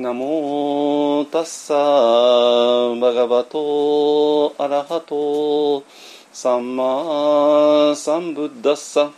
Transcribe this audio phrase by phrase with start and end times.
[0.00, 5.84] ナモタッサーバガバトアラハト
[6.32, 9.10] サンマサンブッダッサ。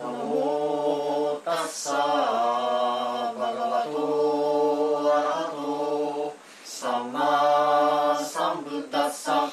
[0.00, 1.92] ナモタッサ
[3.38, 9.50] バガバトアラハトサンマサンブッダッサ。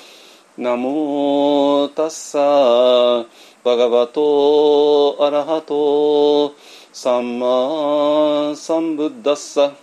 [0.57, 3.27] ナモタッサ
[3.65, 6.55] バガバトアラハト
[6.93, 9.73] サンマサンブッダッサ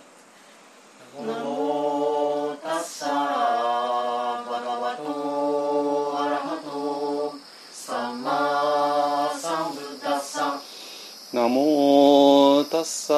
[12.69, 13.13] タッサ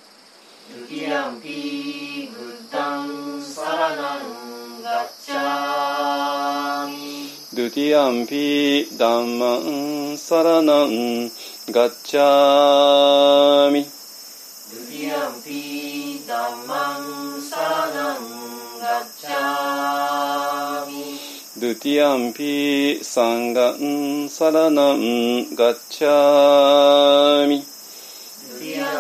[0.93, 7.41] タティアンピブッダンサラナンガッチャミ。
[7.51, 11.31] タティアンピダンマンサラナン
[11.73, 13.87] ガッチャミ。
[13.87, 13.91] タ
[14.91, 18.19] ティアンピダンマンサラナン
[18.85, 19.01] ガ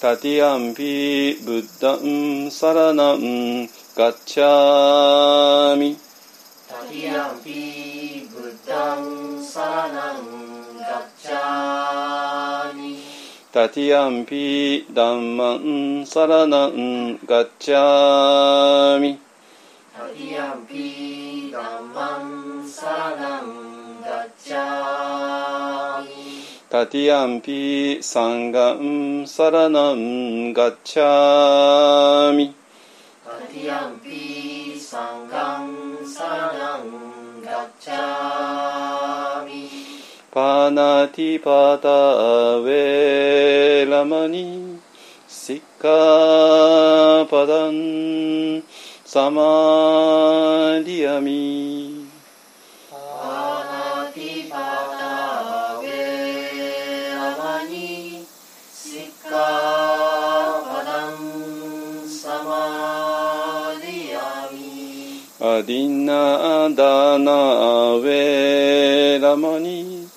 [0.00, 5.90] තතියම්පි බුද්ධං සරණං ගච්ඡාමි
[6.70, 7.60] තතියම්පි
[8.32, 9.04] බුද්ධං
[9.44, 10.24] සරණං
[10.80, 12.92] ගච්ඡාමි
[13.52, 19.18] තතියම්පි ධම්මං සරණං ගච්ඡාමි
[19.94, 20.88] තතියම්පි
[21.52, 23.77] ධම්මං සරණං
[29.92, 32.54] ンガッチャミ
[33.22, 39.54] タティアンピサンガンサラナンガッチャミ
[40.30, 44.80] パナティパタウェラマニ
[45.28, 48.62] シッカパダン
[49.04, 49.30] サ
[65.68, 67.32] ミアディナダナ
[67.96, 70.08] ウェラマニ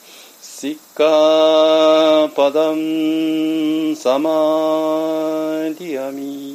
[0.42, 6.51] シッカパダンサマリアミ。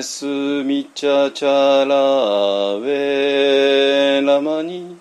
[0.00, 1.94] メスミチャチャラ
[2.76, 4.96] ウェラマニ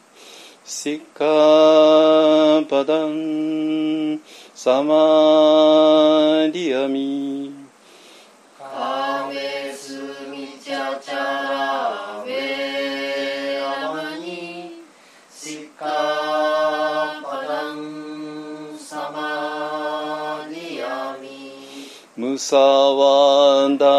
[0.66, 4.20] シッカパダン
[4.54, 7.54] サマリアミ
[8.60, 14.84] カメスミチャチャラウェラマニ
[15.32, 15.86] シッカ
[17.24, 21.30] パダンサマリアミ
[22.18, 23.99] ムサワダ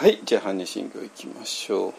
[0.00, 1.92] はいじゃあ般若心経いきましょう。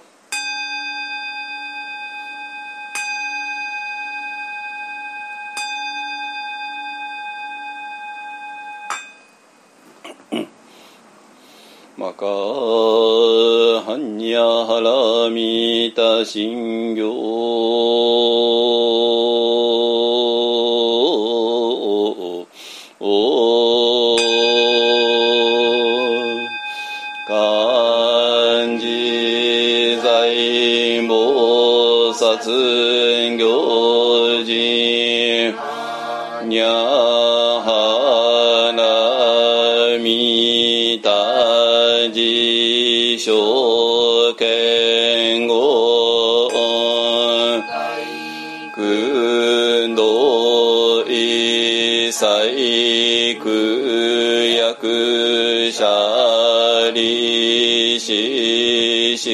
[11.95, 16.60] マカハンニャハラミタ心経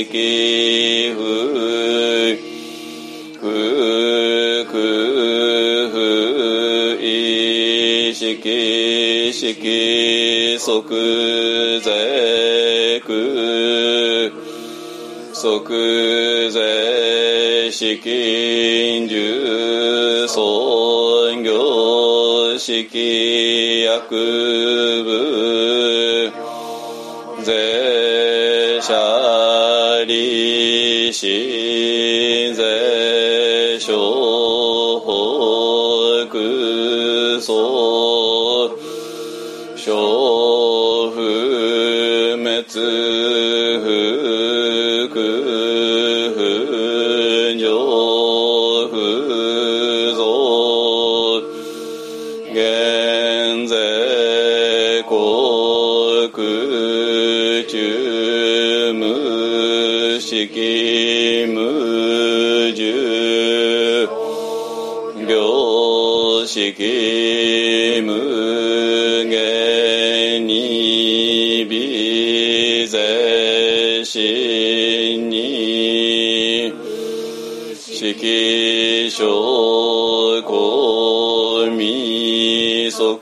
[0.08, 1.18] きふ
[3.40, 4.74] ふく
[5.92, 5.96] ふ
[7.02, 7.06] い
[8.16, 13.48] しきしきそくぜく。
[15.40, 23.37] そくぜしきんじゅうそんぎょうしき
[52.58, 55.14] 現税国
[57.68, 64.08] 中無式無重
[65.28, 68.10] 行式無
[69.30, 76.74] 限に微税心に
[77.76, 81.17] 色小公
[82.38, 83.18] 未速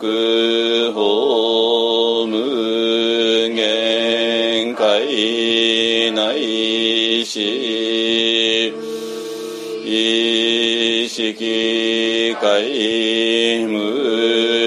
[0.91, 8.73] 法無限界内し
[9.85, 14.64] 意識界無無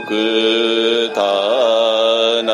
[0.00, 2.52] あのくたな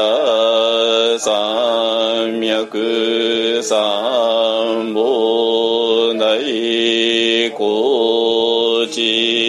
[1.19, 9.46] 三脈三宝内高知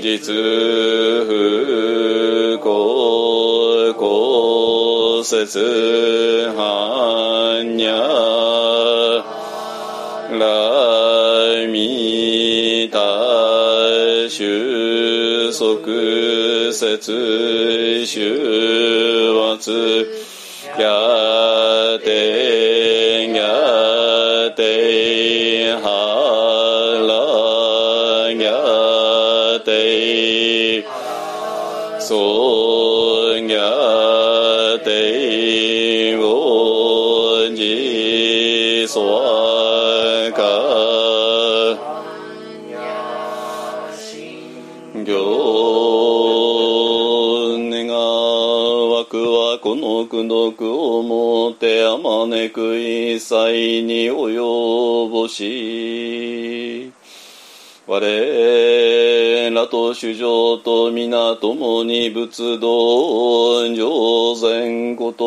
[0.00, 0.34] 実
[1.26, 8.16] 不公公説般若。
[10.38, 12.98] 来未大
[14.28, 15.80] 収束
[16.72, 20.25] 説修圧
[29.66, 30.86] やて
[31.98, 40.42] そやてをじそわか
[45.04, 45.06] 行
[47.70, 56.85] 願わくはこの苦毒をもってあまねく一切に及ぼし
[57.88, 58.00] 我
[59.54, 65.26] らと主情と皆共に仏道上善こと。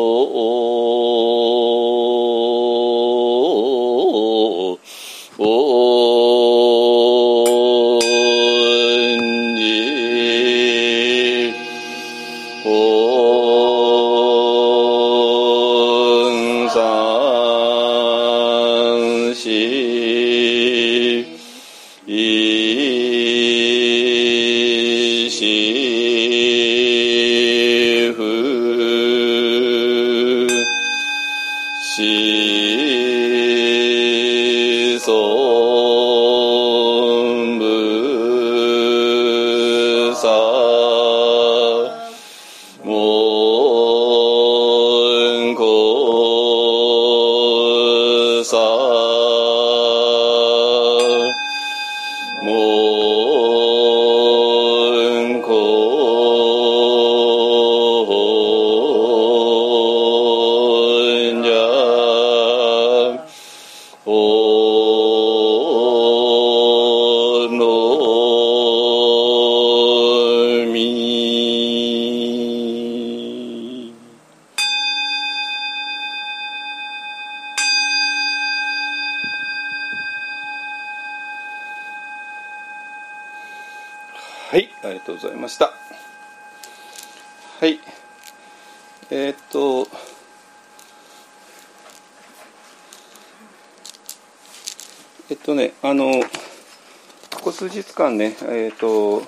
[97.90, 99.20] ここ数日間ね、えーっと、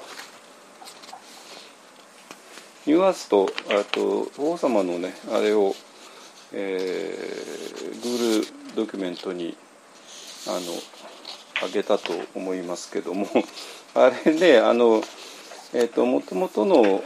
[2.87, 5.75] ニューアースと、あと、王様のね、あれを、
[6.53, 9.57] えー、Google ドキュメントに、
[10.47, 10.59] あの、
[11.65, 13.29] あげたと思いますけども
[13.95, 15.01] あれねあの
[15.73, 17.05] えっ、ともともとの、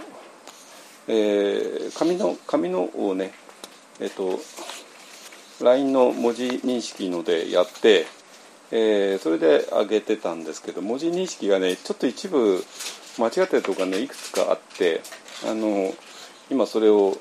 [1.09, 3.35] えー紙の紙のをね
[4.01, 4.41] えっ、と
[5.61, 8.07] LINE の文字認識のでやって、
[8.71, 12.65] えーそれで上げてたんですけど文字認識がねちょっと一部
[13.19, 15.01] 間違ってるとこがねいくつかあって
[15.49, 15.95] あの
[16.51, 17.17] 今それを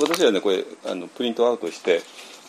[0.00, 2.00] 私はねこれあのプリントアウトして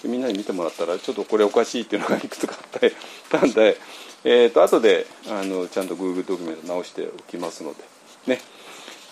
[0.03, 2.91] みんなに見てもらったらちょっとこれおかしいっていうのがいくつかあっ
[3.29, 3.77] たんで、
[4.23, 7.83] えー、と後であのちゃんと Google ドキュメント直しておきますので
[8.27, 8.39] ね。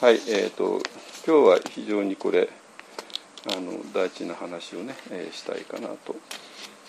[0.01, 0.81] はいえー、と
[1.27, 2.49] 今日は非常にこれ
[3.53, 6.15] あの大事な話をね、えーしたいかなと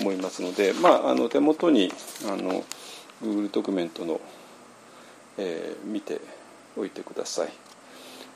[0.01, 1.93] 思いますので、まあ、あの手元に
[2.27, 2.65] あの
[3.23, 4.21] Google ドキュメントの、
[5.39, 6.21] えー見て
[6.77, 7.49] おいてください。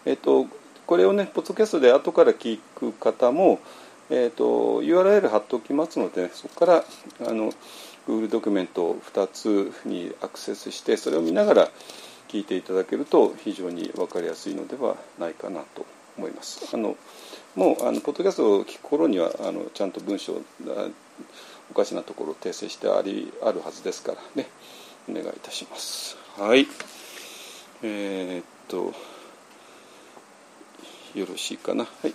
[0.05, 0.47] えっ、と
[0.87, 3.59] これをねポッドキャストで後から聞く方も、
[4.11, 6.85] えー、と URL 貼っておきますので、そこから
[7.27, 7.53] あの
[8.07, 11.69] Google ドキュメントを2つにアクセスしてそれを見ながら
[12.29, 15.87] 聞いていただけると非常に分かりやすいのではないかなと
[16.19, 16.69] 思います。
[16.75, 16.97] あの
[17.55, 20.35] もうあのポッドキャストを聞く頃にはあのちゃんと文章
[21.75, 24.49] おかしなところを訂正してありあるはずですからね
[25.11, 26.17] お願いいたします。
[26.39, 26.69] はい
[27.83, 28.95] えーっと
[31.19, 31.85] よろしいかな。
[31.85, 32.15] はい。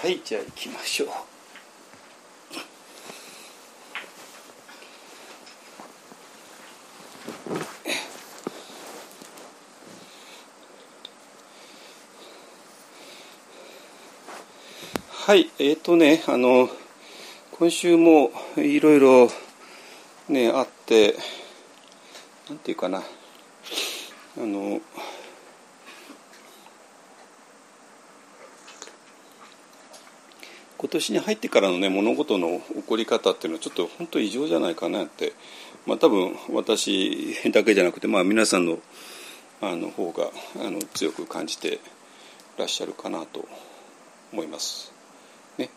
[0.00, 1.08] はいじゃあ行きましょう。
[15.10, 16.70] はいえっ、ー、とねあの
[17.58, 19.28] 今週もいろいろ
[20.28, 21.16] ねあって
[22.48, 22.98] なんていうかな。
[22.98, 23.02] あ
[24.36, 24.80] の
[30.88, 35.34] 今年に入ってからのね物事の起こり方っていうのはちょっと本当異常じゃないかなって
[35.84, 38.78] まあ多分私だけじゃなくてまあ皆さんの
[39.60, 40.30] あの方が
[40.64, 41.78] あの強く感じて
[42.56, 43.46] らっしゃるかなと
[44.32, 44.94] 思います。
[45.58, 45.68] ね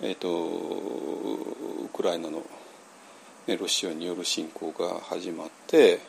[0.00, 2.42] えーと、ウクライナの、
[3.46, 6.00] ね、ロシアによる侵攻が始まって、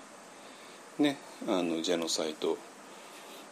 [0.97, 2.57] ね、あのジェノサイド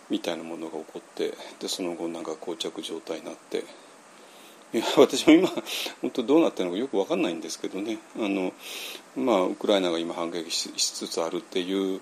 [0.09, 3.63] みたいなものが起こってでその後なんか膠着状態になって
[4.73, 5.49] いや私も今
[6.01, 7.97] 本当どうなってるのかよく分かんないんですけどね。
[8.17, 8.53] あの、
[9.15, 12.01] まあ、ウクライナが今反撃しつつあるっていう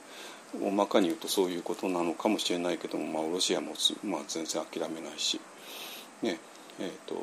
[0.61, 3.73] 大まかに言うとそういうことなのかもしれないけども、まあ、ロシアも、
[4.03, 5.39] まあ、全然諦めないし、
[6.21, 6.39] ね
[6.79, 7.15] えーと、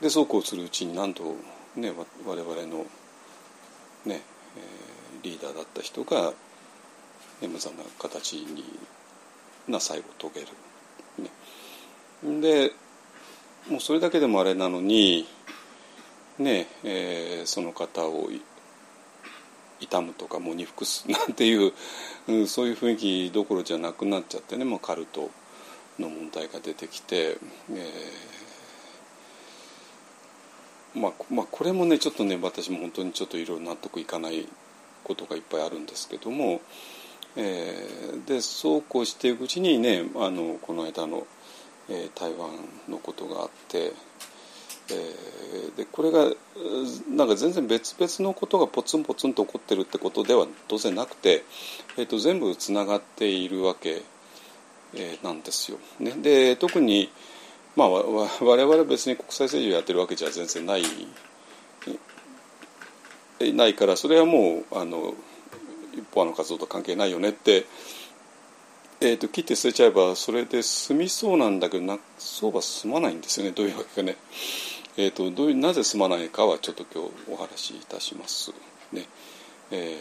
[0.00, 1.36] でそうこうするうちになんと、
[1.76, 1.92] ね、
[2.26, 2.86] 我々の、
[4.04, 4.20] ねえー、
[5.22, 6.32] リーダーだった人が
[7.40, 8.64] 無残な形に
[9.68, 10.46] な最後遂げる。
[12.32, 12.72] ね、で
[13.68, 15.26] もうそれだけでもあれなのに
[16.40, 18.30] ねえー、その方を
[19.78, 21.72] 痛むとかもう服すなんていう、
[22.28, 25.30] うん、そういう雰囲気どころじゃなくなっちゃってね、まあ、カルト
[25.98, 27.36] の問題が出てきて、
[27.70, 34.48] えー、まあ、まあこれもねちょっとね私も本当にちょっといろいろ納得いかない
[35.04, 36.62] ことがいっぱいあるんですけども、
[37.36, 41.26] えー、でそうこうしていくうちにねあのこの間の
[41.90, 42.50] 「えー、台湾
[42.88, 43.92] のことがあって、
[44.90, 46.24] えー、でこれが
[47.14, 51.44] なんか全然別々のことがポツンポツンと起こってるってことでは当然なくて、
[51.98, 54.02] えーと、全部つながっているわけ、
[54.94, 55.78] えー、なんですよ。
[55.98, 57.10] ね、で特に、
[57.76, 60.82] まあ、我々別に国際政治をやってるわけじゃ全然ない
[63.54, 65.14] ないからそれはもうあの
[65.94, 67.64] 一方の活動と関係ないよねって
[69.02, 73.52] えーと、切って捨てちゃえばそれで済みそうなんだけどなそうは済まないんですよね。
[73.52, 74.16] どういうわけかね、
[74.98, 78.52] えーと、どういうなぜ済まないかはちょっと今日お話しいたします。
[78.92, 79.06] ね。
[79.70, 79.98] え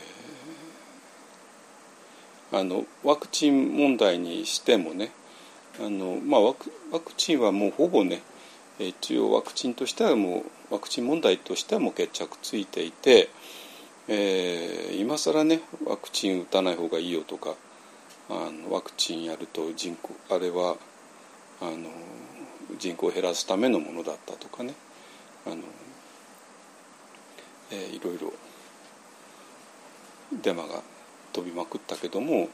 [2.52, 5.12] ー、あのワクチン問題にしてもね
[5.80, 8.22] あの、まあ、ワクワクチンはもうほぼね
[8.80, 13.30] 一応ワクチンとしてはもうワクチン問題としてはもう決着ついていて、
[14.10, 17.56] えー、今更ねワクチン打たない方がいいよとか
[18.30, 20.78] あのワクチンやると人口あれは
[21.62, 21.90] あの
[22.78, 24.76] 人口を減らすためのものだったとかね
[25.48, 25.58] あの、
[27.72, 28.34] えー、いろいろ
[30.44, 30.82] デマが
[31.34, 32.50] 飛びまくったけども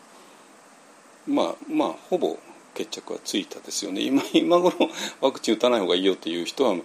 [1.27, 2.37] まあまあほぼ
[2.73, 4.73] 決着はついたですよね今今頃
[5.19, 6.75] ワクチン打たない方がいいよっていう人は、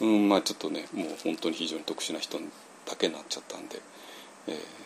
[0.00, 3.80] うん、まあちょっとねもう本当に非常に特殊な人だけになっちゃったんで。
[4.48, 4.79] えー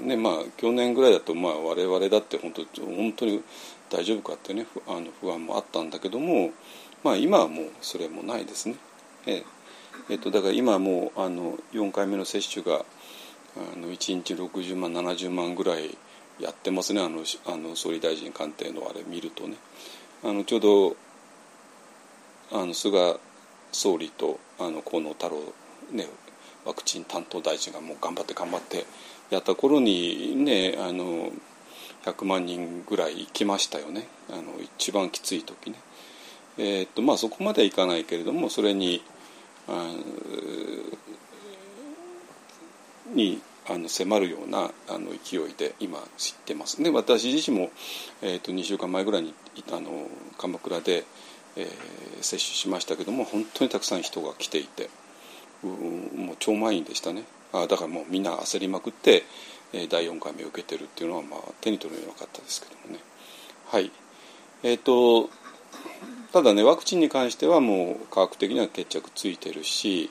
[0.00, 3.42] ねまあ、去年ぐらいだと、まあ、我々だって本当本当に
[3.90, 6.50] 大丈夫かってねあの不安もあったんだけども、
[7.04, 8.76] まあ、今はもうそれもないですね。
[9.26, 9.44] え
[10.08, 10.14] え。
[10.16, 12.84] っと、だから今もうあの4回目の接種が
[13.56, 15.96] あの1日60万70万ぐらい
[16.38, 17.00] やってますね。
[17.00, 19.56] あのあの総理大臣官邸のあれ見るとね。
[20.24, 20.96] あのちょうど
[22.52, 23.16] あの菅
[23.72, 25.36] 総理とあの河野太郎、
[25.92, 26.06] ね、
[26.64, 28.86] ワクチン担当大臣がもう頑張って頑張って
[29.30, 31.30] やった頃にねあの
[32.04, 34.06] 100万人ぐらい行きましたよね。
[34.30, 35.76] あの一番きつい時ね。
[36.58, 39.02] えー、っとまあそこまではいかないけれどもそれに
[39.68, 39.90] あ
[43.12, 46.80] にあの迫るようなあの勢いで今知ってます。
[46.80, 47.70] ね私自身も、
[48.22, 49.34] えー、と2週間前ぐらいに
[49.72, 50.08] あの
[50.38, 51.04] 鎌倉で、
[51.56, 54.88] えー、接種しましたけども本当にたくさん人が来ていて
[55.62, 57.24] もう超満員でしたね。
[57.62, 59.24] あだからもうみんな焦りまくって、
[59.72, 63.00] え、第4回目を受けてるっていうのは、まあ、手に取るようなかったですけどもね。
[63.66, 63.90] はい。
[64.62, 65.30] えっ、ー、と
[66.32, 70.10] ただねワクチンに関してはもう科学的には決着ついてるし、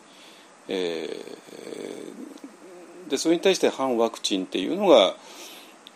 [0.67, 5.15] えー、でそれに対して反ワクチンっていうのが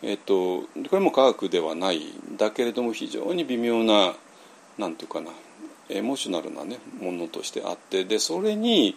[0.02, 2.02] えっ、ー、とこれも科学ではない
[2.36, 4.14] だけれども非常に微妙な
[4.78, 5.30] なんていうかな
[5.88, 8.96] エモーショナルなねものとしてあってでそれに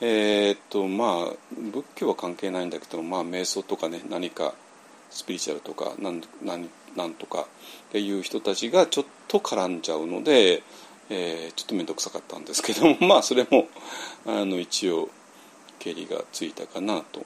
[0.00, 1.34] えー、っとまあ
[1.72, 4.54] 仏教は関係ないんだけどまあ瞑想とかね何か
[5.10, 7.44] スピリチュアルとか何何何とかっ
[7.92, 10.62] ていう人たちがちょっと絡んじゃうので、
[11.10, 13.68] えー、ちょっと面倒くさかったんですけども まあそれも
[14.26, 15.08] あの一応
[15.78, 17.24] けりがついたかなと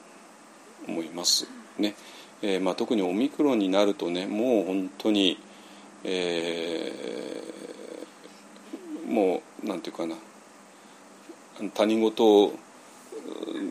[0.87, 1.95] 思いますね。
[2.41, 5.39] えーまあ、特にオミクロンになるとねもう本当に、
[6.03, 10.17] えー、もうなんていうかな
[11.73, 12.53] 他人事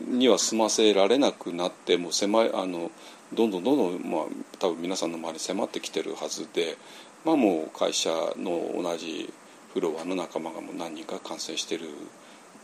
[0.08, 2.90] には済ませられなくなってもう狭いあの
[3.32, 4.22] どんどんどんどん、まあ、
[4.58, 6.76] 多分皆さんの周り迫ってきてるはずで、
[7.24, 9.32] まあ、もう会社の同じ
[9.72, 11.88] フロアの仲間がもう何人か感染してる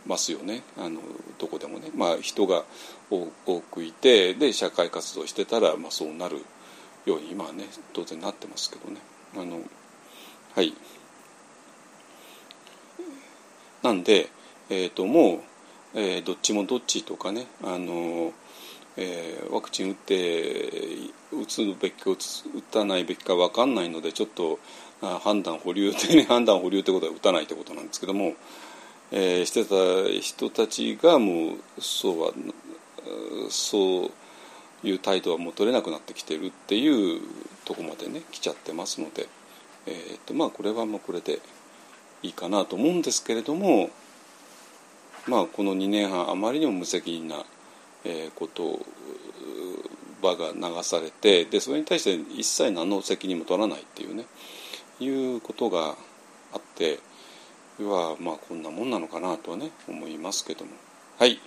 [0.07, 0.62] ますよね。
[0.78, 1.00] あの
[1.38, 2.64] どこでもね、まあ、人が
[3.11, 6.44] 多くいてで社会活動してたら、まあ、そうなる
[7.04, 9.00] ように今はね当然なってますけどね。
[9.37, 9.61] あの
[10.54, 10.74] はい。
[13.83, 14.28] なんで、
[14.70, 15.40] えーと、もう、
[15.94, 18.33] えー、どっちもどっちとかねあの、
[18.96, 20.70] えー、ワクチン打って
[21.33, 22.16] 打つべきか打
[22.70, 24.59] たないべきか分かんないのでちょっと
[25.00, 28.35] 判断保留でね 判断保留ってことは打たないってことなんですけども
[29.11, 32.33] えー、してた人たちがもうそうは
[33.48, 34.11] そ
[34.85, 37.20] ういう態度はもう取れなくなってきてるっていう
[37.64, 39.26] とこまでね来ちゃってますので、
[39.87, 41.40] えーとまあ、これはもうこれで
[42.22, 43.90] いいかなと思うんですけれども、
[45.26, 47.44] まあ、この2年半あまりにも無責任な、
[48.04, 48.81] えー、こと
[50.22, 54.24] 場が流されてでそれに対して一切何の責任も取らないっていうね
[55.00, 55.94] いうことが
[56.52, 57.00] あって。
[57.85, 60.72] はまあこんなもんなのかなとはね思いますけども
[61.18, 61.38] はい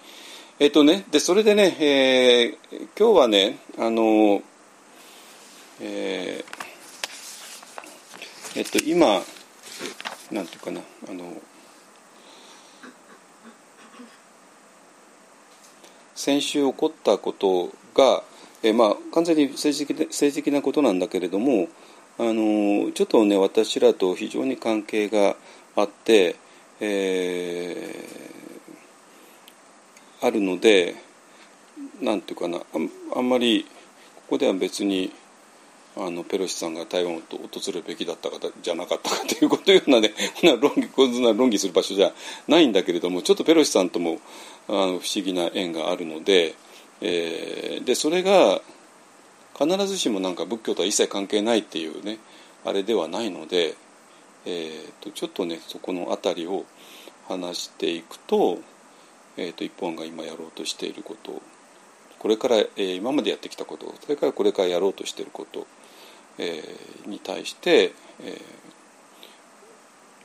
[0.60, 4.42] えっ、ー、とねでそれでね、えー、今日はねあの
[5.82, 9.22] えー、えっと今
[10.32, 11.34] なんていうかなあの
[16.22, 18.22] 先週起こったことが、
[18.62, 21.68] えー、まあ完全に政治的政治的なことなんだけれども
[22.20, 25.36] あのちょっとね私らと非常に関係が
[25.76, 26.36] あって、
[26.80, 30.94] えー、あるので
[32.00, 32.60] なんていうかな
[33.16, 33.66] あんまり
[34.16, 35.12] ここでは別に
[35.98, 42.14] あのペロシさんが台湾を訪れるべきだったかじゃなかったかということようなね な論議こんな論議する場所じゃ
[42.48, 44.20] ないんだけれどもちょっとペロシさんとも
[44.68, 46.56] あの不思議な縁があるので,、
[47.02, 48.62] えー、でそれが
[49.58, 52.20] 必ずしもなんか仏教とは一切関係ないっていうね
[52.66, 53.76] あれではないので。
[54.46, 56.66] えーと、ちょっとねそこの辺りを
[57.28, 58.60] 話していくと,、
[59.38, 61.42] えーと、一本が今やろうとしていること
[62.20, 65.68] これから、えー、今までやってきたことそれからこれからやろうとしていること、
[66.38, 67.94] えー、に対して、
[68.24, 68.42] え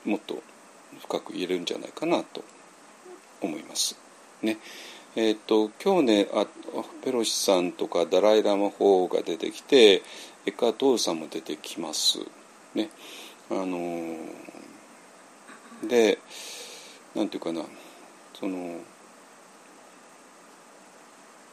[0.07, 0.43] ー、もっと
[1.01, 2.43] 深く言えるんじゃないかなと
[3.43, 4.06] 思います。
[4.43, 4.59] ね。
[5.15, 6.47] えーと、今日ねあ
[7.03, 10.03] ペロシさんとかダライ・ラマ法が出てきて
[10.45, 12.19] エカトールさんも出てきます。
[12.75, 12.91] ね。
[13.51, 14.17] あの
[15.89, 16.19] で
[17.15, 17.63] なんていうかな。
[18.39, 18.81] その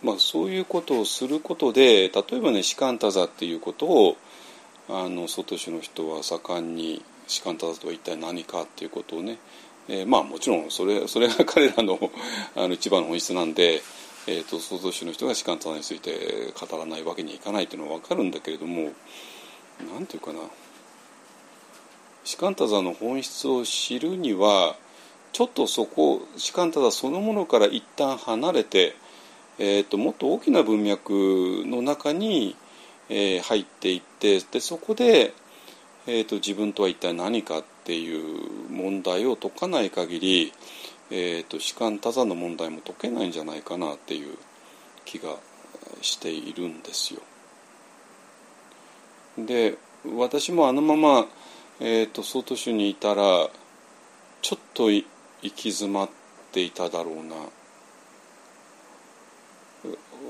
[0.02, 4.18] まあそういうことをすることで例えばね士官多座っていうことを
[4.90, 9.38] あの外市の人は盛んに士官多座とは一体何かっていうことをね、
[9.88, 12.00] えー、まあもちろんそれそれが 彼らの
[12.56, 13.82] あの一番の本質なんで、
[14.28, 18.94] えーと、外市の人が士官多座について語らないわけにいかないっていうのは分かるんだけれども
[19.94, 20.40] なんていうかな。
[22.24, 24.78] 士官多座の本質を知るには
[25.34, 28.96] ちょっとそこ士官多座そのものから一旦離れて、
[29.60, 32.56] えーと、もっと大きな文脈の中に、
[33.10, 35.34] えー、入っていってでそこで、
[36.08, 40.54] えーと、自分とは一体何かっていう問題を解かない限り、
[41.12, 44.38] えーと、士官多座の問題も解けないんじゃないかなっていう
[45.06, 45.36] 気が
[46.02, 47.22] しているんですよ。
[49.38, 49.78] で
[50.16, 51.28] 私もあのまま
[51.80, 53.50] えーと、総統州にいたら
[54.42, 55.06] ちょっと行
[55.42, 56.10] き詰まっ
[56.52, 57.36] ていただろうな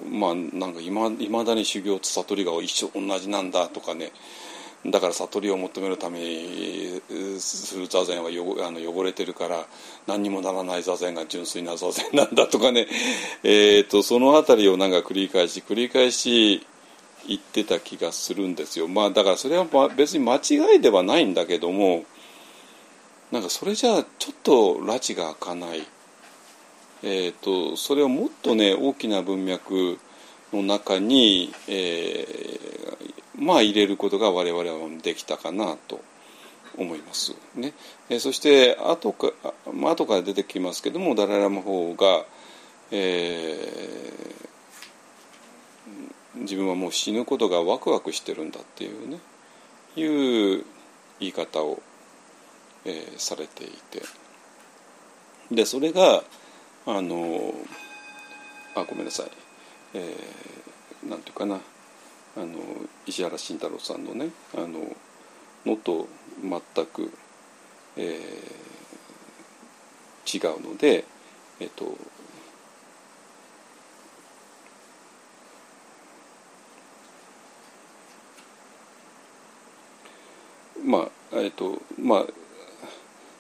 [0.10, 4.12] まあなんかいまだに修行と悟りが一緒同じなんだとかね
[4.86, 7.02] だから悟りを求めるために
[7.40, 9.66] する座禅は汚あの汚れてるから
[10.08, 12.88] 何にもならない座禅が純粋な座禅なんだとかね、
[13.44, 16.66] えーと、その辺りをなんか繰り返し繰り返し
[17.28, 18.90] 言ってた気がするんですよ。
[18.90, 19.66] まあだからそれは
[19.96, 22.04] 別に間違いではないんだけども
[23.32, 25.88] なんかそれじゃあちょっと拉致が開かない、
[27.02, 29.98] えーと、それをもっとね大きな文脈
[30.52, 36.02] の中に、えー、まあ入れることが我々はできたかなと
[36.78, 37.36] 思います。
[37.56, 37.74] ね。
[38.10, 39.32] え、そして後か、
[39.74, 42.26] まあ後から出てきますけどもダライラマ法が、
[42.92, 44.44] えー
[46.36, 49.20] 自分はもう死ぬことがワクワクしてるんだっていうね
[49.96, 50.04] い
[50.60, 50.66] う
[51.20, 51.80] 言い方を
[52.86, 54.02] えー、されていて。
[55.52, 56.24] でそれが
[56.86, 57.54] あの
[58.76, 59.28] あごめんなさい、
[59.94, 61.60] えー、なんていうかな。
[62.36, 62.58] あの
[63.06, 64.96] 石原慎太郎さんのねあの
[65.66, 66.08] のと
[66.42, 67.12] 全く、
[67.96, 71.06] えー、違うので
[71.60, 71.96] えっ、と
[80.84, 82.26] まあえっ、とまあ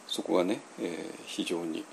[0.08, 0.88] そこがね、えー、
[1.26, 1.84] 非常に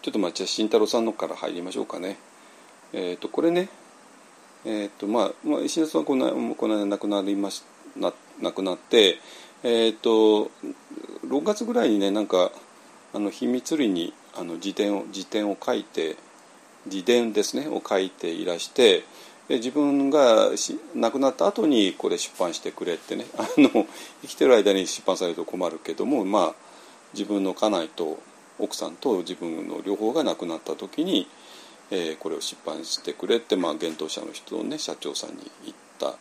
[0.00, 2.16] ちょっとまあじゃあ慎太郎さんのから入りましょうかね。
[2.92, 3.68] えっ、とこれね
[4.64, 7.64] え、ー、とまあ、まあ、石田さんはこのこの間亡くなりまし
[7.96, 9.18] な亡くなって
[9.62, 10.50] え、ー、と
[11.26, 12.50] 6月ぐらいにねなんか
[13.14, 16.16] あの秘密裏にあの自伝を自伝を書いて
[16.86, 19.04] 自伝ですねを書いていらして
[19.48, 20.50] 自分が
[20.94, 23.86] 亡くなった後にこれ出版してくれってねあの
[24.22, 26.54] 生きてる間に出版されると困るけどもまあ
[27.14, 28.18] 自分の家内と
[28.58, 31.28] 奥さんと自分の両方が亡くなった時に、
[31.90, 36.14] えー、これを出版してくれって、まあ、幻冬者の人のね社長さんに言った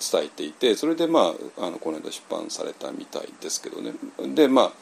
[0.00, 3.92] 伝えていてそれでまああのこの間出版されたみたいですけどね。
[4.34, 4.72] でまあ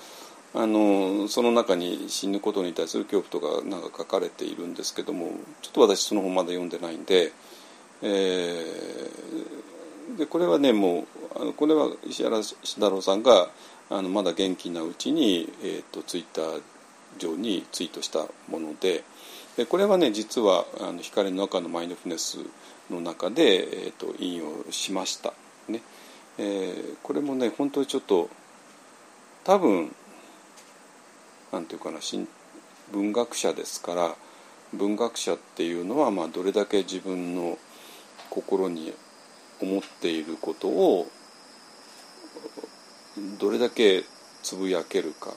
[0.55, 7.33] あのその中に死ぬことに対する恐怖とかなんか書かれているんですけどもちょっと私その本まだ読んでないんで,、
[8.01, 13.51] えー、でこれはねもうあのこれは石原慎太郎さんが
[13.91, 16.63] あのまだ元気なうちに、えーと、ツイッター
[17.19, 19.05] 上にツイートしたもので
[19.57, 22.39] でこれはね実はあの光の中のマインドフネス
[22.91, 25.33] の中で、えーと、引用しました、
[25.69, 25.81] ね。
[26.39, 28.29] えー、これもね本当にちょっと
[29.45, 29.95] 多分
[31.53, 31.99] なんていうかな
[32.93, 34.15] 文学者ですから
[34.75, 37.59] 文学者っていうのは、まあ、どれだけ自分の
[38.29, 38.93] 心に
[39.63, 41.07] 思っていることを
[43.39, 44.05] どれだけ
[44.43, 45.33] つぶやけるか。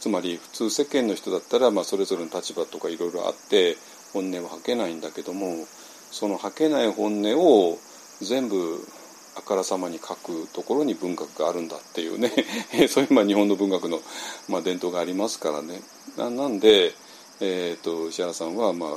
[0.00, 3.76] つまり普通世間の人だったら、まあ、それぞれの立場とかいろいろあって
[4.12, 5.66] 本音は吐けないんだけども
[6.10, 7.78] その吐けない本音を
[8.20, 8.80] 全部
[9.36, 12.32] あからさまに書くところに文学があるんだっていうね。
[12.88, 14.00] そういうまあ日本の文学の、
[14.48, 15.80] まあ、伝統がありますからね。
[16.16, 16.92] なんで、
[17.40, 18.90] えーと、石原さんは、まあ、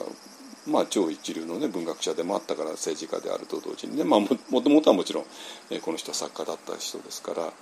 [0.66, 4.28] まあ超一流の、ね、文学者でもあったから政治家であると同時にね、まあ、も
[4.62, 5.26] ともとはもちろん、
[5.70, 7.54] えー、この人は作家だった人ですから、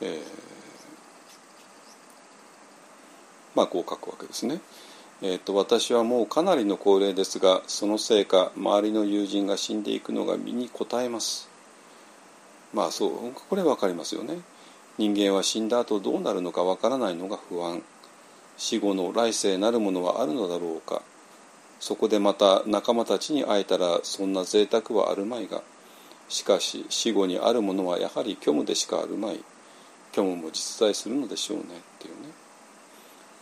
[0.00, 0.22] えー、
[3.54, 4.60] まあこう書くわけですね。
[5.20, 11.48] えーと、私はもうかなりの高齢ですがそのせいか周りの友人が死んでいくのが身に応えます。
[12.72, 13.10] まあそう
[13.48, 14.38] これ分かりますよね。
[14.96, 17.82] 人間は死んだ後どうなるのか分からないのが不安。
[18.56, 21.02] 死後の来世なるものはあるのだろうか。
[21.80, 25.62] そこでまた仲間たちに会えたらそんな贅沢はあるまいが。
[26.28, 29.40] しかし死後にあるものはやはり虚無でしかあるまい。
[30.12, 31.64] 虚無も実在するのでしょうね。
[31.64, 31.66] っ
[31.98, 32.32] ていうね、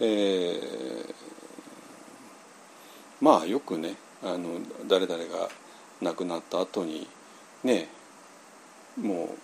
[0.00, 1.14] えー、
[3.20, 5.48] まあよくねあの誰々が
[6.02, 7.06] 亡くなった後に
[7.64, 7.88] ね
[9.00, 9.35] も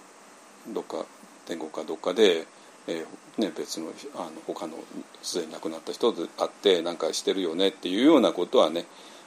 [0.71, 1.05] うどっか
[1.47, 2.47] 天国かどっかで
[2.89, 4.75] えーね、別のあの他の
[5.23, 8.85] すでに亡くなった人で会って何かしてるよねっていうようなことはね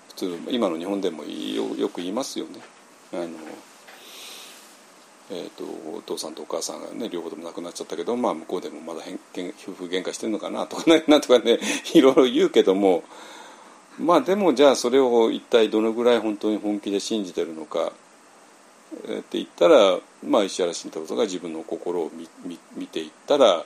[0.09, 2.59] 普通今の日本でもよよく言いますよね。
[3.13, 3.29] あの
[5.31, 5.63] えーと、
[5.97, 11.59] お父さんとお母さんがね両方とも亡くなっちゃったけど、まあ、向こうでもまだ夫婦喧嘩してるのかなとかね なんとかね
[11.93, 13.03] いろいろ言うけども
[13.97, 17.91] まあでもじゃあそれを一体どのぐらい本当に本気で信じてるのか
[18.95, 23.65] って言ったら、まあ、石原慎太郎さんが自分の心を見見見ていったら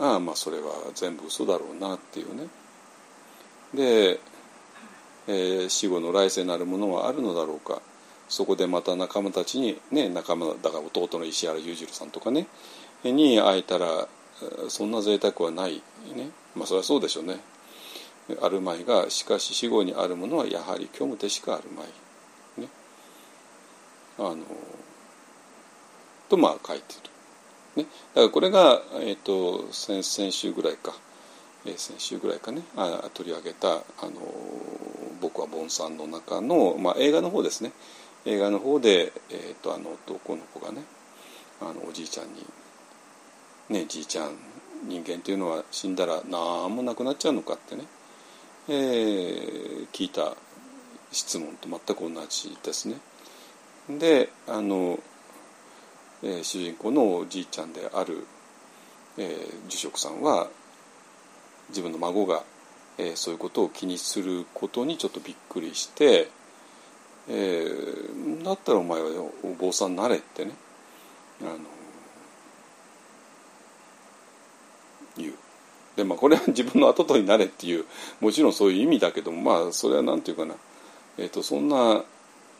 [0.00, 2.48] ああまあそれは全部嘘だろうなっていうね。
[3.74, 4.20] で、
[5.26, 7.80] えー、死後の来世なるものはあるのだろうか。
[8.28, 12.46] そこでまた仲間たちにね仲間だから弟の石原裕次郎さんとかね
[13.04, 14.08] に会えたら
[14.68, 15.82] そんな贅沢はない
[16.14, 16.30] ね。
[16.54, 17.40] まあそれはそうでしょうね。
[18.42, 21.86] あるまいがしかし死後にあるものはやはり虚無でしかあるまい。
[22.60, 22.68] ね。
[24.18, 24.36] あの
[26.28, 26.94] とまあ書いて
[27.76, 30.92] る、ね、だからこれが、えーと、先先週ぐらいか、
[31.64, 32.62] え、先週ぐらいかね。
[32.76, 34.12] あ取り上げたあの
[35.22, 37.72] 「僕はボンさん」の中の、まあ、映画の方ですね。
[38.24, 40.82] 映画の方で、えーと、あの男の子がね
[41.60, 42.44] あのおじいちゃんに
[43.68, 44.36] 「ねじいちゃん
[44.84, 47.84] 人間っていうのは死んだら何もなくなっちゃうのか」ってね、
[48.68, 50.36] えー、聞いた
[51.10, 52.96] 質問と全く同じですね。
[53.88, 54.98] であの、
[56.22, 58.26] えー、主人公のおじいちゃんである、
[59.16, 60.48] えー、住職さんは
[61.70, 62.44] 自分の孫が、
[62.98, 66.28] えー、そういうことを気にすることにちょっとびっくりして、
[67.28, 69.08] えー、だったらお前は
[69.42, 70.52] お坊さんなれってね。
[71.42, 71.58] あの
[75.16, 75.34] 言う。
[75.96, 77.84] でまあこれは自分の跡取りになれっていう
[78.20, 80.58] もちろんそういう意味だけどもまあそれは何て言うかな、
[81.18, 82.04] えーと、とそんな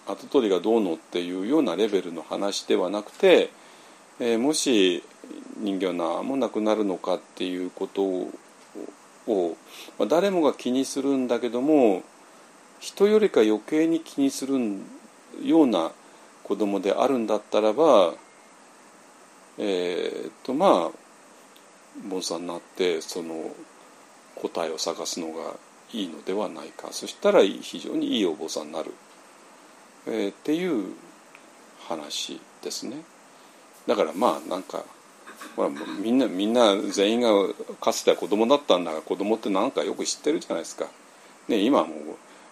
[0.08, 3.50] 跡取りがどうのっていうようなレベルの話ではなくて、
[4.18, 5.04] えー、もし
[5.58, 9.56] 人間は何もなくなるのかっていうことを、
[9.98, 12.02] まあ、誰もが気にするんだけども
[12.80, 14.54] 人よりか余計に気にする
[15.42, 15.90] ような
[16.44, 18.14] 子供であるんだったらば
[19.58, 20.90] えー、っとまあ
[22.08, 23.50] 盆栽になってその
[24.36, 25.54] 答えを探すのが
[25.92, 26.88] いいのではないか。
[26.92, 28.92] そしたら非常にいいお坊さんになる、
[30.06, 30.92] えー、っていう
[31.88, 32.98] 話ですね。
[33.86, 34.84] だからまあなんか
[35.56, 37.30] ほらみんなみんな全員が
[37.80, 40.86] かつては子供だったんだが子供って何かよく知ってるじゃないですか、
[41.48, 41.98] ね、今はもう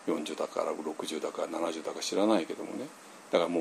[0.06, 2.86] 40だから60だから70だか知らないけどもね
[3.32, 3.60] だからも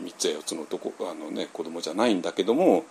[0.00, 2.84] う3つや4つの男あの、ね、子供じゃないんだけども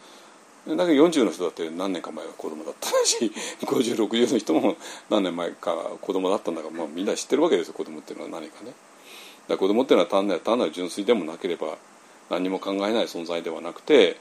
[0.68, 4.76] だけど40の人だって何年か前は子供だったし 5060の人も
[5.10, 8.74] 何年前か子供だったんだから、まあ、みんな知ってるわけですよ子供っていうのは何かね。
[9.48, 11.78] だ子供っていうのは単なる単なる純粋でもなければ
[12.32, 14.18] 何も考えない存在ではなくて、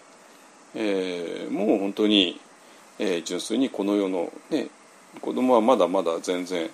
[0.75, 2.39] えー、もう本当に、
[2.99, 4.69] えー、純粋にこの世の、ね、
[5.23, 6.69] 子供はまだまだ全然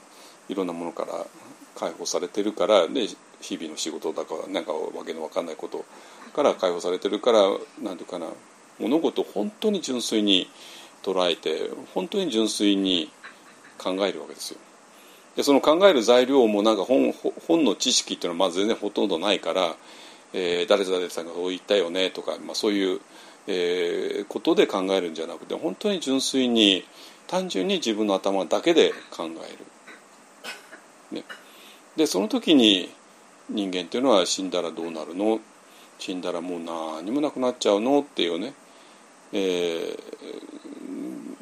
[0.49, 1.25] いろんなものから
[1.77, 3.07] 解放されてるから、ね、
[3.41, 5.85] 日々の仕事だからなんかわけのわかんないこと
[6.35, 7.41] から解放されてるから
[7.83, 8.27] 何ていうかな
[8.79, 10.49] 物事を本当に純粋に
[11.03, 13.11] 捉えて本当に純粋に
[13.79, 14.59] 考えるわけですよ。
[15.37, 17.13] でその考える材料もなんか本
[17.47, 19.77] 本の知識っていうのはまず全然ほとんどないから、
[20.33, 23.01] えー、誰々さんがそう言ったよねとか、まあ、そういう、
[23.47, 26.85] えー、ことで考えるんじゃなくて本当に純粋に
[27.27, 29.53] 単純に自分の頭だけで考え
[31.13, 31.21] る。
[31.21, 31.25] ね、
[32.01, 32.89] でその時に
[33.51, 35.39] 人間っていうのは死んだらどうなるの？
[35.99, 38.01] 死んだらもう何もなくなっちゃうの？
[38.01, 38.55] っていうね。
[39.35, 39.99] え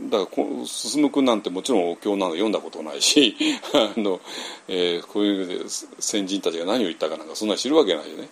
[0.03, 3.37] ー、だから進む君なんてもちろんお経なの読んだことないし
[3.73, 4.21] あの、
[4.67, 8.29] えー、こういう先人たちが何を言ったかなんかそんな知るわけないよね。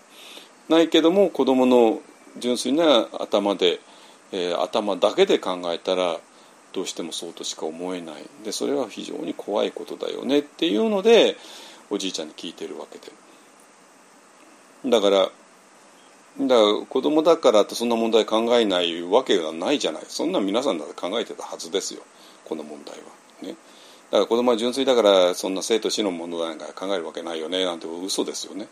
[0.68, 2.00] ないけども子供の
[2.38, 3.78] 純粋な頭で、
[4.32, 6.18] えー、頭だけで考えたら
[6.72, 8.24] どうしてもそうとしか思えない。
[8.44, 10.40] でそれは非常に怖いことだよね。
[10.40, 11.36] っていうので
[11.90, 13.12] おじいちゃんに聞いてるわけで。
[14.90, 15.30] だから
[16.38, 20.02] だから子供だからってそんな問題考えないわけがないじゃない。
[20.08, 22.02] そんな皆さんだって考えてたはずですよ。
[22.44, 23.04] この問題は。
[23.42, 23.56] ね。
[24.10, 27.64] だから子供は純粋だからそんな生と死の問題なんか考えるわけないよね。
[27.64, 28.68] なんて嘘ですよね。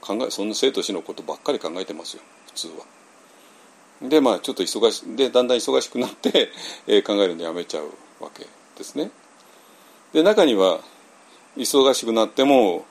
[0.00, 2.22] 考えそんな生と死のことばっかり考えてますよ。
[2.46, 4.08] 普通は。
[4.08, 6.50] でまあちょっと忙しでだんだん忙しくなって、
[6.86, 7.84] えー、考えるのやめちゃう
[8.20, 9.10] わけですね。
[10.12, 10.80] で中には
[11.56, 12.84] 忙しくなっても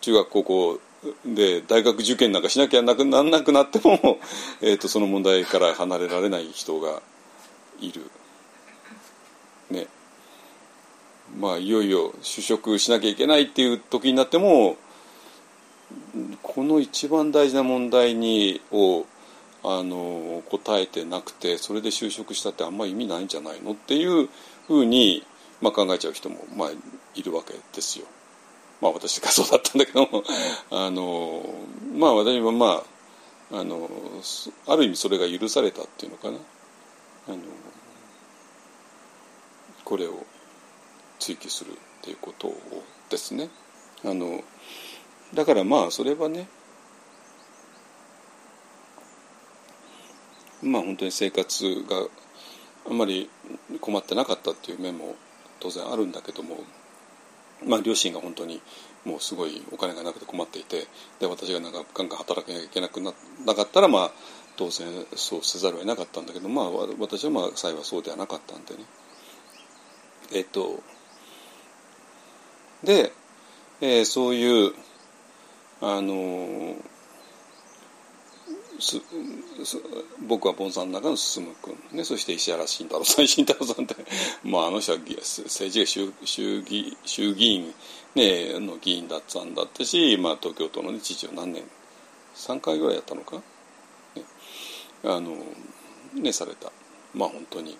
[0.00, 0.80] 中学高校
[1.24, 4.18] で大学受験なんかしなきゃなくならなくなっても、
[4.62, 7.02] えーと、その問題から離れられない人が
[7.80, 8.02] いる。
[9.70, 9.86] ね。
[11.38, 14.76] まあいよいよ就職しなきゃいけないっていう時になっても
[16.42, 19.06] この一番大事な問題にを
[19.64, 24.28] あの答えてなくてそれで就職したってあんま意味ないんじゃないのっていう
[24.66, 25.24] ふうに、
[25.62, 26.70] まあ、考えちゃう人も、まあ、
[27.14, 28.06] いるわけですよ。
[28.82, 30.24] まあ私がそうだったんだけども。
[30.70, 31.54] あの
[31.94, 32.84] まあ私はま
[33.52, 33.88] ああの
[34.66, 36.38] ある意味それが許されたっていうのかな。
[37.28, 37.38] あの
[39.84, 40.26] これを
[41.20, 42.56] 追求するっていうことを
[43.08, 43.50] ですね。
[44.04, 44.42] あの
[45.32, 46.48] だからまあそれはね
[50.60, 52.08] まあ本当に生活が
[52.86, 53.30] あんまり
[53.80, 55.14] 困ってなかったっていう面も
[55.62, 56.56] 当然あるんだけども
[57.66, 58.60] まあ、両親が本当に
[59.04, 60.86] もうすごいお金がなくて困っていて
[61.20, 63.12] で私がなんかガンガン働けなきゃいけなくな
[63.46, 64.10] なかったら、まあ、
[64.56, 68.84] 当然そうせざるを得なかったんだけど、まあ、私はまあ幸いそうではなかったんでね。
[70.34, 70.82] えっと
[72.84, 73.12] で、
[73.80, 74.72] えー、そういう
[75.80, 76.91] あのす
[80.26, 83.04] 僕はボンさんの中の進君、ね、そして石原慎太郎。
[83.04, 83.96] さん慎太郎さんって、
[84.44, 87.74] まあ、あの人は政治が衆衆議衆議院、
[88.14, 91.62] ね、の議員だったんだったし、まあ、東京都の、ね、知事を何年
[92.34, 93.36] 3回ぐらいやったのか、
[94.16, 94.24] ね、
[95.04, 95.36] あの
[96.14, 96.72] ねされた。
[97.14, 97.76] まあ本当に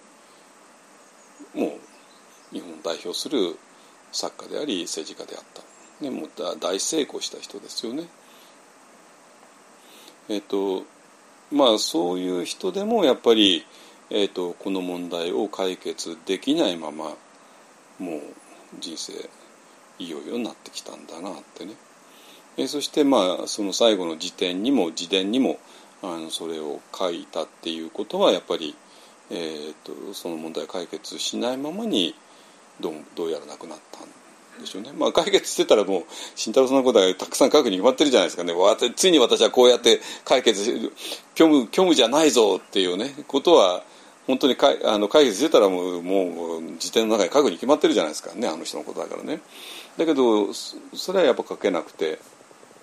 [1.54, 3.56] もう日本を代表する
[4.12, 6.30] 作家であり政治家であった、ね、もう
[6.60, 8.08] 大成功した人ですよね。
[10.28, 10.84] えっ、と
[11.50, 13.66] まあそういう人でもやっぱり、
[14.10, 17.14] えーと、この問題を解決できないまま
[17.98, 18.20] もう
[18.80, 19.12] 人生
[19.98, 21.74] いよいよなってきたんだなってね、
[22.56, 25.58] え、そしてまあその最後の辞典にも自伝にも
[26.02, 28.74] あのそれを書いたっていうことはやっぱり、
[29.30, 32.14] えー、とその問題解決しないままに
[32.80, 34.08] どうどうやらなくなったん
[34.60, 36.02] でしょうね、まあ、解決してたらもう
[36.34, 38.54] 慎太郎さんのことはたくさん書くに決まってるじゃないですかね
[38.94, 40.92] ついに私はこうやって解決
[41.36, 43.82] 虚無虚無じゃないぞっていうねことは
[44.26, 49.40] 本当にかあの解決してたらもうもう辞典の中に書くに決まってるじゃないですかねあの人のことだからね
[49.98, 52.18] だけどそれはやっぱ書けなくて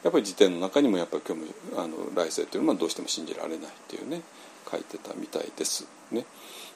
[0.03, 1.47] やっぱり辞典の中にもやっぱり虚無
[1.81, 4.21] あの来世っていうのはどうしても信じられないっていうね
[4.69, 6.25] 書いてたみたいですね。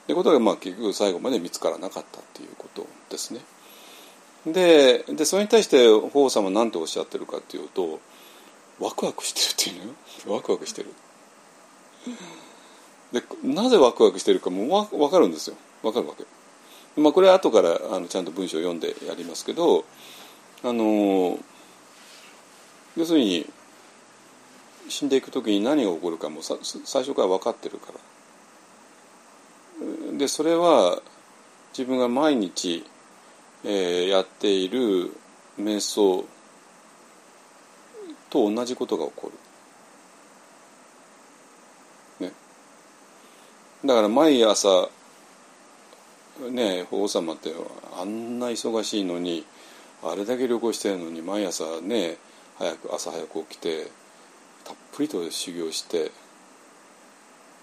[0.08, 3.40] でことがまあ結局最後まで見つからなかったっていうことですね。
[4.46, 8.00] ででそれに対して法皇様は何ておっしゃってるかっていうと
[8.80, 10.90] ワクワクしてるっていうのよワクワクしてる。
[13.14, 16.26] でなぜワクワクしてるかもわ分かるんですよ分かるわけ。
[17.00, 19.86] まあこれは後からあのちゃんと文章を読んでやりますけど
[20.64, 21.40] あの
[22.98, 23.48] 要するに
[24.90, 26.58] 死んでいく時に何が起こるかも最
[27.04, 27.94] 初から分かってるか
[30.12, 31.02] らでそれは
[31.72, 32.86] 自分が毎日、
[33.66, 35.14] えー、やっている
[35.60, 36.26] 瞑想
[38.30, 39.32] と同じことが起こ
[42.20, 42.34] る、ね、
[43.86, 44.90] だから毎朝
[46.50, 47.54] ね法皇様って
[48.00, 49.46] あんな忙しいのに
[50.04, 52.18] あれだけ旅行してるのに毎朝ね
[52.58, 53.88] 早く朝早く起きて
[54.64, 56.12] たっぷりと修行して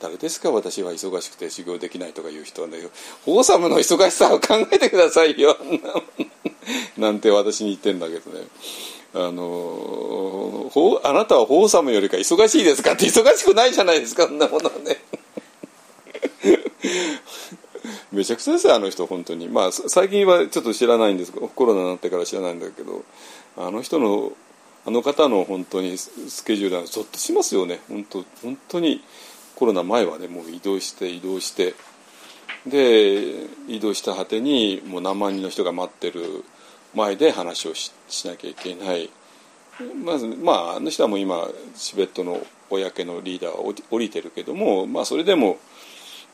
[0.01, 0.51] 誰ですか？
[0.51, 2.79] 私は忙しくて修行できないとかいう人はね。
[3.27, 5.57] 王様の忙しさを考えてくださいよ。
[6.97, 8.47] なんて私に言ってんだけどね。
[9.13, 10.71] あの
[11.05, 12.93] あなたは法様よりか忙しいですか？
[12.93, 14.27] って忙しくないじゃないですか。
[14.27, 15.03] そんなものはね。
[18.13, 19.49] めちゃくちゃですよあの人本当に。
[19.49, 23.05] まあ最近はちょっと知らないんですコロナになってから知らないんだけど
[23.57, 24.33] あの人の
[24.87, 27.81] あの方の本当にスケジュールはぞっとしますよね。
[27.89, 29.03] 本当本当に
[29.61, 31.75] コロナ前はねもう移動して移動して
[32.67, 36.23] で移動した果てにもう何万人の人が待ってる
[36.95, 37.93] 前で話をし
[38.27, 39.11] なきゃいけない
[40.03, 42.41] まずまああの人はもう今チベットの
[42.71, 45.59] 公のリーダーは降りてるけどもまあそれでも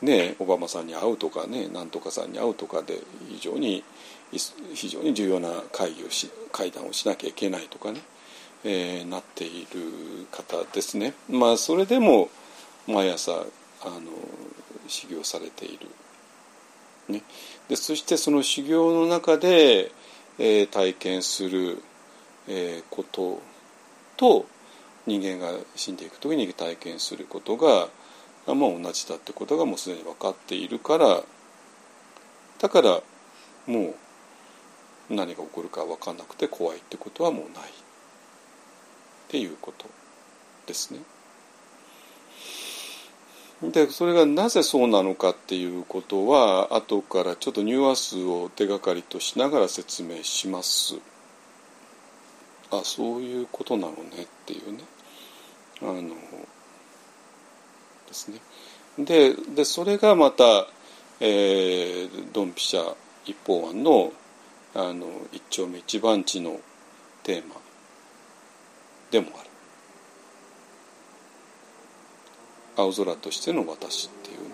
[0.03, 3.83] ねオバマさんに会うとかねなんとかさんに会うとかで非常に
[4.73, 8.01] 非常に重要な会議をし会談をしなきゃいけないとかね
[8.65, 11.15] えー、なっている方ですね。
[11.31, 12.31] まあそれでも
[12.87, 14.01] 毎朝あの
[14.89, 15.89] 修行されている。
[17.09, 17.23] ね、
[17.69, 19.93] でそしてその修行の中で、
[20.39, 21.81] えー、体験する、
[22.49, 23.41] えー、こと
[24.17, 24.47] と
[25.07, 27.89] 人間が死んでいく時に体験することが、
[28.47, 31.23] まあ、同じだってことがもうすでに分かっているから
[32.59, 33.01] だから
[33.69, 33.95] も
[35.11, 37.71] う何が起こるか分かんなくて怖いってことはもうない。
[39.27, 39.87] っていうこと
[40.67, 41.01] ですね。
[43.63, 50.97] でそれがなぜそうなのかっていうことは後からちょっとニュアンスを手がかりとしながら説明します。
[52.71, 54.81] あそういうことなのねっていうね
[55.81, 56.03] あの
[58.07, 58.41] ですね。
[58.99, 60.45] ででそれがまた、
[61.21, 62.95] えー、ドンピシャ
[63.25, 64.13] 一方案の
[64.75, 66.61] あの一丁目一番地の
[67.23, 67.55] テーマ
[69.11, 69.46] でもある
[72.77, 74.49] 青空としての私っていう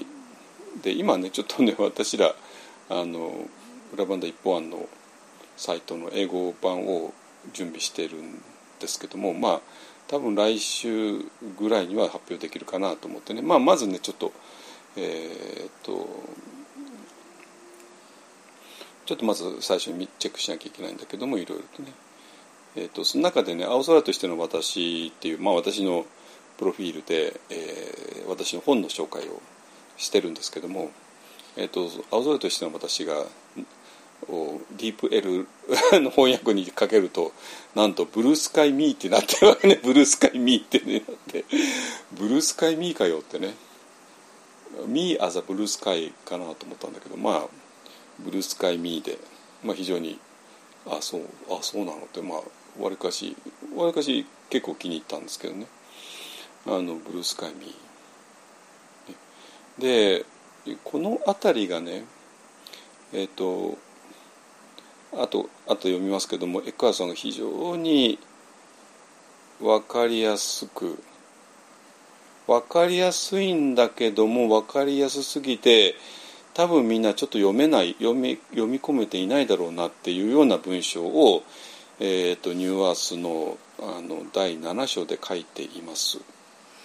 [0.00, 0.04] ね。
[0.82, 2.34] で今ねちょっとね 私ら
[2.88, 3.48] あの
[3.92, 4.88] 裏バンダ一方案の
[5.56, 7.12] サイトの英語版を
[7.52, 8.42] 準備してるん
[8.80, 9.60] ですけどもまあ
[10.08, 11.24] 多分来週
[11.58, 14.32] ぐらいには発表できるかなと思ってね、まあ、まずねちょっと
[14.96, 16.06] えー、っと
[19.06, 21.92] ちょっとまず最初にチェックしなきゃいけないんだけどもいろいろとね、
[22.76, 26.06] えーと、その中でね「青空としての私」っていう、まあ、私の
[26.58, 29.40] プロフィールで、えー、私の本の紹介を
[29.96, 30.90] してるんですけども
[31.56, 33.26] 「えーと、青空としての私が」
[34.28, 35.46] をディープ L
[36.00, 37.32] の翻訳にかけると
[37.74, 41.44] なんと「ブルースカイミー」ってなってるわけね「ブルースカイミー」ってねなって
[42.12, 43.54] 「ブルースカイミーかよ」ってね
[44.86, 47.48] 「ミー・アザ・ブルースカイ」かなと思ったんだけどまあ
[48.18, 49.18] ブルースカイミーで、
[49.62, 50.18] まあ、非常に
[50.86, 52.42] あそうあそうなのってまあ
[52.78, 53.36] わりかし
[53.76, 55.66] わりかし結構気に入ったんですけどね。
[56.66, 60.24] あのブルースカイミー、で
[60.82, 62.04] この辺りがね
[63.12, 63.76] えっ、ー、と
[65.12, 68.18] あとあと読みますけどもエッカーさんが非常に
[69.60, 70.98] 分かりやすく
[72.46, 75.94] 分かりやすいんだけども分かりやすすぎて
[76.54, 81.42] 多分みんなちょっと読めない読み読み込めていないだろうなっていうような文章を、
[82.00, 86.18] えーと、ニューアースのあの第7章で書いています。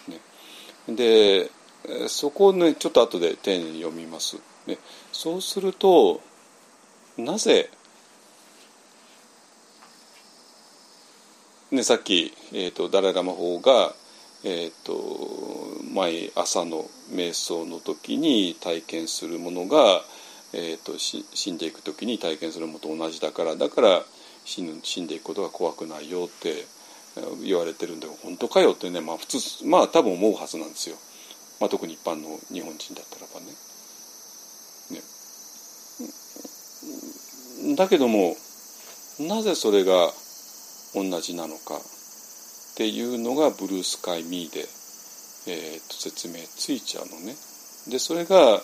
[0.07, 0.20] ね、
[0.95, 1.51] で
[2.07, 4.38] そこをねちょっと後で丁寧に読みます。
[4.68, 4.78] ね、
[5.12, 6.22] そうすると
[7.18, 7.70] なぜ、
[11.72, 13.93] ね、さっき、えーと、ダライ・ラマ法が、
[14.43, 20.01] えーと、毎朝の瞑想の時に体験するものが、
[20.53, 24.03] えーと、死んでいく時に体験するものと同じだからだから
[24.49, 26.65] 死ぬ死んでいくことが怖くないよって
[27.43, 29.37] 言われてるんで本当かよってねまあ普通
[29.67, 30.95] まあ多分思うはずなんですよ。
[31.59, 33.47] まあ、特に一般の日本人だったらばね。
[34.91, 35.01] ね
[37.75, 38.37] だけども
[39.19, 40.13] なぜそれが
[40.95, 41.79] 同じなのかっ
[42.75, 44.67] ていうのがブルースカイ・ミーで、
[45.47, 47.35] えー、と説明ついちゃうのね。
[47.89, 48.61] でそれが、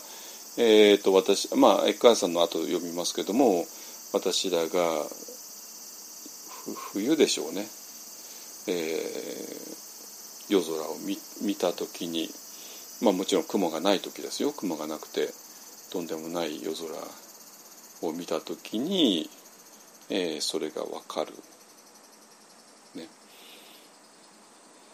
[0.57, 3.65] えー、と私まあエッカーさんの後読みますけども
[4.13, 5.05] 私らが
[6.73, 7.67] 冬でしょうね、
[8.67, 10.97] えー、夜空を
[11.43, 12.29] 見た時に
[13.01, 14.51] まあもちろん雲がない時ですよ。
[14.51, 15.29] 雲がなくて
[15.91, 19.29] とんでもない夜空を見た時に、
[20.09, 21.33] えー、それが分かる。
[22.95, 23.09] ね、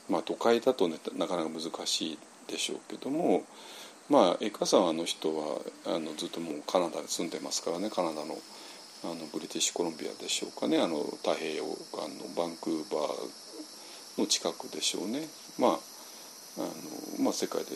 [0.09, 3.43] まあ都会だとねなかなか難しいでしょうけども
[4.09, 7.89] まあエカさんあの人はあのずっともうカナダに住んでますからね。
[7.89, 8.35] カナダの
[9.03, 10.79] あのブリティッシュコロンビアでしょうかね。
[10.79, 15.27] あの太平洋岸のバンクーバーの近くでしょうね。
[15.57, 15.79] まあ
[16.57, 17.71] あの、まあ、世界で、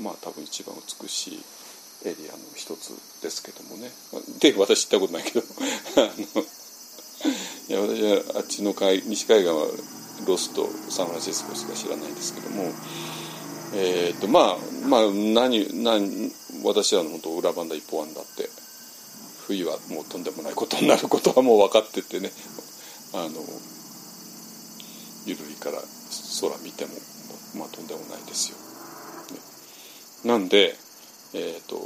[0.00, 1.42] まあ、多分一番美しい
[2.04, 3.90] エリアの一つですけどもね。
[4.40, 5.40] で私行ったことないけど。
[7.68, 9.66] いや私はあっちの海西海岸は
[10.26, 12.72] ロスとサンフランシスコしか知らないんですけども。
[13.74, 16.32] え、ー、とまあまあ何何
[16.64, 18.48] 私らの本当裏番だ一方案だって
[19.46, 22.30] 冬はもうとんでもないことになることはもう分かっててね
[23.14, 23.30] あの
[25.26, 25.78] ゆるいから
[26.40, 26.92] 空見ても
[27.58, 28.58] まあとんでもないですよ。
[30.24, 30.74] ね、なんで
[31.34, 31.76] えっ、ー、と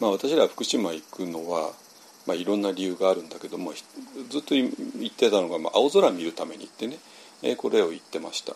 [0.00, 1.72] まあ私ら福島行くのは、
[2.26, 3.72] まあ、いろんな理由があるんだけども
[4.30, 6.98] ずっと言ってたのが、まあ、青空見るために行ってね、
[7.42, 8.54] えー、これを言ってました。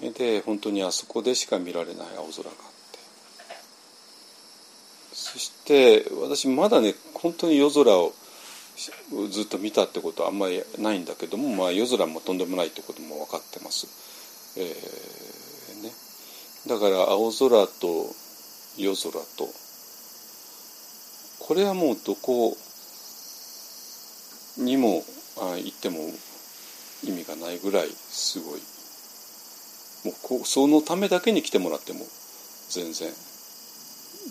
[0.00, 2.79] で本当にあそこでしか見られない青空があっ
[5.20, 8.14] そして私まだね本当に夜空を
[9.30, 13.86] ずっと見たってことはあんまりないんだけども、まあ、夜空もとんでもないってことも分かってます。
[14.58, 15.92] えーね、
[16.68, 18.06] だから青空と
[18.78, 19.46] 夜空と
[21.40, 22.56] これはもうどこ
[24.56, 25.04] にも
[25.36, 25.98] 行っても
[27.04, 28.60] 意味がないぐらいすごい
[30.04, 32.00] もうこそのためだけに来てもらっても
[32.70, 33.12] 全然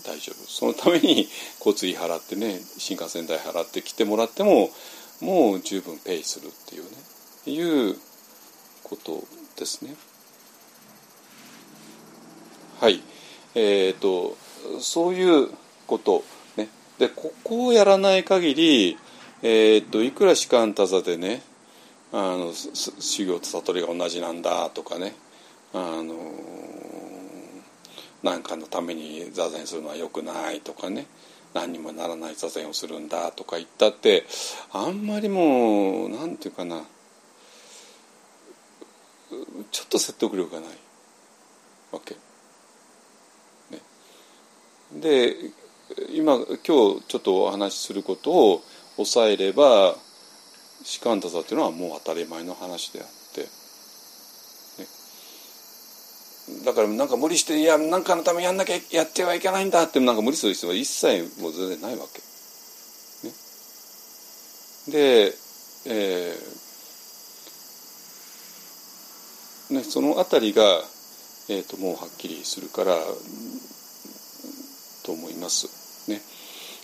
[0.04, 0.46] 大丈夫。
[0.46, 1.28] そのために
[1.58, 4.70] 交通費払ってね新幹線代払って来てもらっても
[5.20, 6.90] もう十分ペイするっていうね。
[7.46, 7.96] いう
[8.84, 9.24] こと
[9.56, 9.94] ですね。
[12.80, 13.02] はい。
[13.54, 14.36] えーと、
[14.80, 15.50] そういう
[15.86, 16.24] こと
[16.56, 16.68] ね。
[16.98, 18.98] でここをやらない限り、
[19.42, 21.42] えーと、いくら士官多座でね
[22.12, 25.14] あの修行と悟りが同じなんだとかね
[25.72, 26.14] あの
[28.22, 31.06] 何かのために座禅するのはよくないとかね。
[31.52, 34.24] 何にもならない座禅をするんだとか言ったって
[34.72, 36.84] あんまりもう何て言うかな。
[39.70, 40.70] ちょっと説得力がない。
[41.92, 42.14] わけ。
[43.70, 43.80] ね、
[45.00, 45.34] で
[46.14, 48.62] 今今日ちょっとお話しすることを
[48.96, 49.94] 抑えれば
[50.84, 53.46] 士官多座っていうのはもう当たり前の話であって
[56.64, 62.20] だからなんか無理していや何かのためやんなきゃやってはいけないんだってなんか無理する必要は一切もう全然ないわけ。
[63.26, 63.34] ね、
[64.92, 65.34] で、
[65.86, 66.60] えー
[69.74, 70.62] ね、その辺りが、
[71.48, 72.96] えーと、もうはっきりするから
[75.04, 76.10] と思います。
[76.10, 76.20] ね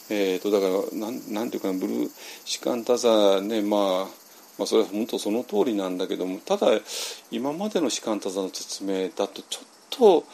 [0.08, 2.10] えーと、だからなんなんていうかなブルー
[2.44, 4.25] 士官多座ねまあ
[4.58, 6.68] まあ、それは本当その通りなんだけどもただ
[7.30, 10.24] 今までの士官多座の説明だとちょっと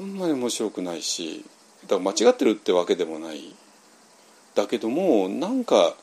[0.00, 1.44] あんまり面白くないし
[1.82, 3.54] だから間違ってるってわけでもない
[4.54, 5.94] だけどもなんか、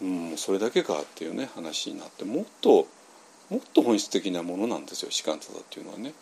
[0.00, 2.86] うん、それだけかっていうね話になってもっと
[3.50, 6.12] もっと本質的なものなんですよ士官多座っていうのはね。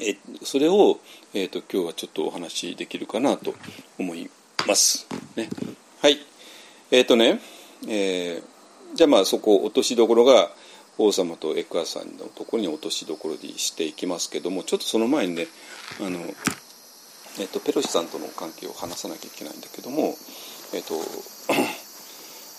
[0.00, 1.00] えそれを、
[1.34, 3.54] えーと、今日はちょっとお話しできるかなと
[3.98, 4.30] 思い
[4.66, 5.08] ます。
[5.34, 5.48] ね、
[6.00, 6.18] はい。
[6.90, 7.40] えっ、ー、とね、
[7.86, 10.50] えー、じゃあまあそこ落としどころが
[10.96, 15.46] 王様とエクアさんのところに落としどころにしていきますけどもちょっとその前にね
[16.00, 16.18] あの、
[17.40, 20.14] えーと、ペロシさんとの関係を話さなきゃいけないんだけども、
[20.74, 20.94] えっ、ー、と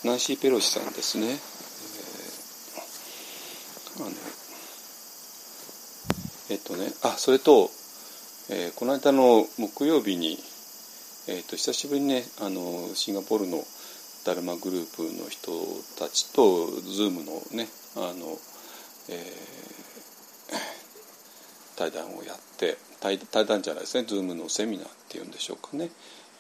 [0.08, 1.30] ナンシー・ペロシさんですね、え
[4.02, 4.12] あの
[6.52, 7.70] えっとねあそれと、
[8.50, 10.38] えーこの間の木曜日に、
[11.28, 13.62] えっと久しぶりにねあのシンガポールの
[14.30, 15.52] ダルマグループの人
[15.98, 18.38] たちと Zoom のねあの、
[19.10, 19.60] えー
[21.76, 25.90] 対談をやって対対談じゃないですね Zoom のセミナーっていうんでしょうかね。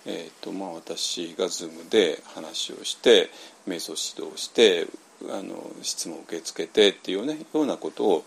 [0.05, 3.29] えーとまあ、私が Zoom で話をして
[3.65, 4.85] 瞑想指導して
[5.29, 8.25] あの質問を受け付けてっていうねようなことを、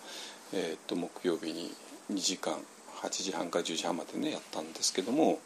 [0.55, 1.71] えー、と木曜日に
[2.11, 2.55] 2時間
[3.03, 5.39] 8時半から10時半までねやったんですけども、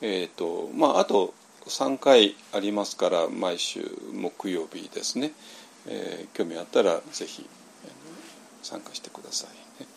[0.00, 1.34] えーとまあ、あと
[1.66, 3.80] 3回ありますから毎週
[4.12, 5.32] 木曜日ですね、
[5.86, 7.48] えー興味あったらぜひ
[8.62, 9.88] 参加してくださいね。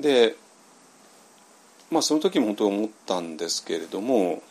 [0.00, 0.36] で
[1.90, 4.42] まあその時も本当思ったんですけれども、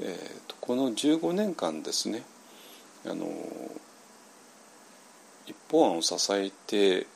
[0.00, 2.22] えーとこの15年間ですね
[3.04, 3.26] あの
[5.46, 7.06] 一方案を支えて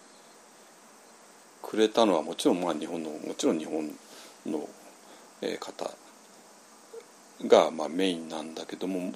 [1.63, 3.91] くれたのはもちろんまあ日本のもちろん日本
[4.47, 4.69] の
[5.59, 5.91] 方
[7.45, 9.13] がまあメインなんだけども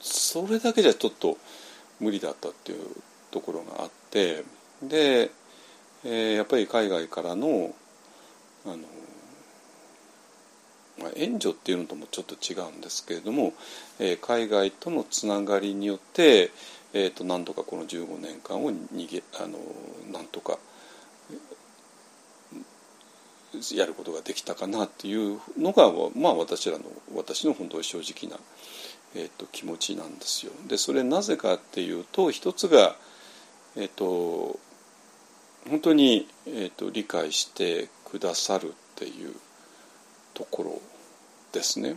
[0.00, 1.36] それだけじゃちょっと
[2.00, 2.78] 無理だったっていう
[3.30, 4.44] ところがあって
[4.82, 5.30] で、
[6.04, 7.74] えーやっぱり海外からの
[8.64, 8.76] あの、
[11.00, 13.52] まあ、援助っていうのともちょっと違うんですけれども、
[13.98, 16.50] えー海外とのつながりによって、
[16.92, 19.58] えー、となんとかこの15年間を逃げあの
[20.12, 20.58] なんとか
[23.74, 26.84] やることができたかなっていうのが、まあ、私らの
[27.14, 28.38] 私の本当に正直な、
[29.14, 30.52] えー、と気持ちなんですよ。
[30.66, 32.96] でそれなぜかっていうと一つが、
[33.76, 34.58] えっ、と
[35.68, 39.34] 本当に、えー、と理解してくださるっていう
[40.34, 40.80] ところ
[41.52, 41.96] ですね。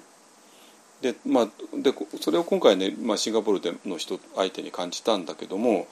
[1.02, 1.50] でまあ、
[1.82, 5.88] でそれを今回ね、まあ、シンガポールでの人相手に感じたんだけども、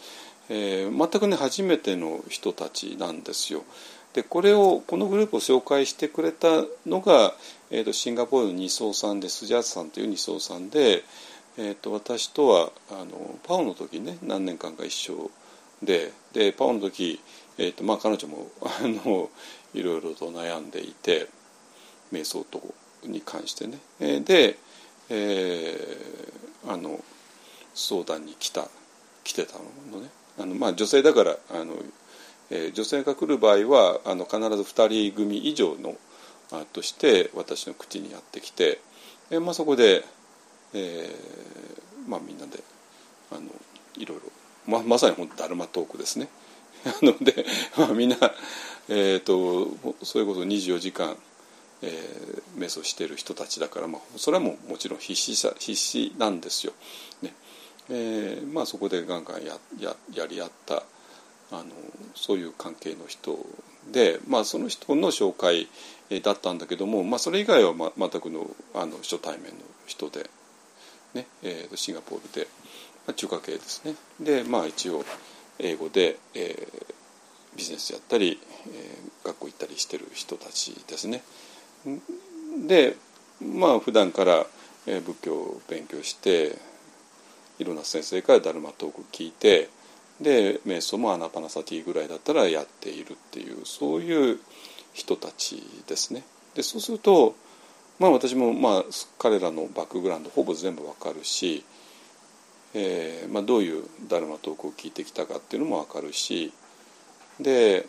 [0.50, 3.64] えー全くね初めての人たちなんですよ。
[4.14, 6.48] でこれをこのグループを紹介してくれた
[6.86, 7.34] のが、
[7.72, 11.04] えー、とシンガポールの二層さんでスジャーツさんという二層さんで、
[11.58, 15.30] えー、と私とはあのパオの時ね何年間か一緒
[15.84, 17.20] ででパオの時、
[17.58, 19.30] えーとまあ、彼女もあの
[19.74, 21.28] いろいろと悩んでいて
[22.12, 22.62] 瞑想と
[23.06, 23.78] に関してね。
[24.00, 24.58] えーで、
[25.10, 26.30] えー
[26.68, 27.00] あの
[27.74, 28.68] 相談に来た
[29.24, 29.54] 来てた
[29.92, 31.74] のねあの、まあ、女性だからあの、
[32.50, 35.96] え女性が来る場合はあの必ず2人組以上の
[36.52, 38.80] あとして私の口にやってきて、
[39.30, 40.04] えまあ、そこで、
[40.74, 42.64] えーまあ、みんなで
[43.32, 43.42] あの
[43.96, 44.24] いろいろ
[44.66, 46.28] ままさに本当ダルマトークですね。
[47.02, 47.46] なので、
[47.76, 48.18] まあ、みんな、
[48.88, 49.68] えー、と
[50.04, 51.18] それこそ24時間、
[51.82, 56.74] えー瞑想している人たちだから、まあ、それはもうもちろん必死さ必死なんですよ。
[57.22, 57.34] ね
[57.90, 60.84] えーまあ、そこでガンガンやややり合った
[61.52, 61.64] あの
[62.16, 63.38] そういう関係の人
[63.92, 65.68] で、まあ、その人の紹介
[66.22, 69.52] だったんだけども、まあ、それ以外は、ま、全くのあの初対面の
[69.88, 70.30] 人で、
[71.14, 72.48] ねえーシンガポールで、
[73.08, 75.04] まあ、中華系ですねで、まあ、一応
[75.58, 76.94] 英語で、えー
[77.58, 81.22] ビジネスやったり、えー学校行ったりしてる人たちですね。
[82.68, 82.96] で
[83.42, 84.46] まあ普段から、
[84.88, 86.58] えー仏教を勉強して
[87.60, 89.70] いろんな先生からダルマトーク聞いて
[90.22, 94.40] で瞑想もアナパナサティぐらいだったらやっているっていうそういう
[94.94, 96.24] 人たちですね。
[96.56, 97.36] でそうすると
[98.00, 98.84] まあ私もまあ
[99.18, 101.64] 彼らのバックグラウンドほぼ全部わかるし、
[102.74, 106.52] えーまあ、どういうダルマトークを聞いてきたかっていうのもわかるし
[107.40, 107.88] で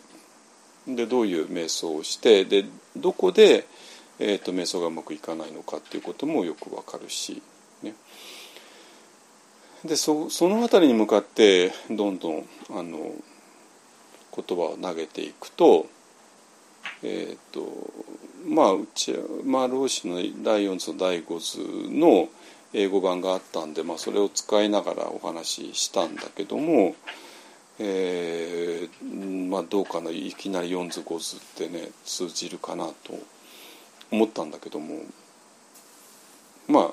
[0.87, 2.65] でどういう瞑想をしてで
[2.95, 3.67] どこで、
[4.19, 7.41] えー、と瞑想がうまくいかないのかっていうこともよくわかるし、
[7.83, 7.93] ね、
[9.85, 13.13] でそその辺りに向かってどんどんあの
[14.35, 15.87] 言葉を投げていくと
[17.03, 17.67] えっ、と
[18.47, 22.29] まあうちまあ老子の第4図と第5図の
[22.73, 26.95] 英語版があったんで、まあ、それを使いながらお話ししたんだけども、
[27.79, 33.19] えーまあ、どうかないきなり4図5図ってね通じるかなと
[34.11, 34.99] 思ったんだけども
[36.67, 36.91] まあ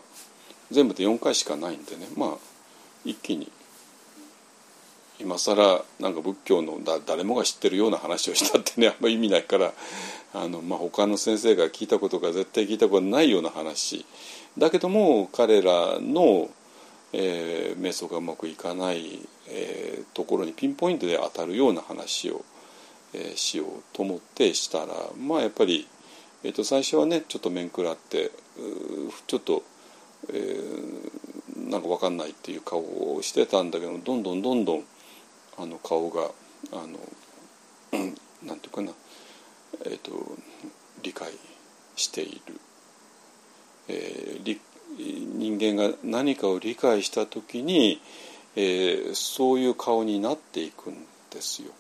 [0.71, 2.58] 全部で4回しかないんでねまあ
[3.05, 3.51] 一気に。
[5.21, 9.73] 今更なんか仏教のだ誰もが知ってるような話をしたってねあんま意味ないから
[10.33, 14.07] あの、まあ、他の先生が聞いたことが絶対聞いたことないような話。
[14.57, 16.49] だけども彼らの、
[17.13, 22.45] えー瞑想がうまくいかない、えーところにピンポイントで当たるような話を、
[23.13, 24.87] えーしようと思ってしたら
[25.19, 25.87] まあやっぱり、
[26.45, 28.31] えー、と最初はねちょっと面食らって
[29.27, 29.63] ちょっと、
[30.29, 32.81] えーなんか分かんないっていう顔
[33.15, 34.85] をしてたんだけどどんどんどんどん
[35.59, 36.31] あの顔が
[36.73, 36.99] あの、
[37.93, 38.93] う、なんていうかな、
[39.85, 40.13] えーと、
[41.03, 41.33] 理解
[41.97, 42.55] している、
[43.89, 44.59] えー、
[44.97, 48.01] 人間が何かを理解した時に、
[48.57, 50.95] えー、そういう顔になっていくん
[51.31, 51.71] ですよ。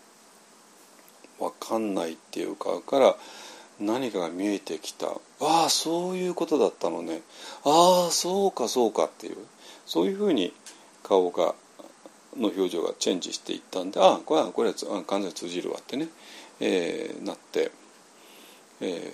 [1.38, 3.16] わかんないっていう顔から
[3.80, 5.06] 何かが見えてきた。
[5.40, 7.22] ああそういうことだったのね。
[7.64, 9.36] ああそうかそうかっていう。
[9.88, 10.52] そういうふうに
[11.02, 11.54] 顔が
[12.36, 16.08] の表情がチェンジしていったんでああこれはこれは完全に通じるわってね、
[16.60, 17.72] えー、なって、
[18.82, 19.12] え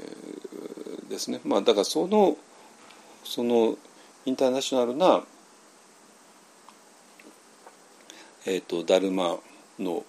[1.06, 1.40] ー、ですね。
[1.44, 2.36] まあだからその
[3.22, 3.78] その
[4.26, 5.22] インターナショナルな、
[8.46, 9.38] えーと、とダルマ
[9.78, 10.04] の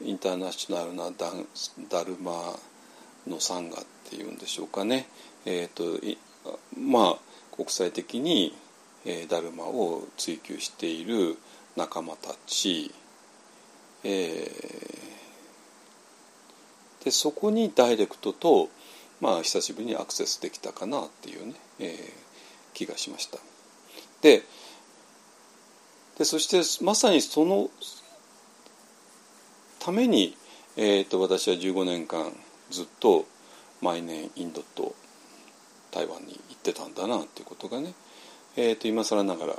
[0.00, 1.32] インターナショナルなダ
[1.90, 2.54] ダルマ
[3.26, 5.06] のサンガっていうんでしょうかね、
[5.44, 6.00] えーと
[6.78, 8.54] まあ、国際的に、
[9.04, 11.36] えー、ダルマを追求している
[11.76, 12.92] 仲間たち、
[14.04, 18.68] えー、でそこにダイレクトと、
[19.20, 21.96] まあ、久しぶりにアクセスできたかなっていうね、えー、
[22.74, 23.38] 気がしました。
[24.20, 24.42] で
[26.18, 27.70] でそしてまさにその
[29.78, 30.36] ために、
[30.76, 32.32] えーと私は15年間
[32.70, 33.26] ずっと
[33.80, 34.94] 毎年インドと
[35.90, 37.92] 台湾に行ってたんだなっていうことがね、
[38.56, 39.56] えー、と今更ながら、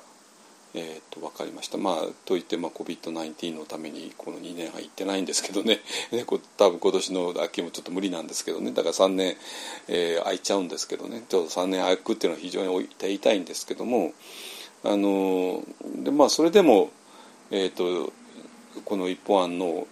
[0.75, 1.77] えー、と分かりました。
[1.77, 5.81] まあといって、まあ、COVID-19 のためにこの2年は行ってないんですけどね
[6.57, 9.37] 多分今年の秋もちょっと無理なんですけどねだから3年、
[9.87, 14.13] えー、空いちゃうんですけどねちょっと3年空くっていうのは非常に言いたいんですけども
[14.83, 16.91] あのでまあそれでも、
[17.51, 18.11] えーと、
[18.85, 19.87] この一本案の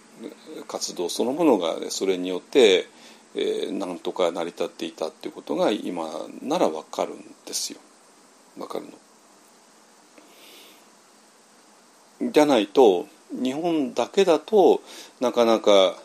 [0.68, 2.88] 活動そのものが、ね、それによって
[3.34, 6.06] えー、なんとか成り立っていたっていうことが今
[6.42, 7.80] ならわかるんですよ。
[8.58, 8.86] わかる
[12.20, 12.30] の。
[12.30, 14.80] じゃないと日本だけだと
[15.20, 15.96] なかなか、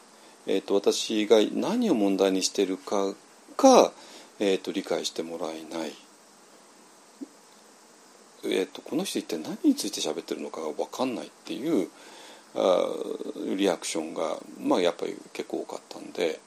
[0.48, 3.14] えーと、私が何を問題にしてるか
[3.58, 3.92] が、
[4.40, 5.94] えーと、理解してもらえない。
[8.44, 11.90] えーと、この人一体何について喋ってるのかが分かんないっていう
[12.56, 12.88] あ
[13.58, 16.40] リアクションが、まあ、やっぱり結構多かったんで。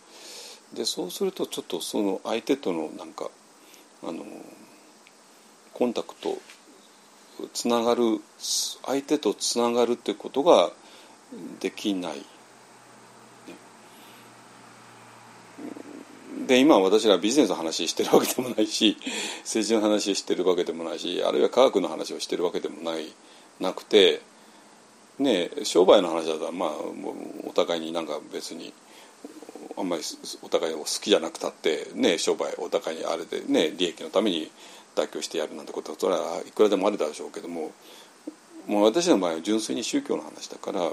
[0.72, 3.28] でそうするとちょっとその相手とのなんか
[4.04, 4.24] あの
[5.74, 6.38] コンタクト
[7.52, 10.70] つながる相手とつながるってことが
[11.60, 12.24] できない。
[16.46, 18.96] で今私らビジネスの話してるわけでもないし
[19.44, 23.12] 政治の話してるわけでもないしあるいは科学の話をしてるわけでもない
[23.60, 24.20] なくて
[25.18, 26.70] ね商売の話だったらまあ
[27.46, 28.72] お互いになんか別に
[29.76, 30.02] あんまり
[30.42, 34.50] お互いを好きじゃなくたってね商売お互いにあれでね利益のために
[34.94, 37.72] 妥協してやるなんてことはそれはいくらでもあるでしょうけども
[38.66, 40.90] もう私の場合は純粋に宗教の話だから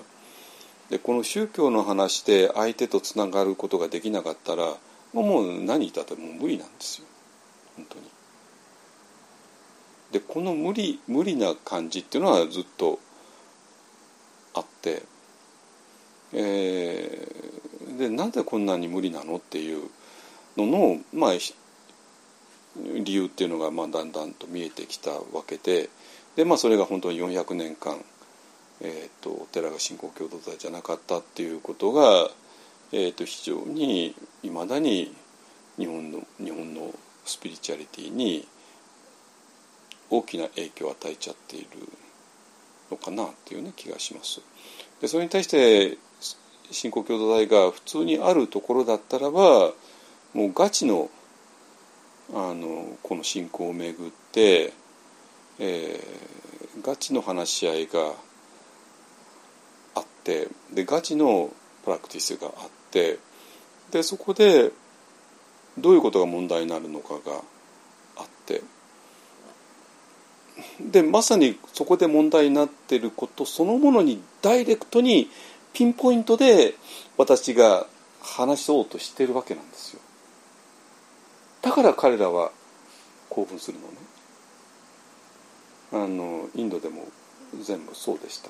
[0.89, 4.75] でこの宗教の話で相手とつながることができなかったら
[5.13, 7.07] もう何言ったってもう無理なんですよ
[7.75, 8.01] 本当に。
[10.11, 12.99] でこの無理無理な感じっていうのはずっと
[14.53, 15.03] あって。
[16.33, 19.89] えー、でなぜこんなに無理なのっていう
[20.57, 21.31] のの、まあ、
[23.03, 25.89] 理由っていうのがまあだんだんと見えてきたわけで
[26.35, 27.99] で、まあ、それが本当に400年間、
[28.81, 32.29] えーと、お寺が信仰共同体じゃなかったっていうことが、
[32.91, 35.15] えーと、非常にいまだに
[35.79, 36.93] 日本の日本の
[37.25, 38.47] スピリチュアリティに
[40.09, 41.67] 大きな影響を与えちゃっている
[42.91, 44.41] のかなっていうね気がします。
[45.01, 45.97] でそれに対して
[46.71, 49.71] 信仰共同体が普通にあるところだったらば
[50.33, 51.09] もうガチの
[52.33, 54.73] あのこの信仰をめぐって、
[55.59, 58.11] えー、ガチの話し合いが
[59.95, 61.49] あってでガチの
[61.85, 62.53] プラクティスがあっ
[62.91, 63.19] て
[63.91, 64.71] でそこで
[65.77, 67.41] どういうことが問題になるのかが
[68.17, 68.61] あって
[70.81, 75.29] でまさにそこで問題になってることそのものにダイレクトに
[75.73, 76.73] ピンポイントで
[77.17, 77.85] 私が
[78.21, 80.01] 話そうとしてるわけなんですよ。
[81.67, 82.51] だから彼らは
[83.29, 83.93] 興奮するのね。
[85.91, 87.05] あのインドでも
[87.61, 88.49] 全部そうでした。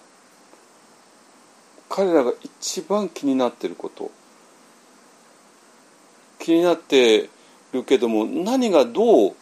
[1.89, 4.11] 彼らが一番気になってること。
[6.37, 7.27] 気になって
[7.73, 9.35] るけども何がどう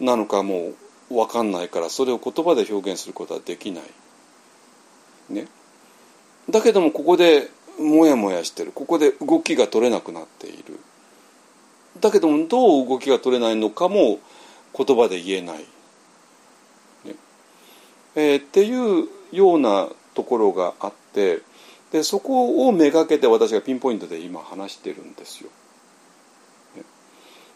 [0.00, 0.72] なのかも
[1.10, 3.84] う分かんないからそれを言葉で表現することはできない。
[5.30, 5.46] ね。
[6.50, 7.48] だけどもここで
[7.78, 8.72] モヤモヤしてる。
[8.72, 10.80] ここで動きが取れなくなっている。
[12.00, 14.18] だけどもどう動きが取れないのかも
[14.76, 15.58] 言葉で言えない、
[17.04, 17.14] ね
[18.16, 21.40] えー、っていうようなところがあって
[21.92, 25.50] でそこをめがけて私がピンポイントで今話してるんですよ。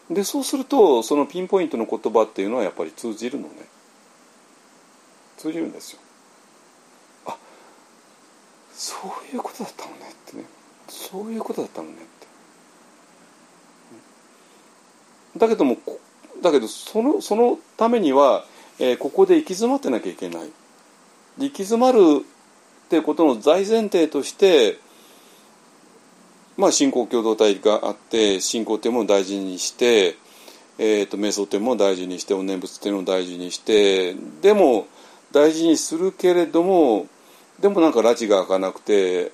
[0.09, 3.53] でそうするとそのピンポイントの言葉っていうのはやっぱり通じるのね
[5.37, 5.99] 通じるんですよ。
[7.27, 7.37] あ
[8.73, 8.97] そ
[9.31, 10.45] ういうことだったのねってね
[10.87, 12.18] そういうことだったのねって。
[15.39, 15.77] だけども
[16.41, 18.45] だけどそのそのためには、
[18.77, 20.51] えー、ここで行き詰まってなきゃいけない。
[21.37, 21.99] 行き詰まる
[22.85, 24.79] っていうことの大前提として
[26.57, 30.17] まあ信仰共同体があって信仰っていうものを大事にして、
[30.77, 34.87] えーと、瞑想っていうものを大事にしてお念仏っていうのを大事にしてでも
[35.31, 37.07] 大事にするけれども
[37.61, 39.31] でもなんか拉致が開かなくて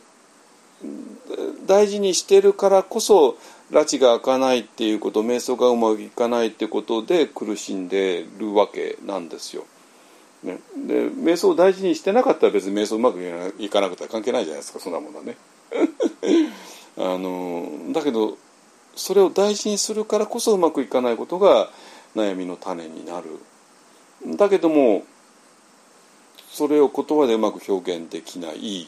[1.66, 3.38] 大事にしてるからこそ
[3.72, 9.66] 拉致が開かないっていうこと瞑想がうまくいかないってことで苦しんでるわけなんですよ。
[10.44, 13.20] ね、で瞑想を大事にしてなかったら別に瞑想うまく
[13.58, 15.38] いかなくては関係ないじゃないですかそんなものはね。
[16.98, 18.38] あのだけど
[18.96, 21.70] それを大事にするからこそうまくいかないことが
[22.16, 23.40] 悩みの種になる。
[24.38, 25.04] だけども
[26.52, 28.88] それを言葉でうまく表現できない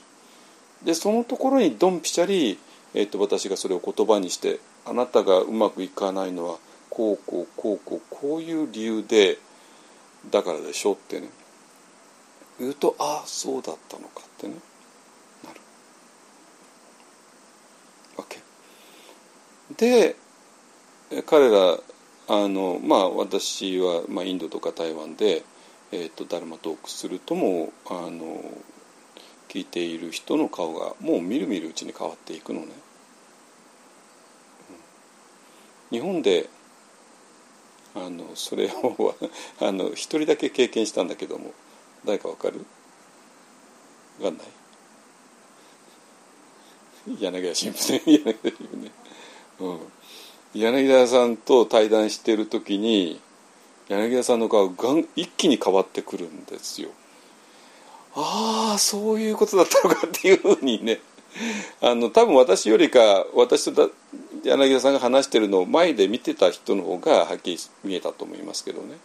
[0.83, 2.57] でそのところにドンピシャリ、
[2.93, 6.57] えーと、私がそれを言葉にしてあなたがうまくいかないのは
[6.89, 9.37] こうこうこうこうこういう理由で
[10.31, 11.29] だからでしょってね。
[12.59, 14.55] 言うとああそうだったのかってね。
[15.45, 15.59] なる。
[18.17, 18.39] わけ。
[19.75, 20.15] で
[21.25, 21.77] 彼ら
[22.29, 25.43] あのまあ私は、まあ、インドとか台湾で、
[25.91, 28.43] えーと、ダルマトークするともあの
[29.57, 32.67] 聞いている人の顔がもうみるみるうちに変わっていくのね。
[35.89, 36.47] 日本で
[37.95, 39.15] あのそれを
[39.59, 41.53] あの一人だけ経験したんだけども
[42.05, 42.65] 誰かわかる？
[44.19, 44.47] わかんない？
[47.19, 48.01] 柳田新婦ね。
[48.05, 48.91] 柳田新婦ね、
[49.59, 49.79] うん、
[50.53, 53.19] 柳田さんと対談してる時に
[53.87, 56.89] 柳田さんの顔が一気に変わってくるんですよ。
[58.19, 60.99] ああそういうことだったのかっていうふうにね
[61.81, 63.91] あの多分私よりか私と
[64.43, 68.95] 柳田さんが話してるのを前で見てた人の方がはっきり見えたと思いますけどね。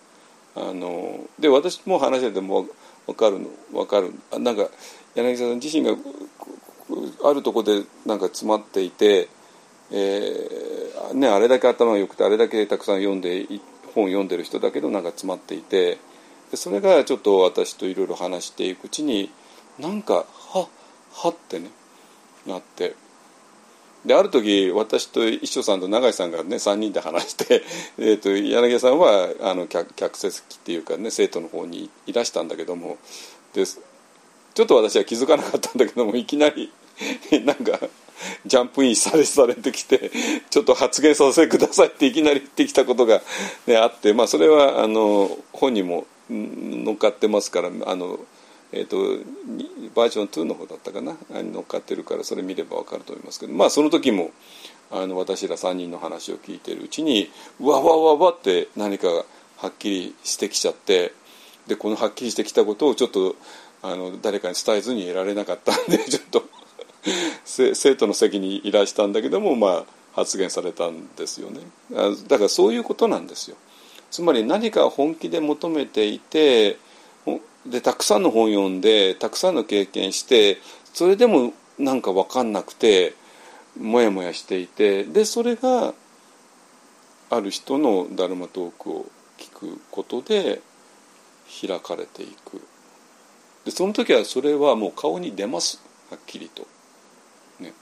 [0.55, 2.67] あので私も話してても
[3.07, 4.69] 分かるの分かるなんか
[5.15, 5.97] 柳田さん自身が
[7.25, 9.29] あるとこでなんか詰まっていて、
[9.91, 13.47] えーね、あれだけ頭が良くてあれだけたくさん読んで
[13.95, 15.99] 本読んでる人だけどなんか詰まっていて
[16.53, 19.31] でそれがちょっと私といろいろ話していくうちに
[19.79, 20.69] なんかは
[21.15, 21.71] はってね
[22.47, 22.95] なって。
[24.05, 27.63] である時私と一緒さんと永井さんがね3人で話して
[27.99, 32.99] えと柳さんはあの客客席っていうかね生徒の方にいらしたんだけども
[33.55, 36.73] でちょっと私は気づかなかったんだけどもいきなり
[37.45, 37.79] なんか
[38.45, 40.11] ジャンプインされされてきて
[40.51, 43.23] ちょっと発言させてくださいっていきなり言ってきたことが、
[43.67, 46.07] ね、あって、まあ、それはあの本にも
[46.85, 48.19] 乗っかってますからあの
[48.75, 48.97] えーと、
[49.95, 51.15] バージョン2の方だったかな？
[51.31, 54.31] 乗っかってるからそれ見れば分かると思いますけどまあその時も
[54.91, 57.31] あの私ら3人の話を聞いてるうちに
[57.61, 59.25] わわわわって何かが
[59.59, 61.13] はっきりしてきちゃって
[61.67, 63.37] でこのはっきりしてきたことをちょっと
[63.83, 66.45] あの誰かに伝えずにいられなかったんで ちょっと
[67.45, 71.61] 生徒の席にいらしたんだけどもまあ発言されたんですよね。
[72.29, 73.57] だからそういうことなんですよ。
[74.13, 76.77] つまり何か本気で求めていて
[77.67, 80.59] でたくさんの本読んでたくさんの経験して
[80.93, 83.15] それでもなんか分かんなくて
[83.81, 85.95] モヤモヤしていてでそれが
[87.31, 89.07] ある人のダルマトークを
[89.39, 90.61] 聞くことで
[91.67, 92.61] 開かれていく。
[93.65, 95.81] でその時はそれはもう顔に出ます。
[96.11, 96.67] はっきりと。
[97.61, 97.73] ね、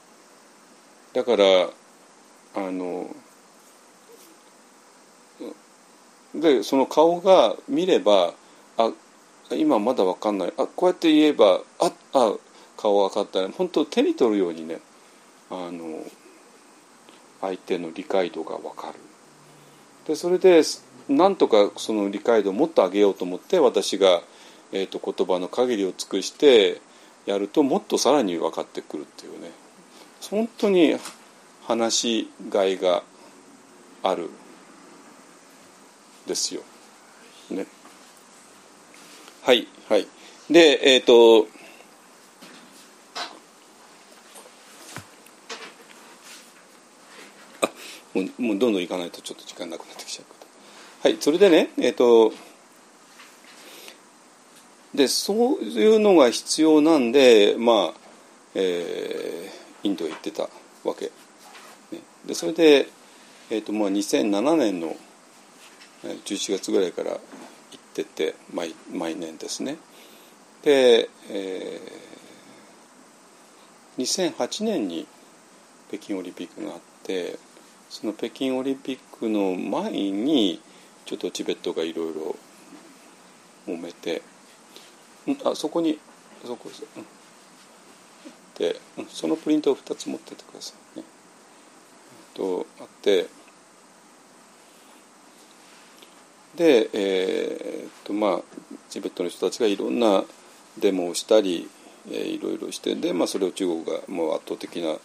[1.13, 1.45] だから
[2.55, 3.09] あの
[6.35, 8.35] でその顔が見れば
[8.77, 8.93] あ
[9.51, 10.53] 今まだ分かんない。
[10.57, 12.35] あこうやって言えばああ
[12.77, 14.79] 顔分かったら本当手に取るようにね
[15.51, 16.05] あの
[17.41, 18.95] 相手の理解度が分かる。
[20.07, 20.63] でそれで
[21.09, 24.23] なんとかその理解度をもっと上げようと思って私が、
[24.73, 26.81] えーと、言葉の限りを尽くして
[27.27, 29.51] やるともっとさらに分かってくるっていうね。
[30.31, 30.97] 本当に
[31.67, 33.03] 話しがいが
[34.03, 34.31] ある。
[36.31, 36.63] ですよ。
[37.51, 37.67] ね。
[39.43, 40.07] はいはい
[40.49, 41.49] でえっ、ー、と
[47.63, 47.71] あ
[48.15, 52.33] もうもうどんどんいかないとちょっと時間なくなってきちゃうはいそれでねえっ、ー、と
[54.95, 58.01] でそういうのが必要なんでまあ
[58.55, 60.49] えー、インドへ行ってた
[60.85, 61.07] わけ、
[61.93, 62.89] ね、でそれで、
[63.51, 64.97] えーとまあ、2007年の
[66.03, 67.21] 11月ぐらいから行っ
[67.95, 69.77] てて毎毎年ですね
[70.63, 75.07] で、えー、2008年に
[75.89, 77.39] 北京オリンピックがあって
[77.89, 80.61] その北京オリンピックの前に
[81.05, 82.37] ちょっとチベットがいろいろ
[83.67, 84.23] 揉めて
[85.45, 85.99] あそこに
[86.45, 86.71] そこ
[88.59, 91.05] で、うん、でそのプリントを2つ持っててくださいね。
[92.35, 93.27] とあって
[96.57, 98.41] で、えー、っとまあ
[98.89, 100.25] チベットの人たちがいろんな
[100.79, 101.69] デモをしたり、
[102.09, 104.97] えー、いろいろしてで、まあ、それを中国がもう圧倒的な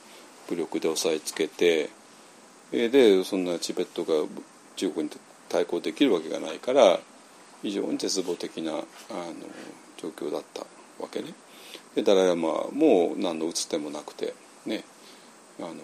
[0.50, 1.90] 武力で押さえつけて、
[2.72, 4.28] えー、でそんなチベットが
[4.76, 5.12] 中国に
[5.50, 7.00] 対抗できるわけがないから
[7.62, 8.84] 非常に絶望的なあの
[9.98, 10.62] 状況だった
[11.02, 11.34] わけね。
[11.96, 14.34] でダライ・ラマはもう何の打つ手もなくて
[14.66, 14.84] ね
[15.60, 15.76] あの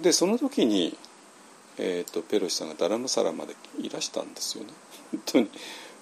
[0.00, 0.96] でその時に、
[1.78, 4.70] えーと、ペロシさんがダラムサラまでいらしたんですよね。
[5.12, 5.50] 本当に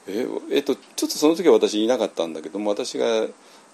[0.06, 3.06] ええー、とちょっとその時は私いなかったんだけども私が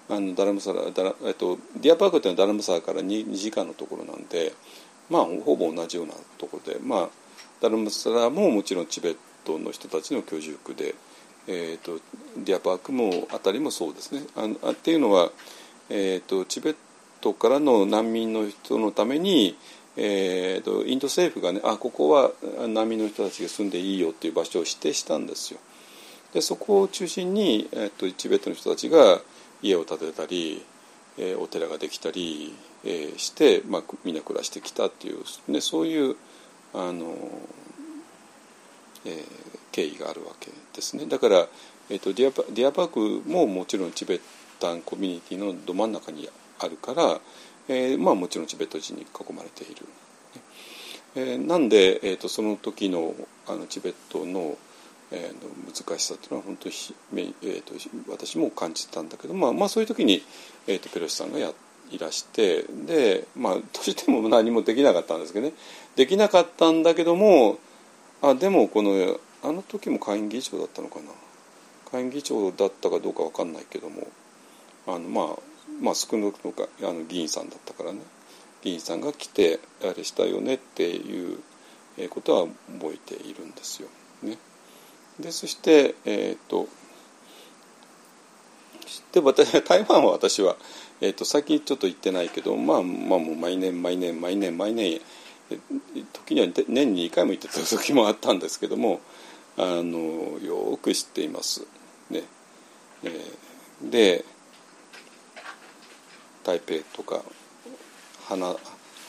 [0.09, 4.53] あのダラムサラダラ、えーと、ディアパークっていうのはダラムサラから 2, 2時間のところなんで
[5.09, 7.09] まあほぼ同じようなところでまあ
[7.61, 10.95] ダルムサラももちろんチベットの人たちの居住区で、
[11.47, 11.99] えーと、
[12.37, 14.23] ディアパークもあたりもそうですね。
[14.35, 15.29] ああっていうのは、
[15.89, 16.75] えーと、チベッ
[17.21, 19.55] トからの難民の人のために、
[19.97, 22.31] えーと、インド政府がねあここは
[22.67, 25.59] 難民の人たちが住んでいいよっていう場所を指定したんですよ。
[26.33, 29.19] でそこを中心に、えー、とチベットの人たちが
[29.61, 30.63] 家を建てたり、
[31.17, 36.15] えー、お寺ができたり、えー、して、まあ、みんな暮らしてきたっていう、ね、そういう
[36.73, 37.13] あの、
[39.05, 39.25] えー、
[39.73, 41.47] 経緯があるわけですねだから、
[41.89, 46.29] えーと、ディアパディアパークももちろん Tibetan コミュニティのど真ん中に
[46.59, 47.19] あるから、
[47.67, 49.85] えーまあ、もちろんチベット人に囲まれている。
[51.15, 53.13] えー、なんで、えーと、その時の
[53.47, 54.57] あのチベットの,、
[55.11, 57.73] えー、の難しさというのは本当に、えーと、
[58.09, 60.23] 私も感じてたんだけど、まあ、まあそういう時に、
[60.67, 61.51] えーと、ペロシさんがや
[61.91, 65.53] いらしてでまあどうしても何もできなかったんですけどね。
[65.97, 67.59] できなかったんだけども
[68.21, 71.11] あでもこのあの時も下院議長だったのかな。
[71.91, 74.07] 下院議長だったかどうか分かんないけども
[74.87, 75.25] あの、まあ、
[75.81, 77.99] まあ少なくともあの議員さんだったからね
[78.61, 81.39] 議員さんが来てあれしたよねっていう
[82.09, 82.47] ことは
[82.79, 83.89] 覚えているんですよ。
[84.23, 84.37] ね、
[85.19, 86.67] でそして、えーと、
[89.11, 90.55] で私 台湾は私は、
[91.01, 95.01] えーと、最近ちょっと行ってないけど、まあ、まあもう毎年毎年毎年毎年
[96.13, 99.01] 時には年に2回も行ってた時もあったんですけども
[99.57, 101.65] あのよく知っています。
[102.09, 102.23] ね
[103.03, 104.25] えー、で
[106.43, 107.23] 台北とか
[108.27, 108.55] 花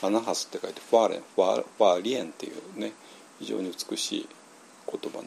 [0.01, 2.91] 花ハスって書いてファーレンファーリエンっていうね
[3.39, 4.29] 非常に美しい
[4.91, 5.23] 言葉の、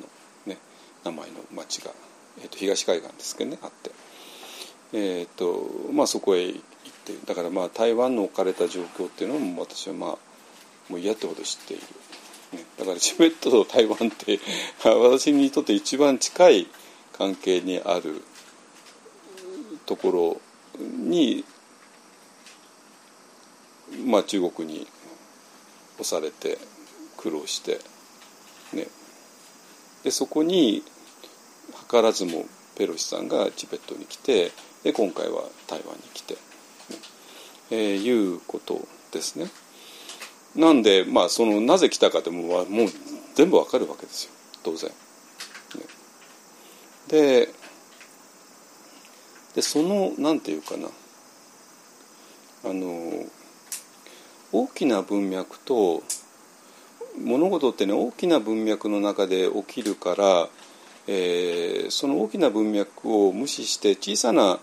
[0.46, 0.58] ね、
[1.04, 1.92] 名前の町が、
[2.40, 3.90] えーと、東海岸ですけどねあって、
[4.92, 6.60] えーとまあ、そこへ行っ
[7.04, 10.10] てだからまあ台湾の置かれた状況っていうのも私はまあ
[10.88, 11.82] もう嫌ってほど知っている、
[12.58, 14.40] ね、だから チベットと台湾って
[14.84, 16.66] 私にとって一番近い
[17.12, 18.22] 関係にある
[19.86, 20.40] ところ
[20.78, 21.44] に
[24.06, 24.86] まあ、中国に
[25.98, 26.58] 押されて
[27.16, 27.80] 苦労して、
[28.72, 28.86] ね、
[30.04, 30.84] でそこに
[31.90, 32.44] 図らずも
[32.76, 34.52] ペロシさんがチベットに来て
[34.84, 36.38] で今回は台湾に来て、ね。
[37.70, 39.50] えー、いうことですね。
[40.54, 42.88] なんで、まあ、そのなぜ来たかってもうもう
[43.34, 44.30] 全部わかるわけですよ。
[44.62, 44.90] 当然。
[44.90, 44.96] ね、
[47.08, 47.48] で
[49.56, 50.88] でそのなんていうかな。
[52.64, 53.26] あの
[54.62, 56.02] 大きな文脈と
[57.22, 60.48] 物事ってね大きな文脈の中で起きるから、
[61.06, 64.58] えー、その大きな文脈を無視して小さな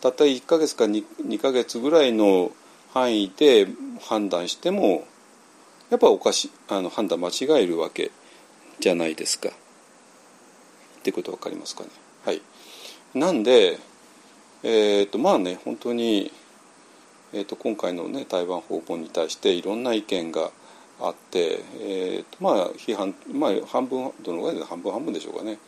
[0.00, 2.50] たった1ヶ月か 2, 2ヶ月ぐらいの
[2.92, 3.68] 範囲で
[4.08, 5.04] 判断しても
[5.90, 8.10] やっぱおかしあの判断間違えるわけ
[8.80, 9.48] じゃないですか。
[9.48, 9.52] っ
[11.02, 11.90] てこと分かりますかね。
[12.24, 12.42] はい、
[13.14, 13.78] なんで、
[14.64, 16.32] えーとまあね本当に
[17.36, 20.50] えーと、今回の、ね、台湾訪問に対していろんな意見が
[20.98, 25.58] あって、えーとまあ、批判、まあ、半分どのぐらいで半分半分でしょうかね。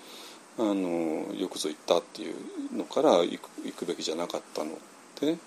[0.59, 2.35] あのよくぞ言ったっていう
[2.75, 4.75] のから行く行くべきじゃなかったのっ
[5.15, 5.39] てね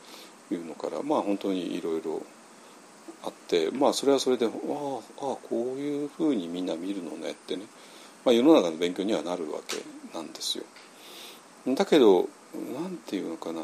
[0.49, 2.21] いうのからまあ本当にいろいろ
[3.25, 7.63] あってまあそれはそれでああこういうふうにみんな見るのねってね、
[8.23, 9.83] まあ、世の中の勉強にはなるわけ
[10.17, 10.63] なんですよ。
[11.75, 13.63] だけどなんていうのかな。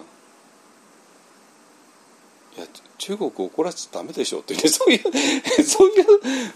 [2.58, 2.66] いや
[2.97, 4.99] 中国怒らせちゃダメでしょっていうねそういう
[5.64, 6.03] そういう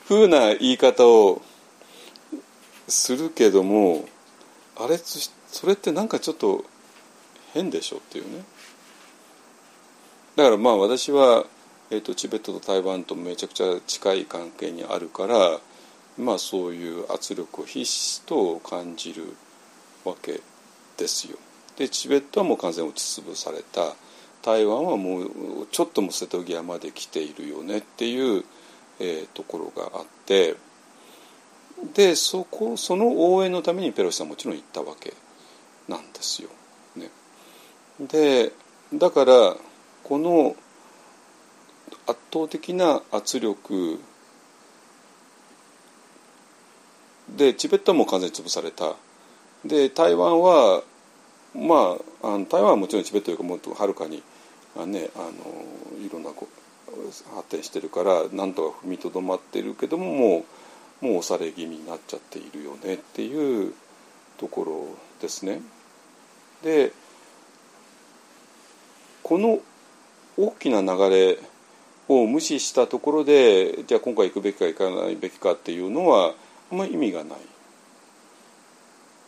[0.06, 1.41] ふうな言い方を
[2.88, 4.08] するけども
[4.76, 6.66] あれそれってなんかちょっと
[7.54, 8.43] 変でしょっていうね
[10.36, 11.45] だからまあ私は、
[11.89, 15.60] えーと、チベットと台湾とめちゃくちゃ近い関係にあるから
[16.18, 19.36] まあそういう圧力をひしひしと感じる
[20.04, 20.41] わけ
[20.97, 21.38] ですよ。
[21.78, 23.95] でチベットはもう完全に落ち潰された
[24.41, 25.31] 台湾はもう
[25.71, 28.43] ちょっとも瀬戸際まで来ているよねっていう、
[28.99, 30.55] えー、ところがあって
[31.93, 35.13] でそこその応援のためにペロシさんもちろん行ったわけ
[35.87, 36.49] なんですよ。
[36.95, 37.09] ね、
[37.99, 38.51] で
[38.93, 39.55] だから
[40.03, 40.55] この
[42.07, 43.99] 圧倒的な圧力
[47.35, 48.95] でチベットも完全に潰された
[49.65, 50.83] で台湾は
[51.55, 54.21] まああの台湾はもちろんチベットよりもっとはるかに
[54.78, 56.47] あ、ね、あのいろんなこ
[57.36, 60.45] 発展してるからなんとか踏みとどまってるけどもも
[61.01, 63.74] うもう押され気味になっちゃっているよねっていう
[64.38, 64.88] ところ
[65.19, 65.61] ですね。
[66.63, 66.91] で
[69.24, 69.59] この
[70.38, 71.39] 大きな流れ
[72.07, 76.34] を無視したところでじゃあ今回行くべきか行かないべきかっていうのは
[76.72, 77.39] あんまり意味がない。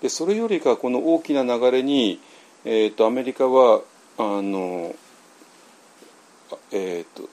[0.01, 2.19] でそれよりかこの大きな流れに、
[2.65, 3.81] えーと、アメリカは
[4.17, 4.93] あの、
[6.71, 7.29] えーと、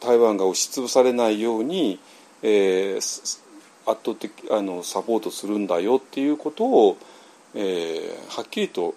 [0.00, 1.98] 台湾が押しつぶされないように、
[2.42, 6.98] えー、圧倒的あのサポートするんだよっていうことを、
[7.54, 8.94] えー、はっきりと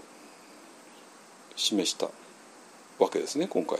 [1.55, 2.07] 示した
[2.99, 3.80] わけですね今回、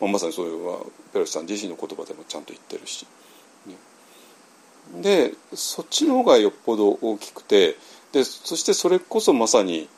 [0.00, 0.80] まあ、まさにそれは
[1.12, 3.06] ペロシさん自身の言葉でもちゃんと言ってるし。
[5.00, 7.76] でそっちの方がよっぽど大きくて
[8.12, 9.88] でそしてそれこそまさに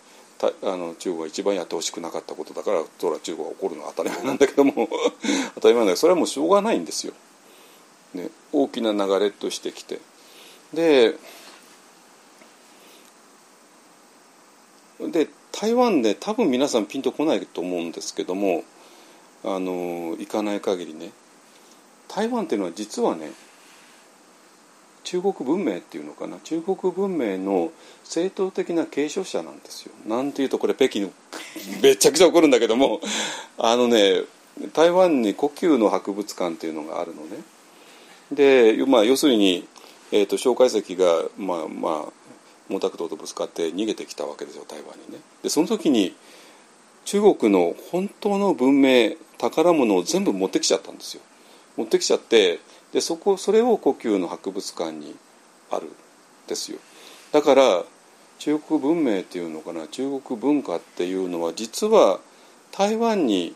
[0.40, 4.88] あの中国が一番やってほしくなかったことだからそれは中国が怒るのは当たり前なんだけども
[5.54, 7.14] 当たり前なんだけどそれはもうしょうがないんですよ。
[8.14, 10.00] ね、大きな流れとしてきて。
[10.72, 11.16] で
[15.00, 18.64] で台湾で多分皆さんピンとこないと思うんですけども
[19.44, 21.12] あの行かない限りね
[22.08, 23.32] 台湾っていうのは実はね
[25.06, 26.38] 中国文明っていうのかな？
[26.42, 27.70] 中国文明の
[28.02, 29.92] 正統的な継承者なんですよ。
[30.04, 31.12] なんていうとこれ北京
[31.80, 33.00] めちゃくちゃ怒るんだけども
[33.56, 34.22] あのね
[34.74, 37.38] 台湾に故宮の博物館っていうのがあるのね。
[38.32, 39.68] で、まあ、要するに、
[40.10, 42.12] えーと、蒋介石がまあまあ
[42.68, 45.20] 毛沢東とぶつかって逃げてきたわけですよ台湾にね。
[45.44, 46.16] でその時に
[47.04, 51.22] 中国の本当の文明宝物を全部持ってきちゃったんですよ。
[51.76, 52.58] 持ってきちゃって
[52.92, 55.16] でそこそれを故宮の博物館に
[55.70, 55.90] あるん
[56.46, 56.78] ですよ。
[57.32, 57.84] だから
[58.38, 62.20] 中国文明っていうのかな中国文化っていうのは実は
[62.72, 63.54] 台湾に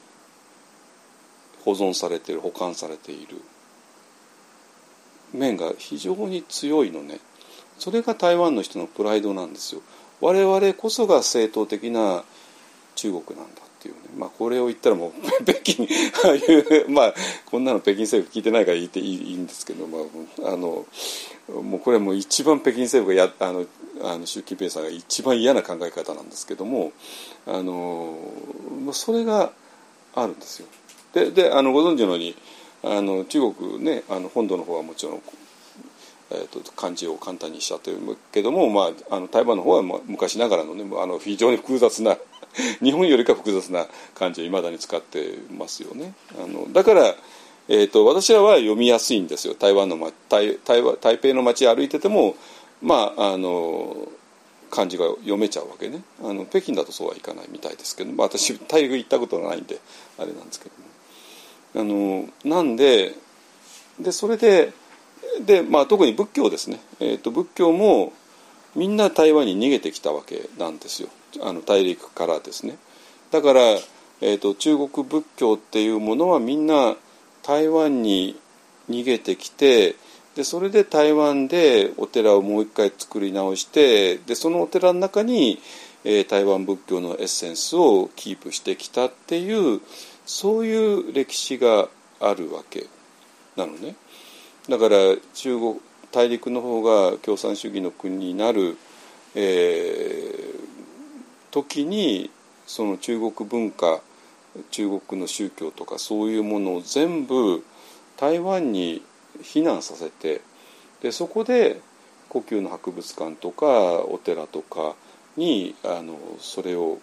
[1.65, 3.36] 保存されている保管されている
[5.32, 7.20] 面が非常に強いのね。
[7.78, 9.81] それが台湾の人のプライドなんですよ。
[10.20, 12.24] 我々こそが正統的な
[12.94, 15.12] 中国なんだていうね、まあ、これを言ったらもう
[15.44, 15.89] 北京
[16.24, 17.15] ああいうまあ
[17.47, 19.98] こんなの北京政府聞いてないから言っていいんですけど、ま
[20.44, 20.86] あ、あの
[21.48, 23.66] もうこれはもう一番北京政府がやあの
[24.02, 26.93] あの習近平さんが一番嫌な考え方なんですけども
[27.47, 28.19] あの
[28.93, 29.52] それが
[30.15, 30.69] あるんですよ。
[31.12, 32.36] でであのご存知のように
[32.82, 35.23] あの中国ねあの本土の方はもちろん
[36.32, 37.98] えーと、漢字を簡単にしちゃってる
[38.32, 42.16] けども、まあ、あの台湾の方は昔ながらの,、ね、あの非常に複雑な
[42.82, 46.15] 日本よりか複雑な漢字をいまだに使ってますよね。
[46.43, 47.15] あのだから、
[47.69, 49.55] えーと、私らは読みやすいんですよ。
[49.55, 52.36] 台湾の台台台北の街歩いてても
[52.82, 54.09] まああの
[54.70, 56.02] 漢字が読めちゃうわけね。
[56.23, 59.78] あの北京だとそうはいかないみたいですけど、まあ、私大陸行ったことないんで
[60.19, 60.69] あれなんですけ
[61.74, 63.15] どもあのなんで
[64.01, 64.73] でそれで
[65.44, 68.12] で、まあ、特に仏教ですね、えーと仏教も
[68.76, 71.09] みんな台湾に逃げてきたわけなんですよ。
[71.42, 72.76] あの大陸からですね。
[73.30, 73.60] だから、
[74.20, 76.97] えーと、中国仏教っていうものはみんな
[77.42, 78.36] 台湾に
[78.88, 79.97] 逃げてきて
[80.34, 85.60] でそれで台湾でお寺をもう一回作り直してでそのお寺の中に、
[86.05, 89.80] えー、台湾仏教のエッセンスをキープしてきたっていう
[90.26, 91.88] そういう歴史が
[92.20, 92.86] あるわけ
[93.56, 93.94] なのね。
[94.70, 94.97] だから
[95.34, 95.80] 中国
[96.12, 98.78] 大陸の方が共産主義の国になる、
[99.34, 100.60] えー、
[101.51, 102.30] 時に
[102.66, 104.01] その中国文化
[104.70, 107.64] 中国の宗教とかそういうものを全部
[108.16, 109.02] 台湾に
[109.42, 110.40] 避難させて
[111.02, 111.80] でそこで
[112.28, 114.94] 故宮の博物館とかお寺とか
[115.36, 116.98] にあのそれを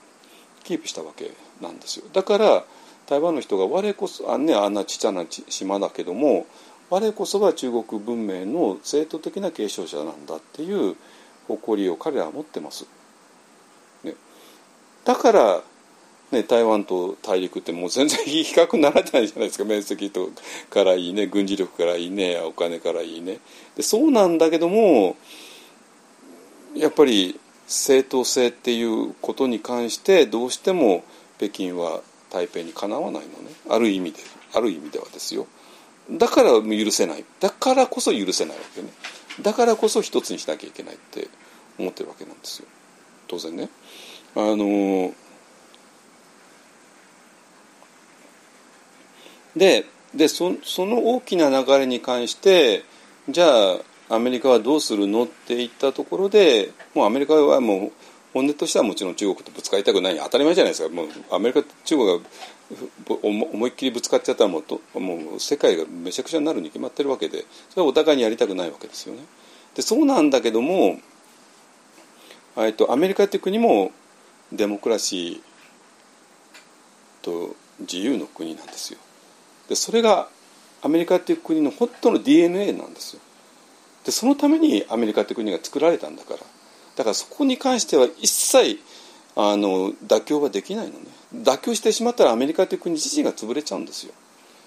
[0.64, 1.32] キープしたわけ
[1.62, 2.06] なんですよ。
[2.14, 2.64] だから
[3.08, 6.46] 台湾の人が我こそあ,、ね、あんなちっちゃな島だけども
[6.90, 10.96] 我こそが中国文明の正統的な継承者なんだっていう
[11.48, 12.86] 誇りを彼らは持ってます。
[14.04, 14.16] ね、
[15.04, 15.62] だから、
[16.32, 19.66] ね、台湾と大陸ってもう全然比較にならないじゃないですか。
[19.66, 20.30] 面積と
[20.70, 23.40] からいいね軍事力からいいねお金からいいね。
[23.76, 25.18] でそうなんだけども
[26.76, 31.04] やっぱり正当性っていうことに関してどうしても
[31.38, 33.52] 北京は台北にかなわないのね。
[33.70, 34.20] ある意味で
[34.54, 35.48] ある意味ではですよ。
[36.12, 37.26] だから許せない。
[37.40, 38.90] だからこそ許せないわけね。
[39.42, 41.28] だからこそ一つにしなきゃいけないって
[41.78, 42.68] 思ってるわけなんですよ。
[43.28, 43.70] 当然ね。
[44.36, 45.14] あの
[49.56, 52.84] ででそその大きな流れに関して
[53.30, 53.78] じゃあ
[54.10, 57.92] アメリカはどうするのって言ったところでもうアメリカはもう
[58.34, 60.94] 本音としてはもちろん中国とぶつかりたくない当たり前じゃないですか。
[60.94, 62.20] もうアメリカ中国が
[63.24, 64.62] 思いっきりぶつかっちゃったらも
[64.96, 69.22] うもう世界がめちゃくちゃになるに決まってるわけでそれはお互いにやりたくないわけですよね。
[69.76, 71.00] でそうなんだけども、
[72.58, 73.92] えっと、アメリカっていう国も
[74.52, 79.00] デモクラシーと自由の国なんですよ。
[79.70, 80.28] でそれが
[80.82, 83.22] アメリカっていう国の本当の DNA なんですよ。
[84.06, 86.40] でそのためにアメリカっていう国が作られたんだから
[86.96, 88.80] だからそこに関しては一切
[89.40, 91.06] あの妥協はできないのね。
[91.32, 94.14] 妥協してしまったらアメリカという国自身が潰れちゃうんですよ。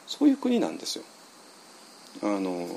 [0.07, 1.05] そういう国なんですよ。
[2.23, 2.69] あの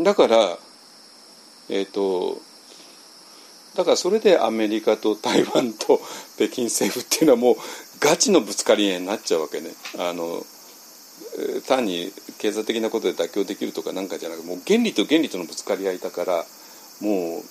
[0.00, 0.58] だから
[1.70, 2.42] えっ、ー、と
[3.74, 5.98] だからそれでアメリカと台湾と
[6.36, 7.56] 北京政府っていうのはもう
[8.00, 9.70] ガチのぶつかり合いになっちゃうわけね。
[9.96, 10.44] あの
[11.66, 16.44] 単に経済的なことで妥協できるとかなんかじゃなくもう原理と原理とのぶつかり合いだから
[17.00, 17.44] もう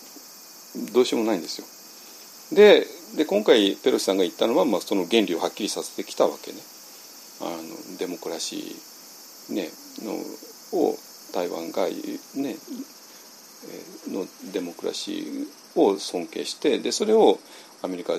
[0.93, 1.67] どうしようもないんですよ。
[2.55, 2.85] で
[3.17, 6.57] で今回ペロシさんが言ったのは、まあ、その原理をはっきりさせてきたわけね。
[7.41, 9.69] あのデモクラシー、ね、
[10.03, 10.13] の
[10.79, 10.95] を
[11.33, 12.55] 台湾が、ね、
[14.07, 17.39] のデモクラシーを尊敬してでそれを
[17.81, 18.13] アメリカ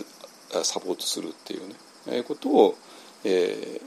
[0.63, 1.75] サポートするっていうね、
[2.09, 2.75] えー、ことを、
[3.25, 3.81] え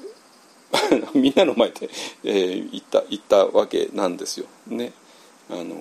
[0.72, 1.90] ー、 みんなの前で、
[2.24, 4.46] えー、言った言ったわけなんですよ。
[4.68, 4.94] ね、
[5.50, 5.76] あの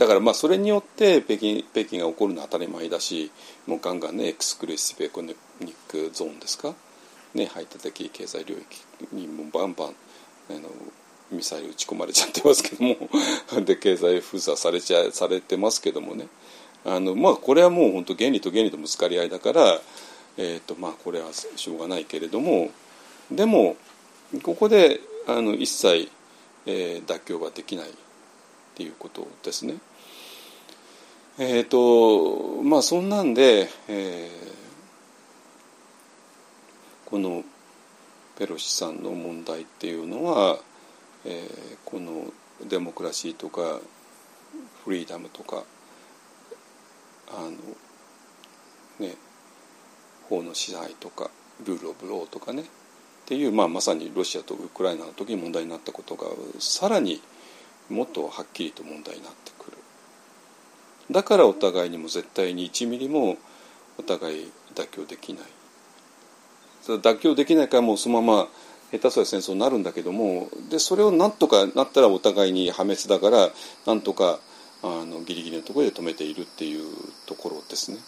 [0.00, 3.30] だからまあそれによって北京北京が起こるのは当たり前だし
[3.66, 6.74] もうガンガンねエクスクルーシブエコノミックゾーンですか、
[7.34, 9.88] ね、排他的経済領域にもバンバン
[10.48, 10.70] あの
[11.30, 12.96] ミサイル撃ち込まれちゃってますけども。
[13.62, 16.28] で経済封鎖されちゃされてますけどもね。
[16.82, 19.80] あのまあこれはもう本当原理と原理とぶつかり合いだから、
[20.38, 22.70] えーとまあ、これはしょうがないけれども。
[23.30, 23.76] でも
[24.42, 26.08] ここであの一切、
[26.64, 27.92] えー、妥協はできないっ
[28.74, 29.74] ていうことですね。
[31.42, 37.42] えっ、ー、とまあそんなんで、えー、この
[38.38, 40.58] ペロシさんの問題っていうのは、
[41.24, 42.26] えー、この
[42.68, 43.80] デモクラシーとか
[44.84, 45.64] フリーダムとか
[47.30, 49.14] あのね
[50.28, 51.30] 法の支配とか
[51.64, 52.64] ルール・オブ・ローとかねっ
[53.24, 56.26] ていう、まあ、まさにロシアとウクライナの時に問題になったことが
[56.58, 57.22] さらに
[57.88, 59.69] もっとはっきりと問題になってくる。
[61.10, 63.36] だからお互いにも絶対に1ミリも
[63.98, 65.42] お互い妥協できない
[66.86, 68.48] 妥協できないからもうそのまま
[68.90, 73.50] 下手すら戦争になるんだけどもでそれをなんとかなったらお互いに破滅だから
[73.86, 74.40] なんとか
[74.82, 76.84] あのギリギリのところで止めているっていう
[77.26, 77.98] ところですね。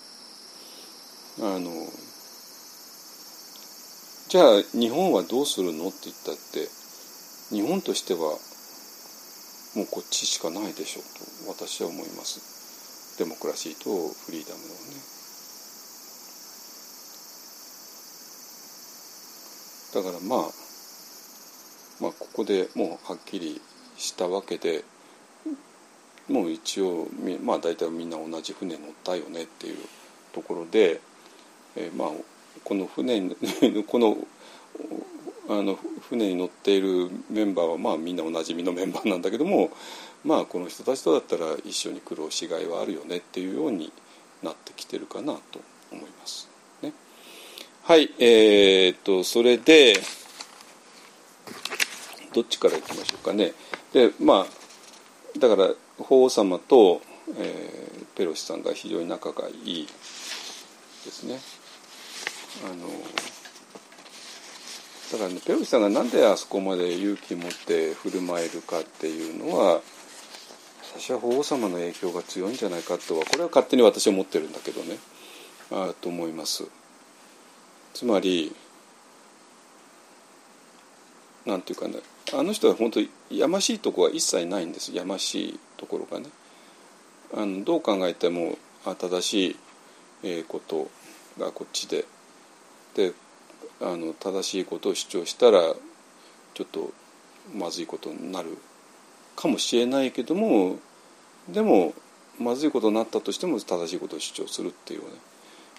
[1.40, 1.70] あの
[4.28, 6.68] じゃあ日本はどうするのって言ったって
[7.54, 8.20] 日本としては
[9.76, 12.61] もうこっちしかないでしょうと私は思います。
[13.18, 13.90] デモクラシーと
[14.24, 15.12] フリーダムのね。
[19.94, 20.50] だからまあ
[22.00, 23.60] まあここでもうはっきり
[23.96, 24.84] したわけで
[26.28, 27.08] もう一応
[27.42, 29.76] まあ大体みんな同じ船乗ったよねっていう
[30.32, 31.00] ところで、
[31.76, 32.08] えー、まあ
[32.64, 33.30] この船
[33.86, 34.16] この
[35.48, 35.78] あの
[36.08, 39.70] 船に乗っているメンバーはまあみんなおなじみのメンバーなんだけども
[40.24, 43.92] まあこの人たちとだったら一緒に苦労しがいはあるよねっていうように
[44.42, 46.48] なってきてるかなと思います。
[46.82, 46.92] ね、
[47.82, 49.94] はいえー、っとそれで
[52.32, 53.52] どっちからいきましょうかね。
[53.92, 55.68] でまあだから
[55.98, 57.00] 法皇様と、
[57.38, 61.40] えー、ペロシさんが非常に仲がいいですね。
[62.64, 62.86] あの
[65.12, 69.80] だからねペロシさんがなんであそこまで勇気持って振る舞えるかっていうのは
[70.94, 74.98] 私は法皇様の影響が強いんじゃないかとはこれは勝手に私は思ってるんだけどね。
[75.70, 76.64] あと思います。
[77.94, 78.54] つまり
[81.46, 81.94] なんていうかね
[82.34, 84.94] あの人は本当にやましいとこは一切ないんです。
[84.94, 86.26] やましいところがね。
[87.34, 89.56] あのどう考えてもあ正しい、
[90.24, 90.90] えこと
[91.38, 92.04] がこっちで。
[92.94, 93.12] で
[93.80, 95.74] あの正しいことを主張したら
[96.54, 96.92] ちょっと
[97.54, 98.58] まずいことになる。
[99.36, 100.76] かもしれないけども
[101.48, 101.94] でも
[102.38, 105.06] まずいことになったとしても正しいことを主張するっていうね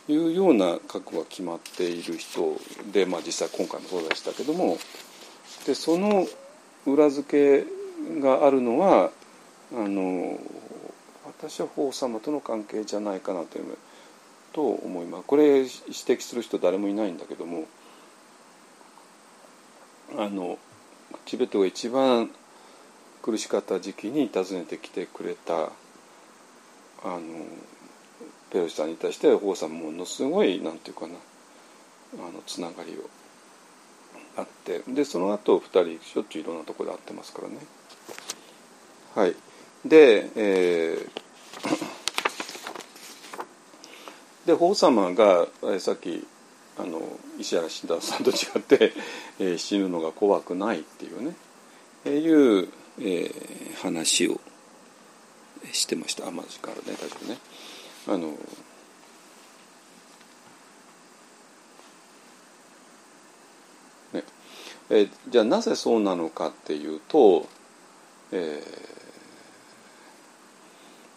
[0.10, 2.58] いうような覚悟が決まっている人
[2.92, 4.78] で、まあ、実際今回もそうでしたけども
[5.66, 6.28] でその
[6.86, 9.12] 裏付けがあるのは
[9.74, 10.38] あの
[11.26, 13.78] 私は法様との関係じゃないかなという
[14.52, 15.24] と思います。
[15.26, 17.66] これ指摘する人誰もいないんだけども
[20.18, 20.60] あの
[21.26, 22.30] チベットが一番
[23.24, 25.68] 苦しかった時期に訪ねてきてくれたあ
[27.06, 27.22] の
[28.52, 31.14] ペロシさんに対して法さんものすごいなんていうかな
[32.16, 33.10] あのつながりを
[34.38, 37.56] あってでその後二人しょっちゅういろんなところで会ってますからね。
[39.16, 39.36] はい
[39.86, 45.48] で、えー、で法様が
[45.80, 46.26] さっき
[46.78, 47.02] あの
[47.38, 48.94] 石原慎太郎さんと違って、
[49.40, 51.36] えー、死ぬのが怖くないっていうね、
[52.06, 54.40] えー、いう、えー、話を
[55.72, 57.38] してました天地からね確かね。
[58.08, 58.38] あの
[64.14, 64.24] ね
[64.90, 67.48] えじゃあなぜそうなのかっていうと、
[68.32, 68.62] え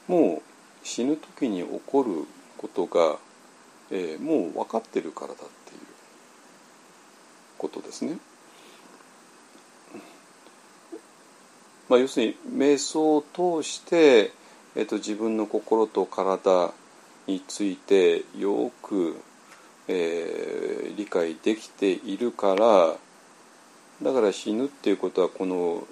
[0.08, 0.42] ー、もう
[0.86, 2.26] 死ぬ時に起こる
[2.56, 3.18] ことが、
[3.90, 5.80] えー、もう分かってるからだっていう
[7.58, 8.18] ことですね。
[11.88, 13.24] まあ、要するに瞑想を
[13.62, 14.32] 通して
[14.78, 16.70] えーと、自分の心と体
[17.26, 19.16] についてよく、
[19.88, 22.94] えー、理解できているから
[24.02, 25.84] だから死ぬっていうことはこの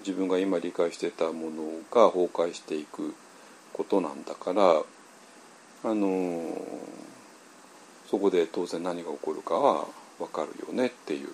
[0.00, 3.14] 自分が今理解してたものが崩壊していく
[3.72, 6.56] ことなんだからあのー、
[8.10, 9.86] そこで当然何が起こるかは
[10.18, 11.30] 分かるよねっていう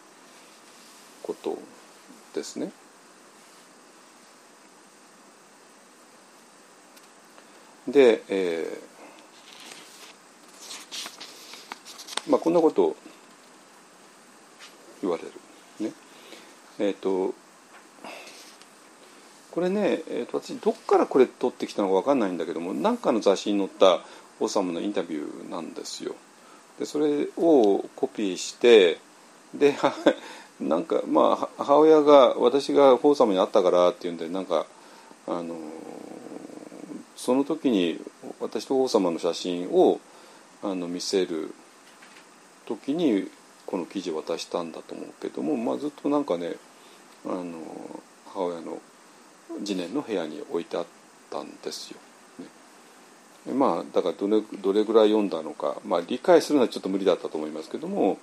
[1.24, 1.58] こと
[2.32, 2.70] ですね。
[7.88, 8.92] で、えー
[12.30, 12.96] まあ、こんなことを
[15.02, 15.30] 言われる。
[15.80, 15.92] ね
[16.78, 17.34] えーと、
[19.50, 24.00] これね、えーと、私どっからこれ取ってきたのか分かんないんだけども何かの雑誌に載った
[24.38, 26.14] 王様のインタビューなんですよ。
[26.78, 28.98] でそれをコピーして
[29.52, 29.74] で
[30.60, 34.66] なんかまあ母親が私が王様に会ったからっていうんでなんか
[35.26, 35.56] あの
[37.22, 38.00] その時に
[38.40, 40.00] 私と王様の写真を
[40.60, 41.54] あの見せる
[42.66, 43.30] 時に
[43.64, 46.54] この記事を渡したんだと思うけども、まあ、ずっとなんかね
[47.24, 47.44] あの
[48.26, 48.80] 母親の
[49.64, 50.86] 次年の部屋に置いてあっ
[51.30, 52.00] たんですよ。
[53.54, 58.18] まあだからどれどれぐらい読んだのか、まあ、理解するのはちょっと無理だったと思いますけども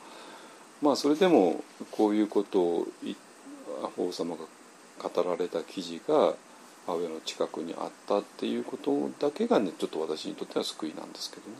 [0.81, 2.87] まあそれでもこういうことを
[3.97, 4.43] 王様が
[5.09, 6.33] 語られた記事が
[6.89, 11.55] 母親の近くにあったっていうことだけがねちょっと私にとっては救いなんですけどね。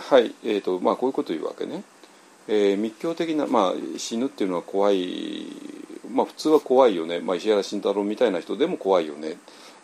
[0.00, 1.84] はいえーとまあ、こういうこと言うわけね。
[2.48, 5.46] えー、密教的な、まあ、死ぬっていうのは怖い、
[6.10, 9.36] まあ、普通は怖いよね、まあ、石原慎太郎みたいな人でも怖いよね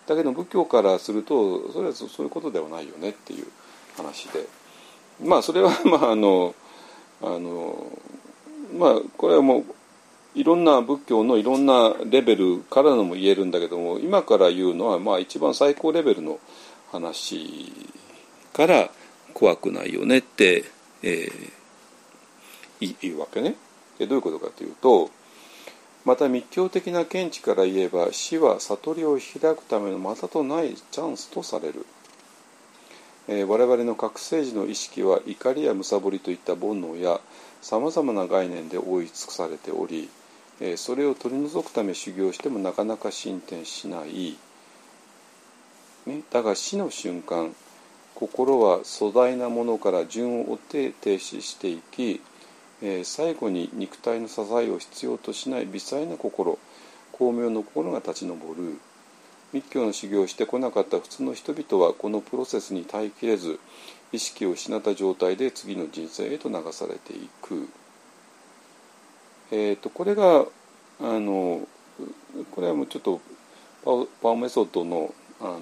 [0.07, 3.47] だけど仏教からするとそれはそういうことではないよねっていう
[3.97, 4.47] 話で
[5.25, 6.55] まあそれはまああの
[7.21, 7.85] あの
[8.79, 9.65] まあこれはもう
[10.35, 16.39] いろんな仏教のいろんなレベルからのも言えるんだけども今から言うのはまあ一番最高レベルの
[16.91, 17.71] 話
[18.55, 18.91] から
[19.35, 20.65] 怖くないよねって、
[21.03, 23.57] えー、言うわけね。
[23.99, 25.11] でどういうことかというと
[26.05, 31.87] また密教的な見地から言えば死は悟りを開くためのまたとないチャンスとされる。
[33.29, 37.21] えー、我々の覚醒時の意識は怒りやむさぼりといった煩悩や
[37.61, 40.09] さまざまな概念で覆い尽くされており
[40.61, 44.37] えそれを取り除くため修行してもなかなか進展しない、
[46.07, 47.55] ね、だが死の瞬間
[48.15, 52.21] 心は粗大なものから順を追って停止していき、
[52.81, 56.59] え最後に肉体の支えを必要としない微細な心
[57.13, 58.79] 巧妙の心が立ち上る
[59.53, 63.61] 密教の修行をしてこなかった普通の人々はこのプロセスに耐えきれず
[64.13, 67.69] 意識を失った状態で次の人生へと流されていく。
[69.55, 70.47] えーと、これが
[71.01, 71.61] あの
[72.53, 73.21] これはもうちょっと
[73.85, 73.91] パ
[74.31, 75.61] ワーメソッドのあの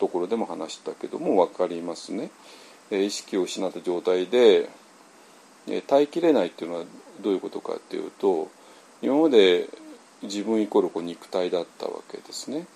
[0.00, 2.30] ところでも話したけども分かりますね。
[2.90, 4.68] えー意識を失った状態で、
[5.68, 6.84] えー耐えきれないっていうのは
[7.20, 8.50] どういうことかっていうと
[9.00, 9.68] 今まで
[10.22, 12.66] 自分イコールこう肉体だったわけですね。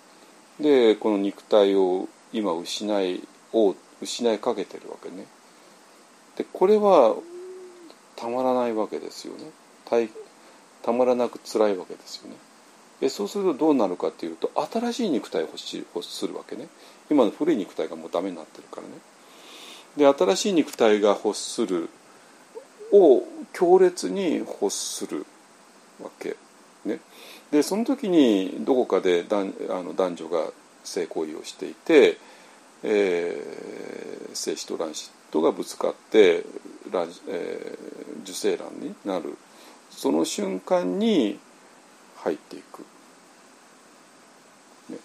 [0.61, 5.25] でこの肉体を今失いを失いかけてるわけね。
[6.37, 7.15] でこれは
[8.15, 9.51] たまらないわけですよね。
[10.87, 12.37] たまらなく辛いわけですよね。
[13.01, 16.69] でそうするとどうなるかっていうと新しい肉体を欲し欲するわけね。
[17.11, 18.93] 今の古い肉体がもうダメになってるからね。
[19.97, 21.89] で新しい肉体が欲する
[22.93, 25.25] を強烈に欲する
[26.01, 26.37] わけ。
[26.85, 27.01] ね、
[27.51, 30.51] でその時にどこかで男あの男女が
[30.85, 32.17] 性行為をしていて、
[32.83, 36.45] えー精子と卵子とがぶつかって
[36.91, 39.37] 卵、えー受精卵になる
[39.97, 41.39] その瞬間に
[42.17, 42.85] 入っていく。
[44.91, 44.97] ね、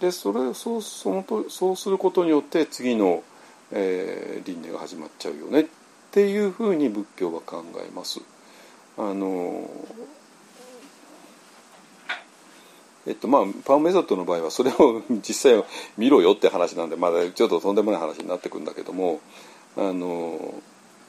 [0.00, 3.22] でそれそうそのとそうすることによって次の、
[3.70, 5.66] えー輪廻が始まっちゃうよねっ
[6.12, 8.20] ていうふうに仏教は考えます。
[8.96, 9.68] あの
[13.06, 15.64] えっとまあ、パウメソッドの場合はそれを 実際
[15.98, 19.20] 見ろよって話なんでまだちょっととんでもない話になってくるんだけども
[19.76, 20.54] あの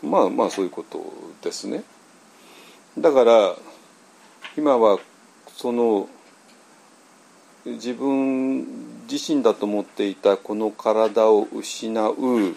[0.03, 1.01] まあまあそういうこと
[1.41, 1.83] ですね。
[2.99, 3.55] だから
[4.57, 4.99] 今は
[5.55, 6.09] その
[7.65, 8.65] 自分
[9.09, 12.55] 自身だと思っていたこの体を失う、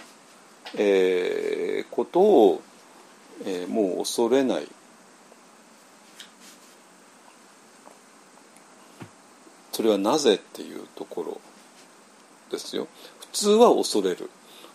[0.77, 2.63] えーことを、
[3.45, 4.69] えーもう恐れない。
[9.73, 11.41] それはなぜっていうところ。
[12.51, 12.87] ですよ。
[13.21, 14.31] 普通は恐れる。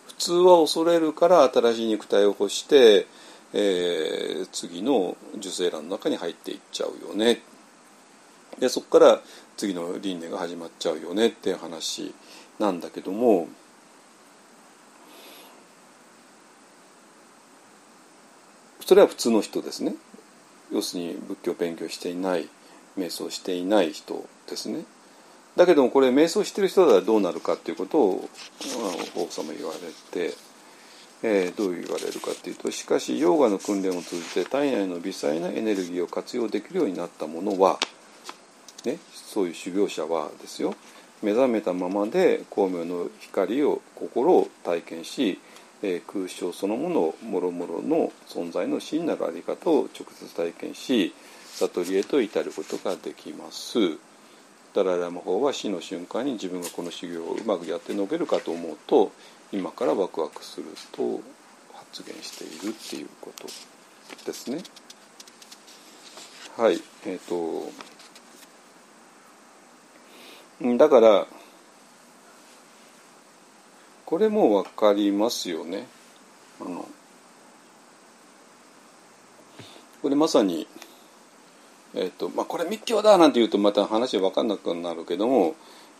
[0.06, 3.06] 普通は恐れるから新しい肉体を欲して、
[3.52, 7.42] えー次の受精卵の中に入っていっちゃうよね。
[8.58, 9.20] でそこから
[9.56, 12.14] 次の輪廻が始まっちゃうよねっていう話
[12.58, 13.48] なんだけども
[18.84, 19.94] それは普通の人ですね。
[20.72, 22.48] 要するに仏教を勉強していない
[22.96, 24.84] 瞑想していない人ですね。
[25.56, 28.28] だけどもこれ瞑想してる人だったらどうなるかっていうことを
[28.62, 29.78] あの法様言われ
[30.10, 30.34] て、
[31.22, 37.78] えーどう言われるかっていうとしかしヨーガの訓練を通じて体内の微細なエネルギーを活用できるようになったものは、
[38.84, 40.74] ね、そういう修行者はですよ
[41.22, 45.40] 目覚めたままで光明の光を心を体験し、
[45.82, 51.12] えー空想そのものもろもろの存在の真なるあり方を直接体験し
[51.56, 53.98] 悟りへと至ることができます。
[54.78, 59.10] ダライラマ法は死の瞬間に自分がこの修行をうまくやって述べるかと思うと
[59.50, 61.20] 今からワクワクすると
[61.74, 63.48] 発言しているっていうこと
[64.24, 64.62] ですね。
[66.56, 67.70] はいえっ、と
[70.64, 71.26] んだから
[74.04, 75.86] これも分かりますよね。
[76.60, 76.88] あの
[80.02, 80.68] これまさに
[81.94, 85.54] えーとまあ、これ密教だなんて言うとまた話分かんなくなるけども、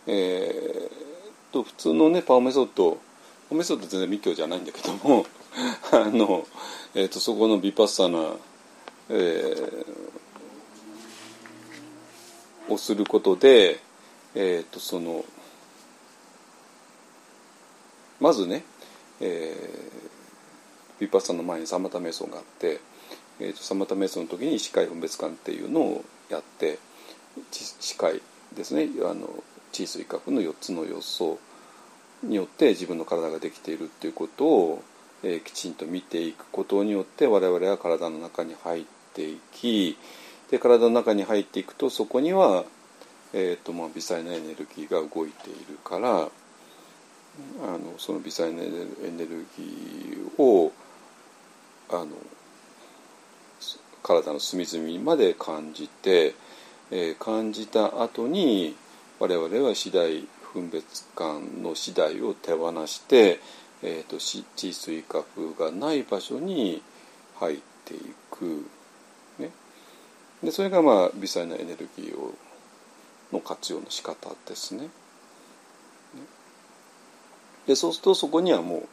[0.07, 1.09] えー
[1.51, 2.99] と普通のねパオメソッドパ
[3.51, 5.25] オメソッド全然密教じゃないんだけども
[5.91, 6.45] あの、
[6.93, 8.33] えー、とそこのビパッサナ、
[9.09, 9.99] えー
[12.73, 13.79] をすることで、
[14.35, 15.25] えー、とその
[18.19, 18.63] まずね、
[19.19, 22.79] えー、ビパッサナの前にサマタ瞑想があって。
[23.39, 26.79] えー、とサマタ瞑想の時に視界分別感っていうのをやって
[27.51, 28.21] ち視界
[28.55, 28.89] ですね。
[29.03, 31.39] あの地水化の4つの要素
[32.23, 34.83] によって自分の体ができているっていうことを、
[35.23, 39.97] えーきちんと見ていくことによって我々は体の中に入っていき
[40.49, 42.65] で体の中に入っていくとそこには、
[43.33, 50.71] えーとまあ、微細なエネルギーが動いているからあのその微細なエネルギーを
[51.89, 52.07] あの
[54.03, 56.35] 体の隅々まで感じて、
[56.91, 58.75] えー感じた後に
[59.19, 63.39] 我々は次第分別感の次第を手放して、
[63.83, 66.81] えー、とし地水化風がない場所に
[67.39, 67.99] 入ってい
[68.31, 68.65] く、
[69.37, 69.51] ね、
[70.43, 72.33] でそれがまあ微細なエネルギーを
[73.31, 74.89] の活用の仕方ですね。
[77.67, 78.87] でそうするとそこにはもう,、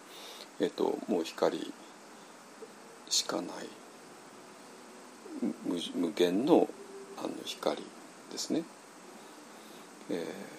[0.61, 1.73] えー、ともう光
[3.09, 3.47] しかない。
[5.94, 6.68] 無限の
[7.18, 7.82] あの光
[8.31, 8.62] ですね。
[10.10, 10.56] えー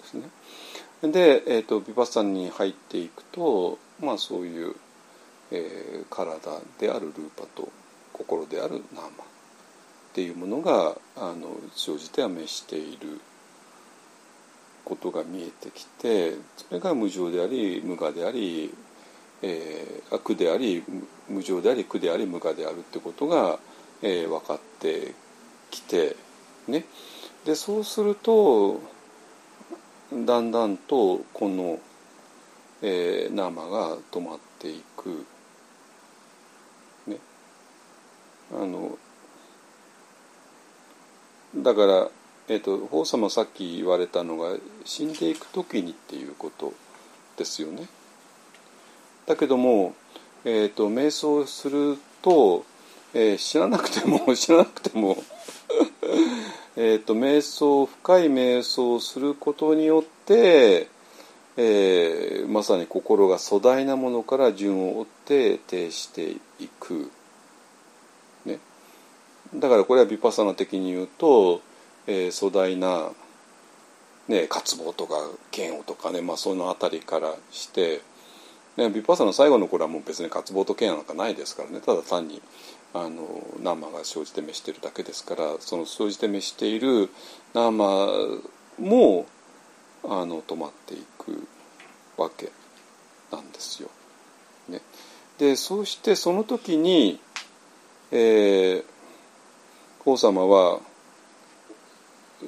[0.00, 0.28] ですね。
[1.12, 4.74] で、えー、とビパッサナに入っていくと、まあ、そういう、
[5.50, 7.68] えー体であるルーパと
[8.12, 9.12] 心であるナーマっ
[10.12, 13.20] ていうものがあの生じては滅している
[14.84, 18.74] ことが見えてきてそれが無常であり無我であり、
[19.42, 20.84] えー、苦であり
[21.28, 23.58] 無常であり苦であり無我であるってことが、
[24.02, 25.14] えー、分かって
[25.70, 26.16] きて
[26.68, 26.84] ね
[27.44, 28.80] でそうすると
[30.12, 31.78] だんだんとこの、
[32.82, 35.24] えー、生が止まっていく。
[37.06, 37.16] ね、
[38.52, 38.98] あの
[41.56, 42.08] だから、
[42.48, 46.72] えーと、法様さっき言われたのが死んでいく時にっていうこと
[47.36, 47.88] ですよね。
[49.30, 49.94] だけども、
[50.44, 52.64] えーと、瞑想すると、
[53.14, 55.22] えー、知らなくても 知らなくても
[56.74, 60.88] えと瞑想深い瞑想をすることによって、
[61.56, 67.08] えー、まさに心が粗大なものから順を追って呈していく。
[68.44, 68.58] ね、
[69.54, 71.60] だからこれはヴィパサナ的に言うと、
[72.08, 73.12] えー、壮大な、
[74.26, 75.14] ね、渇望とか
[75.56, 78.00] 嫌悪とかね、まあ、その辺りからして、
[78.80, 81.80] ね、ヴィパッサの最後の頃はもう別に渇望と嫌悪なんかないですからね。
[81.80, 82.40] ただ単に
[82.94, 87.10] あの生が生じて召してるだけですからその生じて召している
[87.52, 87.70] 生
[88.78, 89.26] も
[90.02, 91.46] あの止まっていく
[92.16, 92.50] わけ
[93.30, 93.90] なんですよ。
[94.68, 94.80] ね、
[95.38, 97.20] でそうしてその時に、
[98.10, 98.84] えー、
[100.06, 100.80] 王様は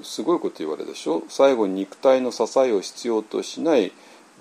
[0.03, 1.23] すごいこと言われるでしょ？
[1.29, 3.93] 最後に肉体の支えを必要としない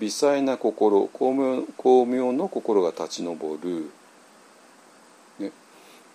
[0.02, 3.88] 微細な心巧妙巧妙の心が立ち上る、
[5.38, 5.52] ね、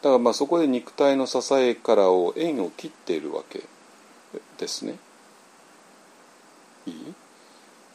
[0.02, 3.64] だからまあそこで肉体の支えからを縁を切っているわけ。
[4.58, 4.96] ですね。
[6.86, 7.14] いい？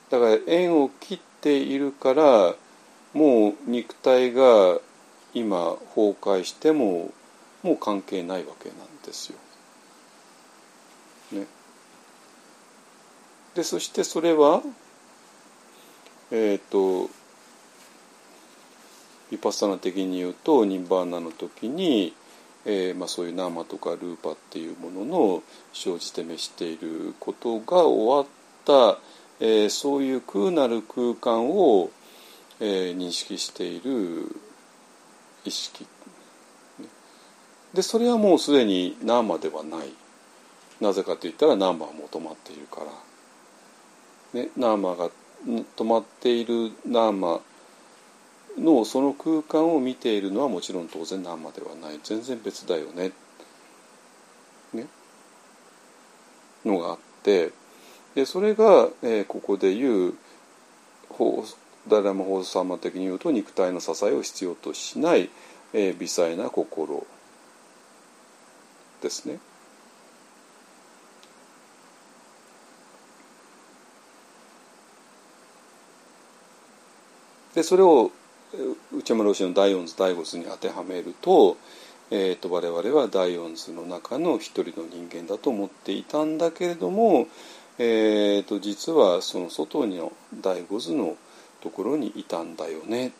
[0.09, 2.55] だから縁を切っているから
[3.13, 4.79] もう肉体が
[5.35, 7.11] 今崩壊しても
[7.63, 9.39] もう関係ないわけなんですよ。
[11.33, 11.47] ね、
[13.55, 14.63] でそしてそれは
[16.33, 17.11] えっ、ー、と
[19.31, 22.15] ヴィパッサナ的に言うとニンバーナの時に、
[22.65, 25.43] えーまあ、そういうナーマとかルーパっていうものの
[25.75, 28.27] 生じて召していることが終わっ
[28.65, 28.99] た、
[29.41, 31.91] えー、そういう空なる空間を、
[32.61, 34.35] えー、認識している
[35.45, 35.87] 意識。
[37.75, 39.93] でそれはもうすでにナーマではない。
[40.81, 42.81] なぜかといったらナーマはもう止まっているか
[44.35, 45.11] ら、ね、ナーマが
[45.47, 47.41] 止まっているナーマ
[48.59, 52.01] のその空間を見ているのはもちろん当然ナーマではない。
[52.03, 53.13] 全然別だよね。
[54.73, 54.87] ね。
[56.65, 57.53] のがあって。
[58.15, 60.15] でそれが、えー、ここで言う
[61.89, 65.31] ダラマ法様的に言うと肉体の支えを必要としない、
[65.73, 67.07] えー、微細な心
[69.03, 69.39] ですね。
[77.55, 78.11] でそれを
[78.95, 81.57] 内山老師の第四図第五図に当てはめると,、
[82.11, 87.29] えーと、我々は第四図の中の一人の人間だと思っていたんだけれども、
[87.79, 91.17] えーと、実はその外の第五図の
[91.63, 93.13] ところにいたんだよね、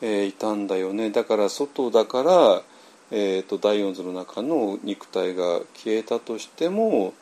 [0.00, 1.10] えー、いたんだよね。
[1.10, 2.62] だから外だから、
[3.10, 7.12] えーと第四図の中の肉体が消えたとしても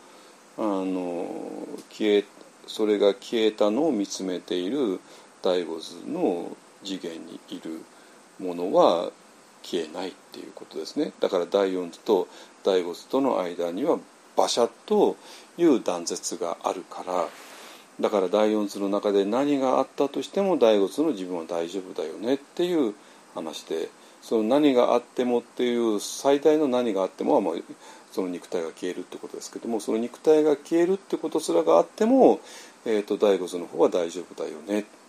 [0.57, 1.27] あの
[1.91, 2.25] 消え
[2.67, 5.01] それが消えたのを見つめている
[5.43, 7.83] 第五図の次元にいる
[8.39, 9.11] ものは
[9.63, 11.13] 消えないっていうことですね。
[11.21, 12.29] だから第四図と
[12.65, 13.99] 第五図との間には
[14.37, 15.17] 馬車と
[15.57, 17.29] いう断絶があるから。
[18.01, 22.95] だから第四図の中で何があったとしても第五図の自分は大丈夫だよねっていう
[23.35, 23.89] 話で。
[24.23, 27.65] その何があってもっていう最大の何があってもはもう
[28.13, 29.69] その肉体が消えるってことですけど。
[29.69, 32.41] もその肉体が消えるってことすらがあっても、
[32.85, 34.83] えーと、第五図の方は大丈夫だよね。
[34.83, 35.02] で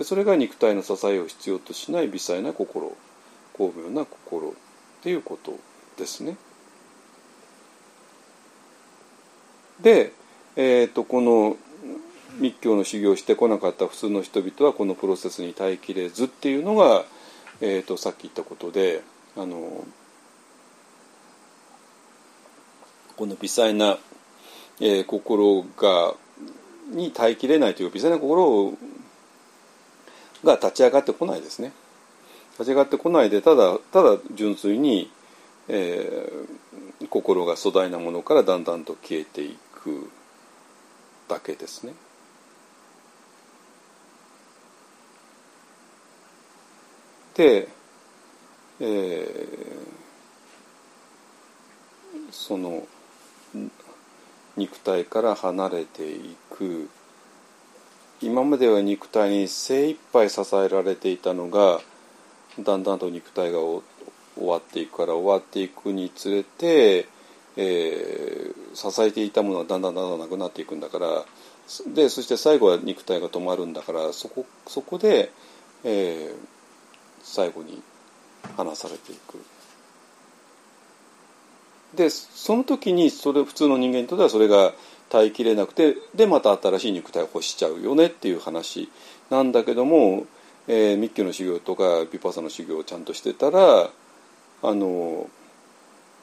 [0.00, 2.96] それが肉体の支えを必要としない微細な心
[3.52, 4.52] 巧妙な心っ
[5.02, 5.58] ていうこと
[5.96, 6.36] ですね。
[9.80, 10.12] で、
[10.56, 11.56] えーと、この
[12.38, 17.04] 密教の修行をしてこなかった普通の人々はこのプロセスに耐えきれずっていうのが、
[17.60, 19.02] えーと、さっき言ったことで
[19.36, 19.84] あの
[23.16, 23.98] この微細な、
[24.80, 26.14] えー、心が
[26.90, 28.74] に耐えきれないという微細な心を
[30.44, 31.72] が立ち上がってこないですね
[32.52, 35.10] 立ち上がってこないでただただ純粋に、
[35.68, 40.10] えー、心が粗大なものからだんだんと消えていく
[41.28, 41.94] だけですね。
[47.34, 47.68] で、
[48.80, 52.86] えー、その
[54.56, 56.90] 肉体から離れていく、
[58.22, 61.80] 今までは肉体に精一杯支えられていたのが
[62.60, 63.82] だんだんと肉体が終
[64.36, 67.08] わっていくから終わっていくにつれて、
[67.56, 71.24] えー、支えていたものはだんだんだんだんなくなっていくんだから
[71.94, 75.32] でそして最後は肉体が止まるんだからそこそこで、
[75.82, 76.34] えー、
[77.22, 77.82] 最後に
[78.56, 79.38] 離されていく。
[81.94, 84.72] でその時にそれ普通の人間にとってはそれが
[85.12, 88.88] 耐えきれなくてでまた新しい肉体を欲しちゃうよねっていう話
[89.28, 90.24] なんだけども、
[90.68, 93.90] えー、密教の修行とかビパサの修行をちゃんとしてたら
[94.62, 95.28] あの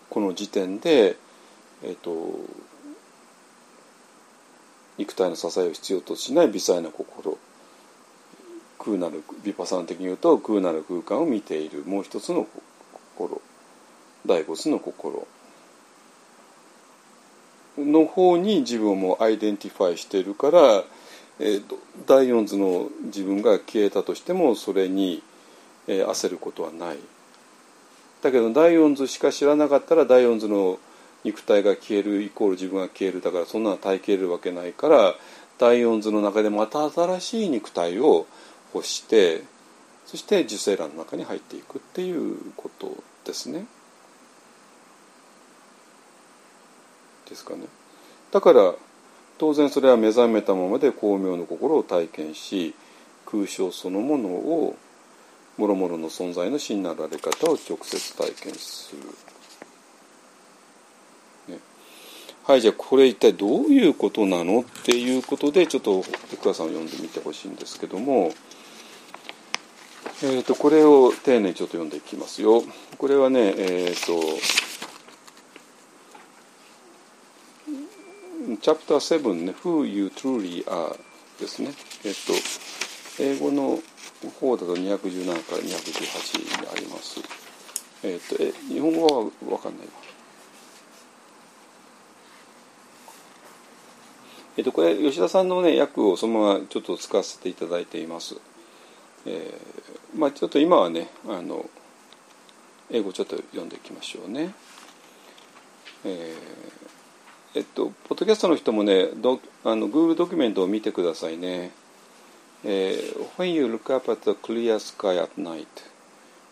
[0.10, 1.18] この時点で、
[1.84, 2.40] えーと、
[4.98, 7.38] 肉体の支えを必要としない微細な心。
[8.80, 11.84] 空なるビパサナ的に言うと空なる空間を見ている。
[11.86, 12.48] もう一つの
[13.16, 13.41] 心。
[14.26, 15.28] 第五つの心。
[17.86, 20.84] の方に自分をもう identify しているから、
[21.40, 21.64] えー、
[22.06, 25.24] 第四図の自分が消えたとしてもそれに、
[25.88, 26.98] えー、焦ることはない。
[28.22, 30.80] だけど第四図しか知らなかったら第四図の
[31.24, 35.16] 肉体が消えるイコール自分が消えるだからそんなの耐えきれるわけないから
[35.58, 38.26] 第四図の中でまた新しい肉体を
[38.74, 39.44] 欲して
[40.06, 43.66] そして受精卵の中に入っていくっていうことですね。
[47.30, 47.62] ですかね
[48.32, 48.74] だから
[49.38, 52.76] 当然それは目覚めたままで光明の心を体験し
[53.26, 54.76] 空想そのものを
[55.58, 58.96] もろもろの存在の真なられ方を直接体験す
[61.48, 61.54] る。
[61.54, 61.60] ね、
[62.46, 68.32] はいじゃあこれ一体どういうことなのっていうことでちょっと福田さんを読んでみてほしいんですけども、
[70.24, 72.64] えーと、これを丁寧にちょっと読んでいきますよ。
[72.98, 74.22] これはねえっ、ー、と
[78.58, 80.98] チャプター7ね、Who You Truly Are
[81.40, 81.72] ですね。
[82.04, 82.34] えっと、
[83.22, 83.80] 英語の
[84.40, 87.20] 方だと217から218にあります。
[88.04, 89.94] えっと、え、日本語はわかんないわ。
[94.58, 98.36] えっと、これ、吉田さんのね、訳をそのままちょっと使わせていただいています。
[99.26, 101.70] えー、まあちょっと今はね、あの、
[102.90, 104.56] 英語ちょっと読んでいきましょうね。
[106.04, 106.99] えー
[107.60, 111.72] えっと、ポッドキャストの人もね、どあの Google ドキュメントを見てくださいね。
[112.64, 115.68] えー、When you look up at the clear sky at night,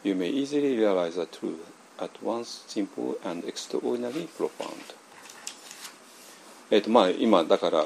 [0.04, 1.64] you may easily realize the truth
[1.98, 4.50] at once simple and extraordinarily profound.
[6.72, 7.86] えっと、まあ、今、だから、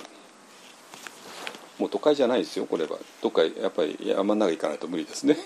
[1.77, 2.98] もう都会じゃないですよ、これは。
[3.22, 5.38] どっか、やっぱり山の中行かないと無理ですね。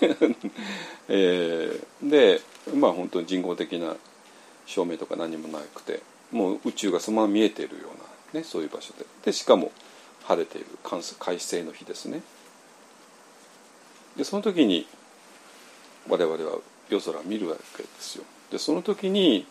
[1.10, 2.40] えー、で、
[2.74, 3.96] まあ、本当に人工的な
[4.64, 6.15] 照明とか何もなくて。
[6.32, 7.84] もう宇宙がそのまま見えているよ
[8.32, 9.06] うな、ね、そういう場所で。
[9.24, 9.72] でしかも
[10.24, 11.02] 晴れている快
[11.38, 12.22] 晴の日ですね。
[14.16, 14.86] でその時に
[16.08, 16.58] 我々は
[16.88, 18.24] 夜空を見るわけですよ。
[18.50, 19.46] でその時に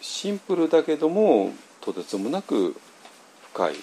[0.00, 2.76] シンプルだけどもとてつもなく
[3.52, 3.74] 深い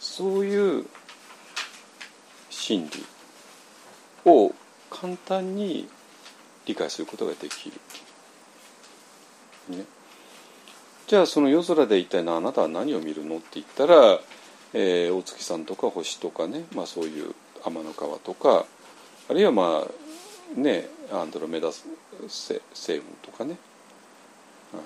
[0.00, 0.86] そういう
[2.50, 3.04] 真理
[4.24, 4.52] を
[4.90, 5.88] 簡単に
[6.66, 7.80] 理解することができる。
[9.68, 9.84] ね、
[11.14, 14.18] じゃあその夜空で一体なあなたは何を見るのって言ったら、
[14.72, 18.66] えー、お月さんとか星とかね、まあ、そういう天の川とか
[19.30, 22.58] あるいはまあねアンドロメダ星
[22.98, 23.56] 雲とかね。
[24.72, 24.82] あの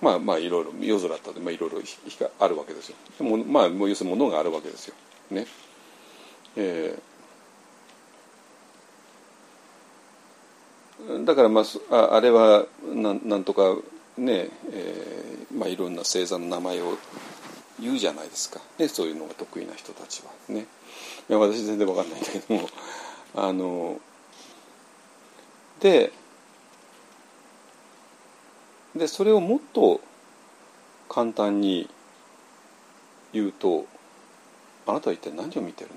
[0.00, 1.76] まあまあいろいろ夜空だったら、まあ、いろいろ
[2.40, 2.96] あるわけですよ。
[3.20, 4.94] もまあ要するにものがあるわけですよ。
[5.30, 5.46] ね。
[6.56, 7.15] えー
[11.24, 13.76] だからまああれはなんなんとか
[14.16, 16.96] ね、えー、まあいろんな星座の名前を
[17.78, 20.66] 言うじゃないですか、ね、そういうのが得意な人たちはね。
[21.28, 22.68] いや私全然わかんないんだけども。
[23.36, 24.00] あの
[25.80, 26.10] で
[28.94, 30.00] でそれをもっと
[31.10, 31.90] 簡単に
[33.34, 33.84] 言うと
[34.86, 35.90] あなたは一体何を見てる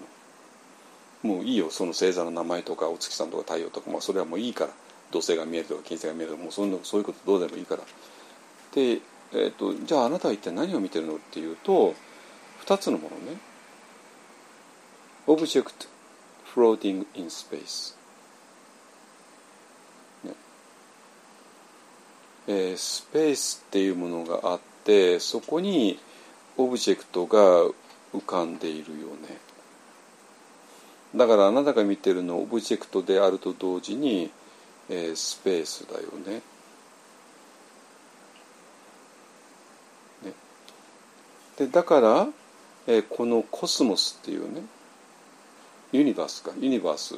[1.23, 1.35] の？
[1.35, 4.71] もういいよその星座の名前とかお月さんとか太陽とか、まあ、それはもういいから。
[5.11, 7.83] 土星が見えるとか金星が見えるとかもうそういうのそういうことどうでもいいから。
[8.73, 9.01] で、
[9.33, 11.95] えーと、じゃああなたは一体何を見てるのっていうと
[12.65, 13.39] 2つのものね。
[15.27, 15.87] Object
[16.55, 17.95] floating in space、
[20.23, 20.33] ね。
[22.47, 25.99] えー、スペースっていうものがあってそこに
[26.57, 27.37] オブジェクトが
[28.13, 29.37] 浮かんでいるよね。
[31.15, 34.29] だからあなたが見てるのオブジェクトであると同時に
[34.89, 36.41] えー、スペースだよね。
[40.23, 40.33] ね
[41.57, 42.27] でだから、
[42.87, 44.61] えーこのコスモスっていうね
[45.91, 47.15] ユニバースかユニバース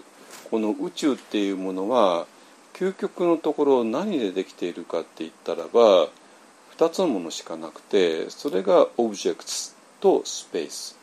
[0.50, 2.26] この宇宙っていうものは
[2.74, 6.08] 究極のところ何でできているかって言ったらば
[6.78, 9.44] 2つのものしかなくてそれがオブジェク
[10.00, 11.01] トとスペース。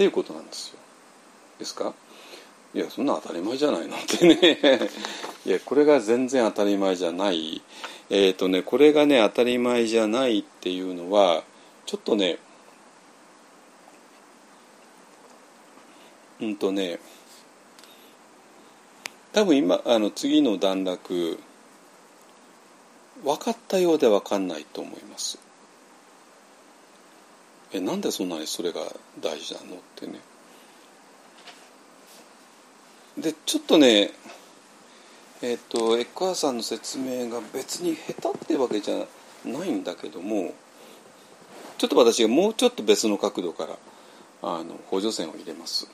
[0.00, 0.78] っていうことなんですよ。
[1.58, 1.92] ですか？
[2.72, 4.88] いやそんな当たり前じゃないのってね。
[5.44, 7.60] いやこれが全然当たり前じゃない。
[8.08, 11.42] えっ、とねこれがね当たり前じゃないっていうのは
[11.84, 12.38] ちょっとね
[16.40, 16.98] うんとね
[19.34, 21.38] 多分今あの次の段落
[23.22, 25.38] 分かったようで分かんないと思います。
[27.72, 28.80] えなんでそんなにそれが
[29.20, 30.20] 大事なのってね。
[33.18, 34.12] でちょっとね
[35.42, 39.06] えっ、とエッカーさんの説明が別に下手ってわけじゃ
[39.44, 40.52] ないんだけども
[41.78, 43.76] ちょっと私がもうちょっと別の角度から
[44.42, 45.88] あの補助線を入れます。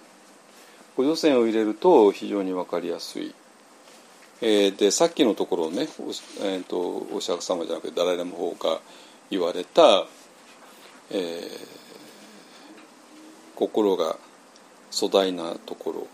[0.96, 3.34] 補助線を入れると非常に分かりやすい、
[4.40, 6.10] えーでさっきのところねお,、
[6.42, 8.80] えー、とお釈迦様じゃなくてダライラの方が
[9.30, 10.06] 言われた、
[11.10, 11.76] えー
[13.54, 14.18] 心が
[14.92, 16.06] 粗大なところ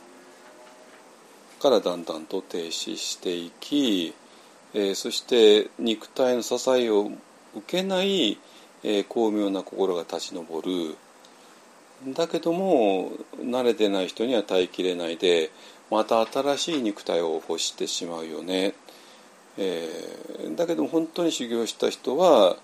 [1.60, 4.14] からだんだんと停止していき、
[4.74, 7.10] えーそして肉体の支えを
[7.56, 8.38] 受けない、
[8.84, 10.96] えー巧妙な心が立ち上る。
[12.14, 15.52] だけども慣れてない人には耐えきれないで
[15.88, 18.74] また新しい肉体を欲してしまうよね、
[19.56, 22.56] えーだけど本当に修行した人は、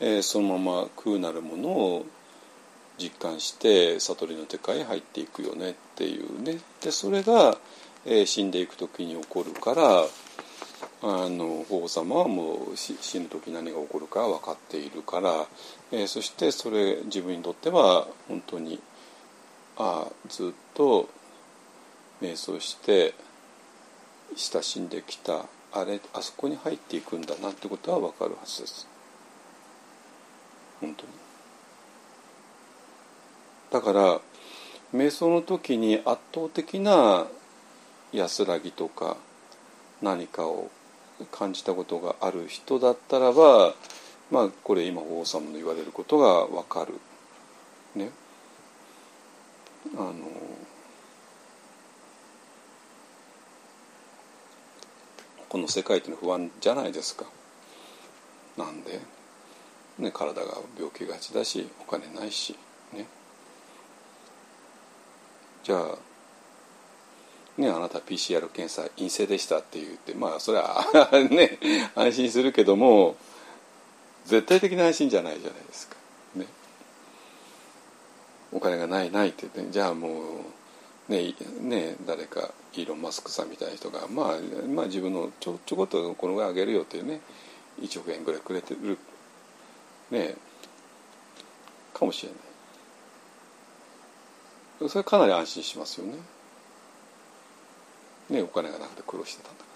[0.00, 2.06] えーそのまま空なるものを
[2.98, 6.58] 実感して悟りの世界へ入っていくよねっていうね。
[6.80, 7.56] でそれが、
[8.04, 10.04] えー死んでいく時に起こるから
[11.00, 15.46] あの法皇様はもう死ぬ時何が起こるか分かっているから、
[15.92, 18.80] えーそしてそれ自分にとっては本当に
[19.76, 21.08] ああずっと
[22.20, 23.14] 瞑想して
[24.36, 28.97] 親しんできたあれあそこに入っていくんだなってことは分かるはずです。
[30.80, 31.12] 本当に。
[33.70, 34.20] だから
[34.94, 37.26] 瞑想の時に圧倒的な
[38.12, 39.16] 安らぎとか
[40.00, 40.70] 何かを
[41.30, 43.74] 感じたことがある人だったらば
[44.30, 46.94] まあこれ今法皇様の言われることが分かる。
[47.94, 48.10] ね。
[49.96, 50.14] あの
[55.48, 57.24] この世界っていうのは不安じゃないですか。
[58.56, 59.00] なんで、
[59.98, 62.56] ね、体が病気がちだしお金ないし
[62.92, 63.06] ね。
[65.64, 65.98] じゃあ
[67.58, 70.84] ね、あなた PCR 検査陰性でしたって言ってまあそれは
[71.28, 71.58] ね
[71.96, 73.16] 安心するけども
[74.26, 75.96] 絶対的な安心じゃないじゃないですか。
[76.36, 76.46] ね、
[78.52, 80.44] お金がないないって言ってじゃあも
[81.08, 84.38] うねね誰かイーロン・マスクさんみたいな人が、まあ、
[84.68, 87.20] まあ自分のちょちょこっとこのぐらいあげるよっていうね
[87.80, 88.98] 1億円ぐらいくれてる
[90.10, 90.34] ね
[91.94, 92.34] かもしれな
[94.86, 94.88] い。
[94.88, 96.14] それはかなり安心しますよね。
[98.30, 99.70] ね、お金がなくて苦労してたんだか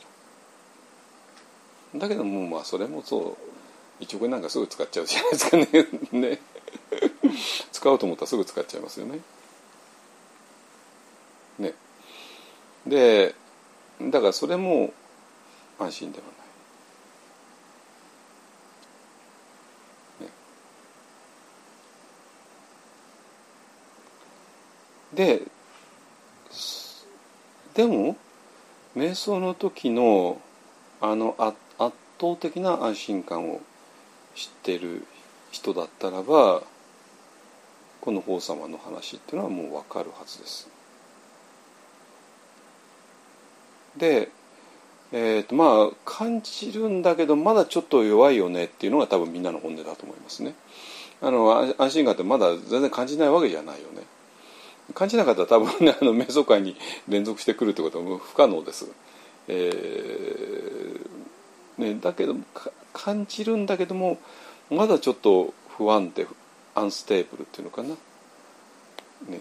[1.95, 2.01] ら。
[2.01, 3.37] だけどもまあそれもそ
[4.01, 5.69] う1億円なんかすぐ使っちゃうじゃないですかね。
[6.13, 6.41] ね
[7.73, 9.21] 使おうと思ったらすぐ使っちゃいますよね。
[11.59, 11.75] ね
[12.87, 13.35] で
[14.01, 14.93] だからそれも
[15.79, 16.35] 安心ではない、
[25.15, 25.43] で
[27.75, 28.17] でも
[28.97, 30.41] 瞑想の時の
[31.01, 33.61] あのあ圧倒的な安心感を
[34.35, 35.07] 知ってる
[35.51, 36.63] 人だったらば
[38.01, 40.69] この法様の話っていうのはもう分かるはずです。
[43.97, 44.31] で、
[45.13, 50.55] えー、とまあ感じるんだけどまだちょっと弱いよねっていうのが多分みんなの本音だと思いますね。
[51.21, 54.03] あの安心感ってまだ全然感じないわけじゃないよね。
[54.93, 56.77] 感じなかったら多分ねあの瞑想会に
[57.09, 58.87] 連続してくるってことは不可能です。
[59.49, 61.23] えー
[61.79, 62.37] ね、だけど
[62.93, 64.19] 感じるんだけども
[64.71, 66.27] まだちょっと不安定
[66.75, 69.41] アンステーブルっていうのかな、ね、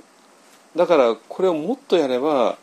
[0.76, 2.58] だからこれをもっとやれば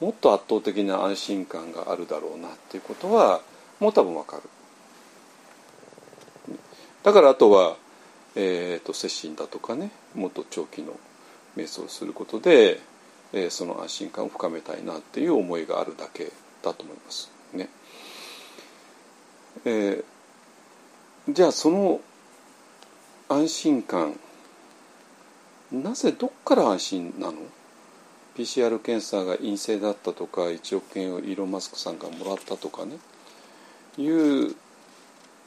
[0.00, 3.40] もっと圧倒的な安心感があるだろうなっていうことは
[3.80, 4.42] もう多分わかる。
[7.02, 7.76] だからあとは、
[8.34, 10.94] えー、と接心だとかねもっと長期の
[11.56, 12.80] 瞑想することで、
[13.32, 16.30] えーその安心感を深めたいなっていう思いがあるだけ
[16.62, 17.68] だと思いますね。
[19.64, 22.00] えー、じゃあその
[23.28, 24.18] 安心感
[25.72, 27.34] なぜどっから安心なの
[28.36, 32.98] ？PCR 検査が陰性だったとか1億円をイーロン・マスクさんがもらったとかね
[33.96, 34.54] いう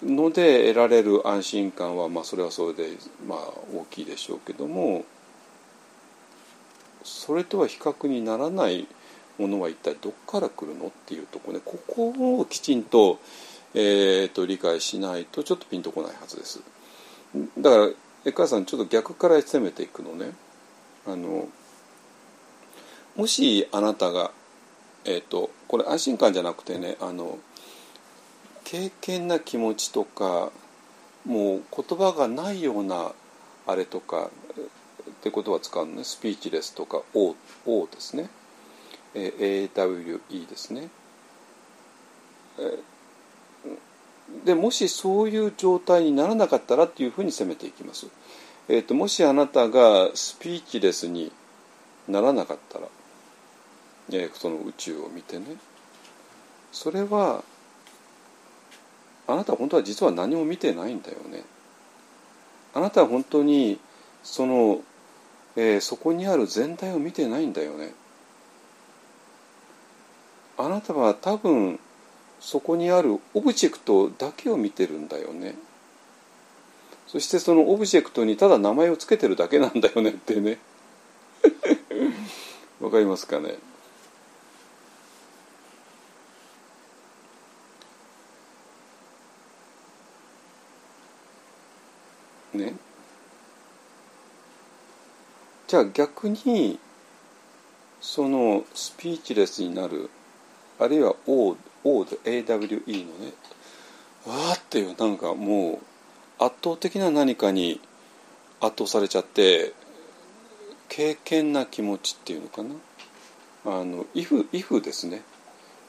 [0.03, 2.89] ので得られる安心感はまあそれはそれで
[3.27, 3.39] まあ
[3.73, 5.05] 大きいでしょうけども
[7.07, 8.85] それとは比較にならない
[9.37, 13.19] ものは一体どこから来るのっていうとこねここをきちんと,、
[13.73, 16.59] えー、と理解しないとちょっとピンとこないはずです。
[17.57, 17.89] だから
[18.25, 20.33] 江川さんちょっと逆から攻めていくのね。
[21.05, 21.47] あの
[23.15, 24.31] もしあなたが、
[25.05, 27.39] えーと、これ安心感じゃなくてねあの
[28.65, 30.51] 経験な気持ちとか
[31.25, 33.13] もう言葉がないような
[33.65, 34.29] あれとか
[35.27, 36.03] って言葉使うのね。
[36.03, 37.35] スピーチレスとか O,
[37.65, 38.29] o ですね、
[39.13, 40.89] え、AWE ですね、
[42.59, 48.07] えー、でもしそういう状態にならなかったらっていうふうに攻めていきます、
[48.67, 51.31] えーともしあなたがスピーチレスに
[52.07, 52.87] ならなかったら
[54.11, 55.57] えその宇宙を見てね。
[56.71, 57.43] それは
[59.27, 61.43] あなたは本当は実は何も見てないんだよね。
[62.73, 63.79] あなたは本当に
[64.23, 64.81] その、
[65.57, 67.93] えー、そこにある全体を見てないんだよね。
[70.55, 71.79] あなたは多分
[72.39, 75.55] そこにあるオブジェクトだけを見てるんだよね。
[77.07, 80.59] そしてそのオブジェクトにただ名前を付けてるだけなんだよねってね。
[82.79, 83.57] わかりますかね？
[92.53, 92.86] ね？
[95.67, 96.79] じゃあ逆に
[97.99, 100.09] そのスピーチレスになる
[100.79, 103.33] あるいは O, o AWE のね
[104.25, 107.81] わーっていうなんかもう圧倒的な何かに
[108.61, 109.73] 圧倒されちゃって
[110.87, 112.69] 敬虔な気持ちっていうのかな？
[113.65, 115.21] あの if, if ですね。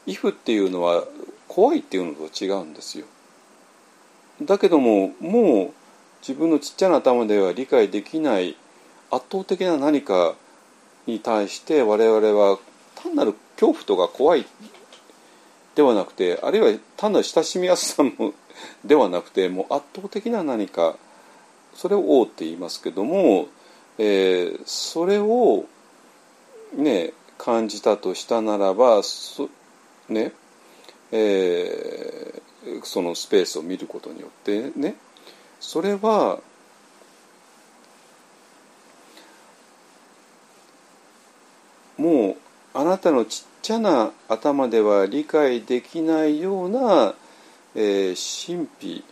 [0.07, 1.05] if っていうのは
[1.47, 3.07] 怖いっていうのと違うんですよ。
[4.43, 5.73] だけどももう
[6.21, 8.57] 自分のちっちゃな頭では理解できない
[9.11, 10.35] 圧倒的な何か
[11.07, 12.59] に対して我々は
[12.95, 14.47] 単なる恐怖とか怖い
[15.75, 18.13] ではなくてあるいは単なる親しみやすさも
[18.85, 20.97] ではなくてもう圧倒的な何か
[21.75, 23.49] それを「王」って言いますけども、
[23.99, 25.65] えー、それを
[26.75, 29.03] ね感じたとしたならば
[30.09, 30.33] ね
[31.11, 34.97] えー、そのスペースを見ることによってね
[35.61, 36.41] それは
[41.97, 42.37] もう
[42.79, 47.13] あなたのちっちゃな頭では理解できないような、
[47.75, 49.05] えー、神秘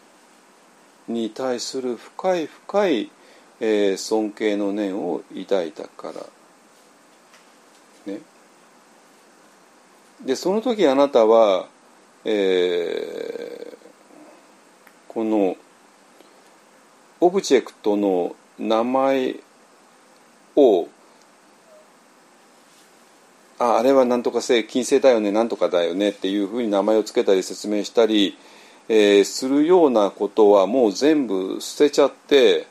[1.08, 3.10] に対する深い深い、
[3.58, 6.12] えー、尊敬の念を抱いたか
[8.06, 8.12] ら。
[8.12, 8.20] ね。
[10.24, 11.66] でその時あなたは、
[12.24, 13.76] えー、
[15.08, 15.56] この
[17.18, 19.34] オブジェクトの名前
[20.54, 20.86] を
[23.58, 28.36] ああれは何とか性金星だよね何とかだよねっていうふうに名前を付けたり説明したり、
[28.88, 32.66] えー、するようなことはもう全部捨てちゃって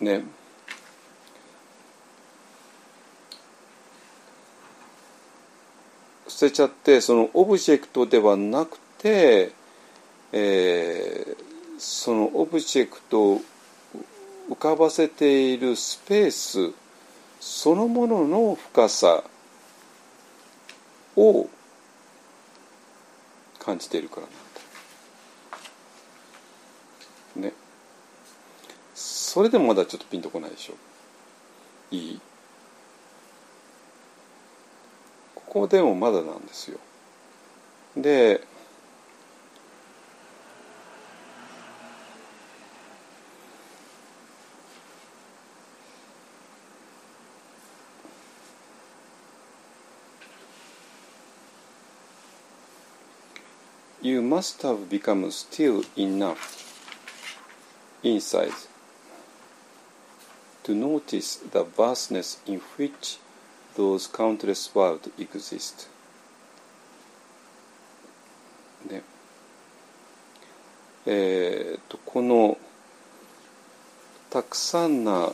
[0.00, 0.24] ね。
[6.28, 9.52] 捨てちゃってそのオブジェクトではなくて、
[10.32, 11.36] えー、
[11.78, 13.40] そのオブジェクトを
[14.50, 16.72] 浮かばせているスペース
[17.44, 19.24] そのものの深さ
[21.16, 21.48] を
[23.58, 24.30] 感じているからなん
[27.42, 27.48] だ。
[27.48, 27.52] ね。
[28.94, 30.74] それでもまだちょっとピンとこないでしょ。
[31.90, 32.20] いい？
[35.34, 36.78] ここでもまだなんですよ。
[37.96, 38.46] で
[54.02, 56.58] you must have become still enough
[58.02, 58.52] inside
[60.64, 63.18] to notice the vastness in which
[63.76, 65.88] those countless worlds exist.
[68.90, 69.02] ね
[71.06, 72.58] えー、とこの
[74.30, 75.32] たくさんな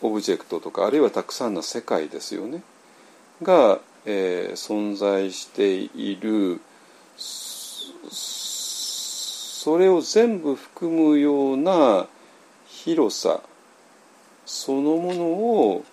[0.00, 2.62] オブジェクトとかあるいはたくさんの世界ですよね
[3.42, 6.60] が、えー存在している
[8.10, 12.06] それを全部含むような
[12.68, 13.40] 広さ
[14.46, 15.84] そのものを、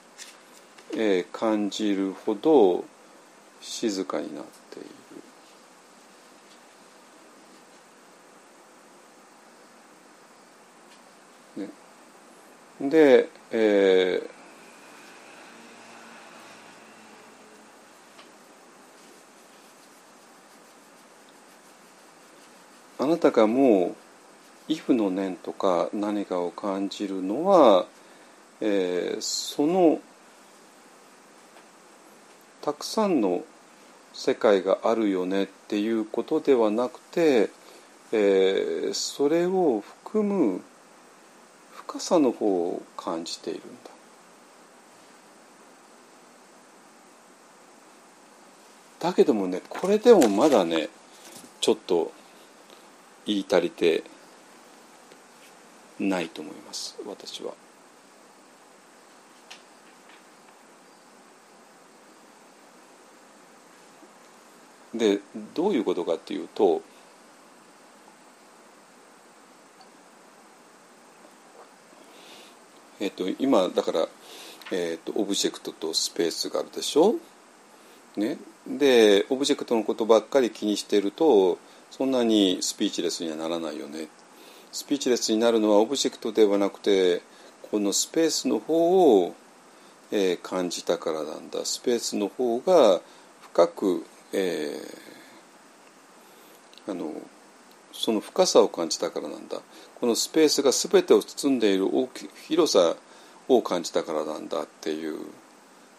[0.94, 2.86] えー感じるほど
[3.60, 4.84] 静かになってい
[11.58, 11.70] る。
[12.80, 14.35] ね、で、えー
[22.98, 23.96] あなたがもう
[24.72, 27.86] 「イフの念」とか何かを感じるのは、
[28.62, 30.00] えーその
[32.62, 33.44] たくさんの
[34.14, 37.52] 世界があるよねっていうことではなくて、
[38.12, 40.62] えーそれを含む
[41.74, 43.92] 深さの方を感じているんだ。
[49.00, 50.90] だけどもねこれでもまだね
[51.62, 52.12] ちょっと
[53.26, 54.04] 言い足りて
[56.00, 57.54] ないと思います私は。
[64.94, 65.20] で
[65.54, 66.82] どういうことかっていうと
[73.02, 74.08] えっと今だから、
[74.72, 77.16] えっとオブジェクトとスペースがあるでしょ？
[78.16, 81.60] ね、でオブジェクトのことばっかり気にしてると
[81.92, 84.08] そんなに speechless にはならないよね。
[84.72, 87.22] speechless になるのはオブジェクトではなくて
[87.72, 89.34] このスペースの方を、
[90.12, 93.00] えー感じたからなんだスペースの方が
[93.42, 97.14] 深く、えーあの
[97.94, 99.58] その深さを感じたからなんだ
[100.00, 102.96] このスペースが全てを包んでいる大き広さ
[103.48, 105.18] を感じたからなんだっていう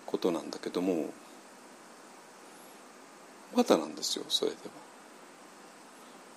[0.05, 1.07] ことなんだけども
[3.57, 4.86] まだなんですよそれでは。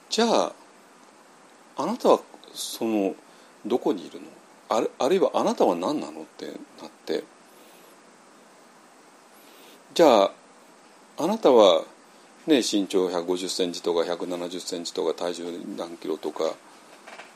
[0.09, 0.53] じゃあ
[1.77, 2.19] あなたは
[2.53, 3.15] その
[3.65, 4.27] どこにいるの？
[4.69, 6.55] あるあるいはあなたは何なのってなっ
[7.05, 7.23] て
[9.93, 10.31] じゃあ
[11.17, 11.83] あなたは、
[12.47, 16.51] ね、身長1 5 0センチとか1 7 0センチとか体重何キロとかっ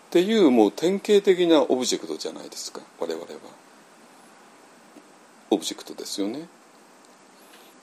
[0.10, 3.28] ていうもう典型的なオブジェクトじゃないですか我々は。
[5.50, 6.48] オブジェクトですよね。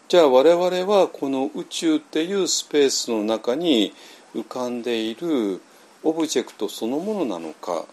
[0.08, 3.92] じゃあ我々はこの宇宙っていうスペースの中に
[4.34, 5.60] 浮かんでいる
[6.02, 7.84] オブジェクトそのものなのか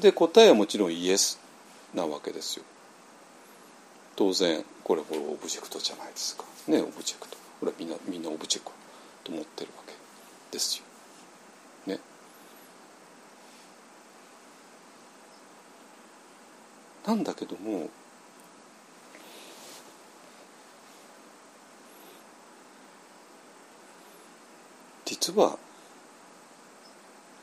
[0.00, 1.40] で答えはもちろんイエス
[1.94, 2.64] なわけですよ。
[4.16, 8.72] 当然これこれオブジェクトじゃないですかねオブジェクトこれみんなみんなオブジェクト
[9.24, 9.94] と思ってるわけ
[10.50, 10.84] ですよ。
[11.86, 12.00] ね。
[17.06, 17.88] なんだけども
[25.20, 25.58] 実は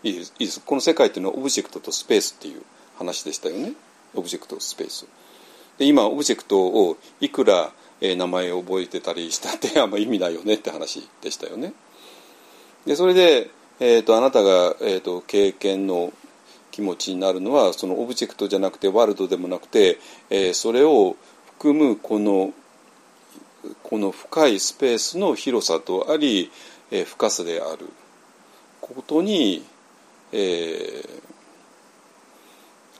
[0.03, 2.61] いいですこの世界っていうのはオブジェクトとスペースっていう
[2.97, 3.73] 話でしたよね。
[4.13, 5.07] オブジェクトスペース。
[5.77, 7.71] で今オブジェクトをいくら、
[8.01, 11.73] えー名前を覚えてたりしたって あんま意味ないよねって話でしたよね。
[12.85, 13.49] でそれで、
[13.79, 16.13] えー、とあなたが、えー、と敬虔の
[16.71, 19.99] 気持ちになるのはそのオブジェクトじゃなくてワールドでもなくて、
[20.29, 21.15] えーそれを
[21.47, 22.53] 含むこの
[23.81, 26.51] この深いスペースの広さとあり、
[26.91, 27.87] えー深さである
[28.81, 29.65] ことに、
[30.31, 31.25] えー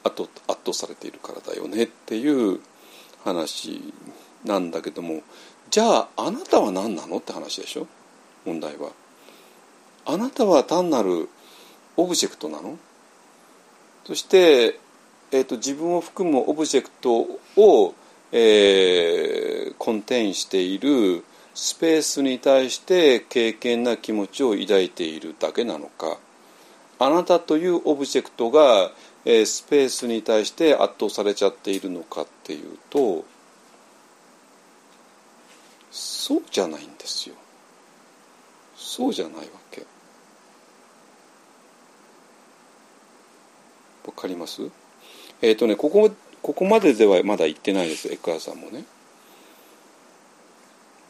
[0.07, 2.59] 圧倒圧倒されているからだよねっていう
[3.23, 3.91] 話
[4.43, 5.23] なんだけども
[5.71, 7.87] じゃああなたは何なのって話でしょ？
[8.45, 8.91] 問題は。
[10.05, 11.27] あなたは単なる
[11.97, 12.77] オブジェクトなの？
[14.05, 14.79] そして、
[15.31, 17.95] えー、と自分を含むオブジェクトを、
[18.31, 21.23] えーコンテインしている
[21.55, 26.19] スペースに対して敬虔な気持ちを抱いているだけなのか。
[26.99, 28.91] あなたというオブジェクトが、
[29.25, 33.25] えースペースに対して圧倒されちゃっているのかっていうと
[35.91, 37.35] そうじゃないんですよ。
[38.75, 39.81] そうじゃないわけ。
[44.05, 44.61] わかります？
[45.41, 46.11] えっ、とねここ
[46.41, 48.83] ここまでではまだ言ってないですエクアさんもね。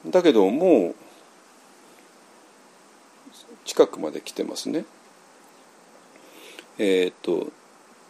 [0.05, 0.95] だけどもう
[3.65, 4.85] 近くまで来てますね。
[6.77, 7.47] えっ、と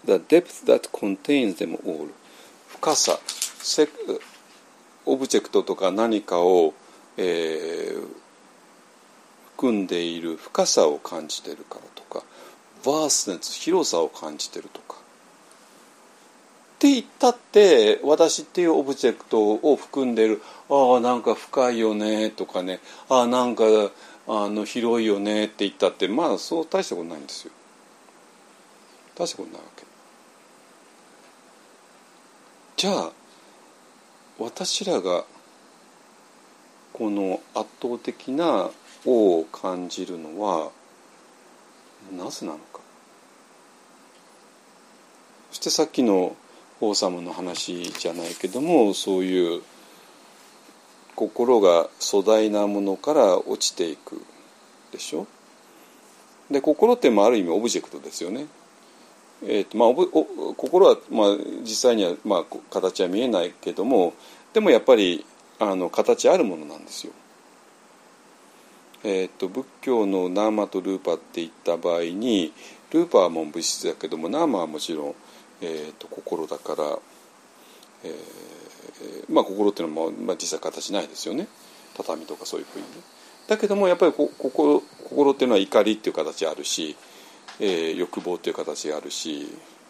[0.06, 2.10] The depth that contains them all
[2.68, 3.20] 深さ
[5.06, 6.74] オブジェクトとか何かを、
[7.18, 8.26] えー
[9.56, 12.26] 含んでいる深さを感じてるからとか
[12.86, 15.05] バースネス広さを感じてるとか。
[16.76, 23.64] って言ったって私っていうオブジェクトを含んでるああなんか深いよねとかねああなんか
[24.28, 27.54] あの広いよねって言ったってまあそう大したことないんですよ。
[29.16, 29.86] 大したことないわけ。
[32.76, 33.12] じゃあ
[34.38, 35.24] 私らが
[36.92, 38.70] この圧倒的な
[39.06, 40.72] 「王」を感じるのは
[42.12, 42.82] なぜなのか。
[45.52, 46.36] そしてさっきの
[46.82, 49.62] 王様の話じゃないけどもそういう
[51.16, 54.22] 心が粗大なものから落ちていく
[54.92, 55.28] でしょ？
[56.52, 58.48] で心ってまあある意味オブジェクトですよね。
[59.44, 59.96] えーとまあ、お
[60.54, 64.14] 心は、まあ、実際には、まあ、形は見えないけども
[64.54, 65.26] でもやっぱり
[65.60, 67.14] あの形あるものなんですよ。
[69.04, 72.54] えーと、仏教のナーマとルーパっていった場合に
[72.92, 75.16] ルーパはもう物質だけどもナーマはもちろん、
[75.62, 77.00] えーと、心だから、
[78.04, 81.48] えー、まあ心っていうのは、まあ、実際形ないですよね
[81.96, 82.90] 畳とかそういうふうにね。
[83.48, 86.96] だけどもやっぱりこ心心っていうのは怒りっていう形あるし、
[87.60, 89.48] えー、欲望っていう形があるし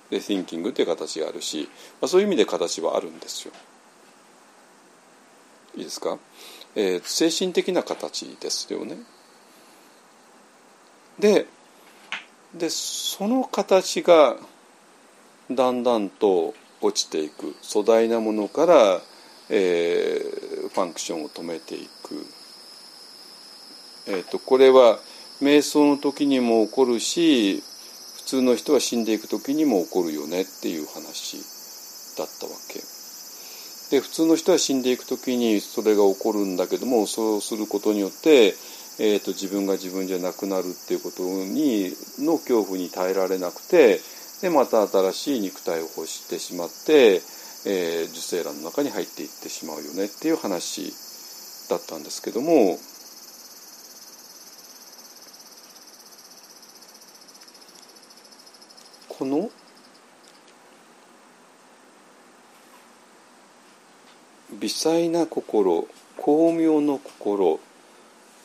[0.10, 1.70] で thinking っていう形があるし、
[2.02, 3.54] まあ、そういう意味で形はあるんですよ。
[5.78, 6.18] いいですか、
[6.76, 8.98] えー、精神的な形ですよね。
[11.20, 11.48] で
[12.54, 14.38] でその形が
[15.52, 19.02] だんだんと落ちていく粗大なものから、
[19.50, 22.26] えー、ファンクションを止めていく、
[24.08, 25.00] えーと、これは
[25.42, 27.62] 瞑想の時にも起こるし
[28.18, 31.38] 普通の人は死んでいく時にも起こるよねっていう話
[32.18, 32.80] だったわけ。
[33.92, 38.56] で普通の人は死んでいく時にそれが起こるんだけどもそうすることによって、
[38.98, 44.00] えーと、自分が自分じゃなくなるっていうことにの恐怖に耐えられなくて
[44.42, 47.22] でまた新しい肉体を欲してしまって、
[47.66, 50.94] えー、受精卵の中に入っていってしまうよねっていう話
[51.70, 52.78] だったんですけども。
[59.18, 59.50] この
[64.60, 65.88] 微細な心
[66.18, 67.62] 巧妙の心、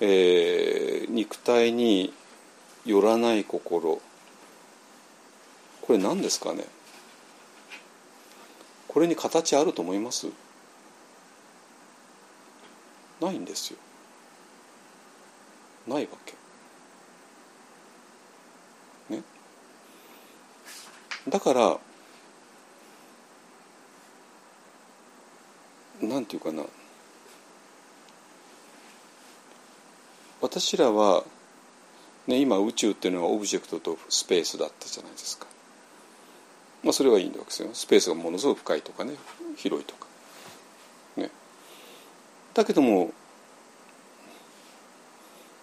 [0.00, 2.12] えー、肉体に
[2.84, 4.00] よらない心
[5.90, 6.64] これ何ですかね？
[8.86, 10.28] これに形あると思います？
[13.20, 13.78] ないんですよ。
[15.88, 16.34] ないわけ。
[19.16, 19.24] ね？
[21.28, 21.78] だから
[26.00, 26.62] なんていうかな。
[30.40, 31.24] 私らは、
[32.28, 35.48] ね、今宇宙っていうのはオブジェクトとスペースだったじゃないですか。
[36.82, 37.68] まあ、それはいいんですよ。
[37.74, 39.14] スペースがものすごく深いとかね。
[39.56, 40.06] 広いとか。
[41.16, 41.30] ね、
[42.54, 43.12] だけども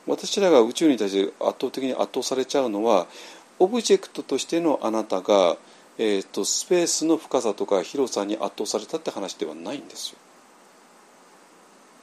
[0.06, 3.08] 私らが宇宙に対して圧倒的に圧倒されちゃうのは
[3.60, 5.58] オブジェクトとしてのあなたが、
[5.98, 10.18] えー、とスペースの深さとか広さに圧倒されたって話ではないんですよ。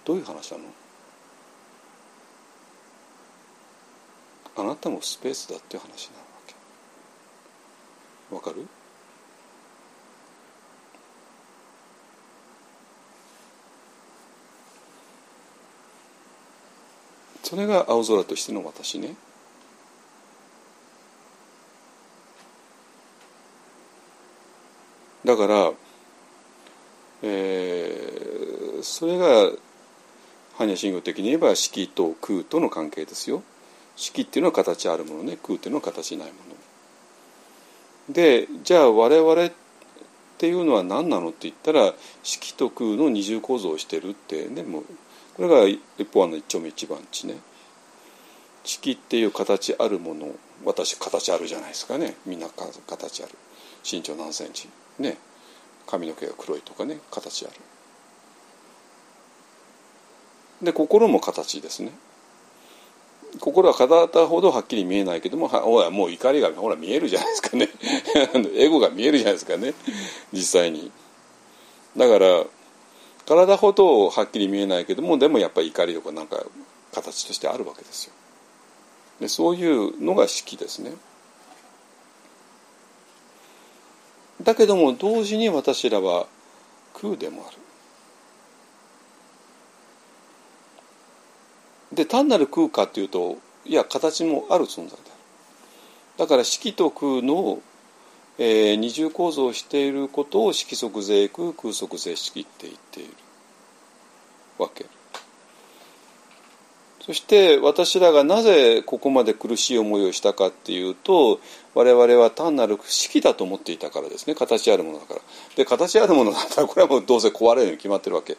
[0.05, 0.65] どういう話なの？
[4.57, 6.55] あなたもスペースだっていう話なわけ。
[8.35, 8.67] わかる？
[17.45, 19.15] それが青空としての私ね。
[25.25, 25.73] だから、
[27.23, 29.51] えー、それが
[30.59, 33.43] 般若心経的に言えば色と空との関係ですよ。
[33.97, 35.39] 色っていうのは形あるものね。
[35.43, 36.35] 空っていうのは形ないも
[38.09, 38.13] の。
[38.15, 39.53] でじゃあ我々っ
[40.37, 44.85] ていうのは何なのって言ったら色と空の二重構造をしてるってねもう
[45.37, 45.67] これが
[45.99, 47.37] 一方案の一丁目一番地ね。
[48.65, 50.29] 色っていう形あるもの
[50.65, 52.17] 私形あるじゃないですかね。
[52.25, 53.33] みんな形ある。
[53.91, 54.69] 身長何センチ？
[54.99, 55.19] ね。
[55.87, 56.99] 髪の毛が黒いとかね。
[57.11, 57.55] 形ある。
[60.63, 61.93] で心も形ですね。
[63.41, 67.69] 心は体ほどはっきり見えないけどもほらもう怒りがほら見えるじゃないですかね。
[68.57, 69.75] エゴが見えるじゃないですかね。
[70.33, 70.93] 実際に。
[71.97, 72.45] だから
[73.27, 76.45] 体ほどはっきり見えないけどもでもやっぱり怒りとかなんか
[76.93, 78.13] 形としてあるわけですよ。
[79.21, 80.93] でそういうのが式ですね。
[84.43, 86.27] だけども同時に私らは
[87.01, 87.57] 空でもある。
[91.93, 95.15] で単なる空かというといや形もある存在である。
[96.19, 97.61] だから色と空の、
[98.39, 103.13] えー二重構造をしていることを色即税空空即税式って言っている
[104.59, 104.87] わけ。
[107.01, 111.39] そして私らがなぜここまで苦しい思いをしたかっていうと
[111.75, 114.35] 我々は単なる式だと思っていたからですね。
[114.35, 115.21] 形あるものだから。
[115.55, 118.39] で形あるものだったらこれはもうどうせ壊れるに決まってるわけ。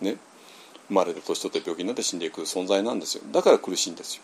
[0.00, 0.16] ね。
[0.88, 3.24] 生まれて年取って病気になって死んでいく存在なんですよ。
[3.32, 4.22] だから苦しいんですよ。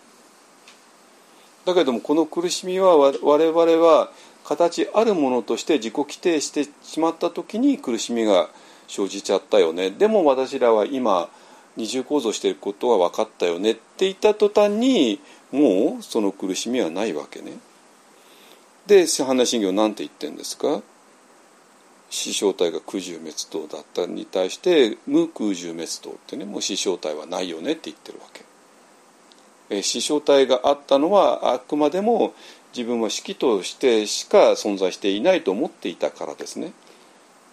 [1.65, 4.11] だけどもこの苦しみは我々は
[4.45, 8.51] 形あるものとして自己規定してしまった時に苦しみが
[8.89, 11.31] 生じちゃったよねでも私らは今
[11.77, 15.19] 二重構造していることは分かったよねって言った途端に
[15.51, 17.53] もうその苦しみはないわけね。
[18.87, 20.83] で般心経なんて言ってんですか？
[22.11, 28.45] 死正体が空十滅道だったに対して無空十滅道ってねもう死正体はないよねって言ってるわけ。
[29.71, 32.35] え死正体があったのはあくまでも
[32.77, 36.73] 自分は式としてしか存在していないと思っていたからですね。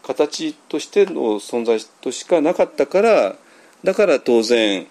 [0.03, 3.35] 形としての存在としかなかったから
[3.83, 4.87] だから当然、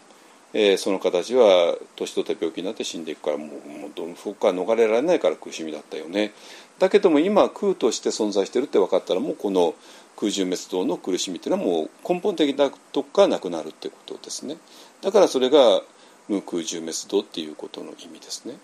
[0.53, 6.33] えー、その形は年取って病気になって死んでいくからもうもうそこから逃れられないから苦しみだったよね。
[6.79, 9.75] だけども今空として存在してるって分かったらもうこの
[10.17, 14.57] 空中滅動の苦しみっていうのはもう根本的なとこからなくなるってことですね。
[15.03, 15.83] だからそれが
[16.29, 18.55] 無空中滅動っていうことの意味ですね。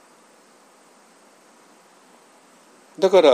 [2.98, 3.30] だから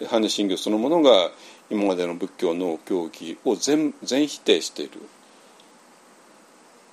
[0.00, 1.30] 般若心経そのものが
[1.70, 5.00] 今までの仏教の教義を全全否定している。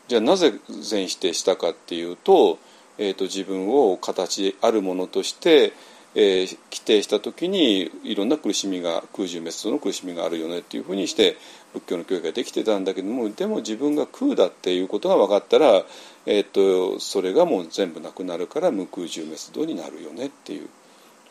[0.07, 2.59] じゃあなぜ全否定したかっていうと,、
[2.97, 5.71] えーと、自分を形あるものとして、
[6.13, 11.37] えー、規定した時にいろんな苦しみが空中滅の苦しみがあるよねっていうふうにして
[11.73, 15.83] 仏教の教育ができてたんだけどもでも自分が空だっていうことが分かったら、
[16.25, 20.69] えーと、それがもう全部なくなるから無空中滅度になるよねっていう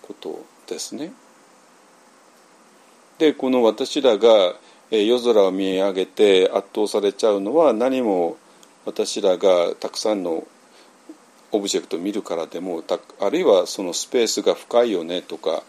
[0.01, 1.13] ことをですね。
[3.19, 4.55] でこの私らが
[4.91, 8.37] 夜空を見上げて圧倒されちゃうのは何も
[8.85, 10.47] 私らがたくさんの
[11.53, 12.83] オブジェクトを見るからでも
[13.21, 15.63] あるいはそのスペースが深いよねとか、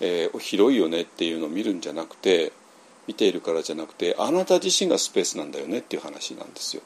[0.00, 2.52] えー、広いよねっていうのを見るんじゃなくて
[3.08, 6.82] 見ているからじゃなくてあなた自身がスペースなんだよねっていう話なんですよ。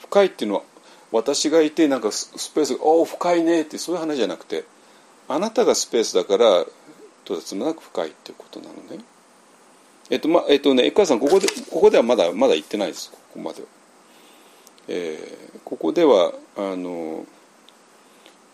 [0.00, 0.62] 深いっていうのは
[1.12, 4.64] 私がいてなんかスペースが「おお深いね」ってそういう話じゃなくて
[5.28, 6.64] あなたがスペースだから
[7.24, 9.04] とてつもなく深いっていうことなのね。
[10.10, 13.68] えっとまえっとね、エッカーさんここでここではまだまだ言ってないですここまでは。
[14.88, 17.24] えー、ここではあの、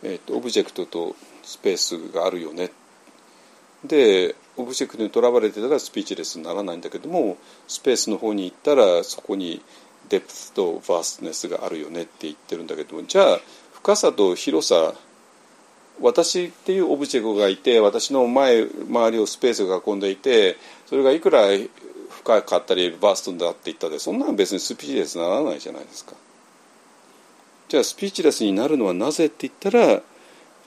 [0.03, 2.71] えっと、オブジェクトとスペースがあるよね
[3.85, 9.63] でオブジェクトにとらわれてたら speechless にならないんだけどもスペースの方に行ったらそこに
[10.09, 13.41] depth と vastness があるよねって言ってるんだけどもじゃあ
[13.73, 14.95] 深さと広さ
[16.01, 20.57] 私っていうオブジェクトがいて私の前周りをスペースが囲んでいて
[20.87, 21.49] それがいくら
[22.11, 26.15] 深かったりバーストだって言ったでそんなの別にスピーチレスにならないじゃないですか。
[27.69, 30.03] じゃあスピーチレスになるのはなぜって言ったら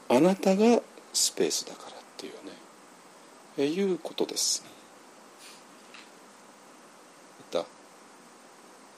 [0.09, 0.81] あなたが
[1.13, 2.39] スペースだからっていうね
[3.57, 4.63] えいうことです。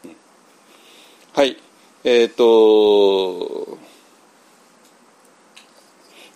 [0.03, 0.15] うん、
[1.36, 1.58] はい。
[2.04, 3.80] えっ、ー、と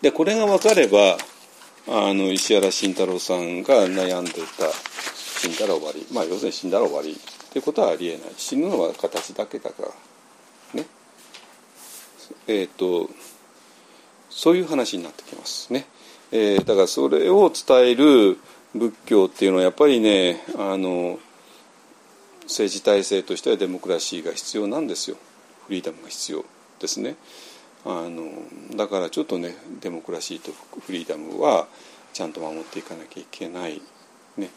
[0.02, 1.18] でこれが分かれば
[1.88, 4.38] あの石原慎太郎さんが悩んでた
[5.40, 6.07] 死んだら終わり。
[6.11, 7.11] まあ要するに死んだら終わり。
[7.11, 8.34] っていうことはありえない。
[8.38, 10.82] 死ぬのは形だけだから。
[10.82, 10.88] ね。
[12.48, 13.11] えっ、ー、と
[14.32, 15.72] そういう話になってきます。
[15.72, 15.86] ね、
[16.32, 18.40] えー、だからそれを伝える
[18.74, 21.19] 仏教っていうのはやっぱりねあの
[22.48, 25.18] 政治体制としてはデモクラシーが必要なんですよ
[25.68, 26.45] フリーダムが必要
[26.80, 27.15] ですね。
[27.86, 28.32] あの
[28.76, 30.52] だからちょっとねデモクラシーと
[30.82, 31.68] フリーダムは
[32.14, 33.82] ちゃんと守っていかなきゃいけない
[34.36, 34.49] ね、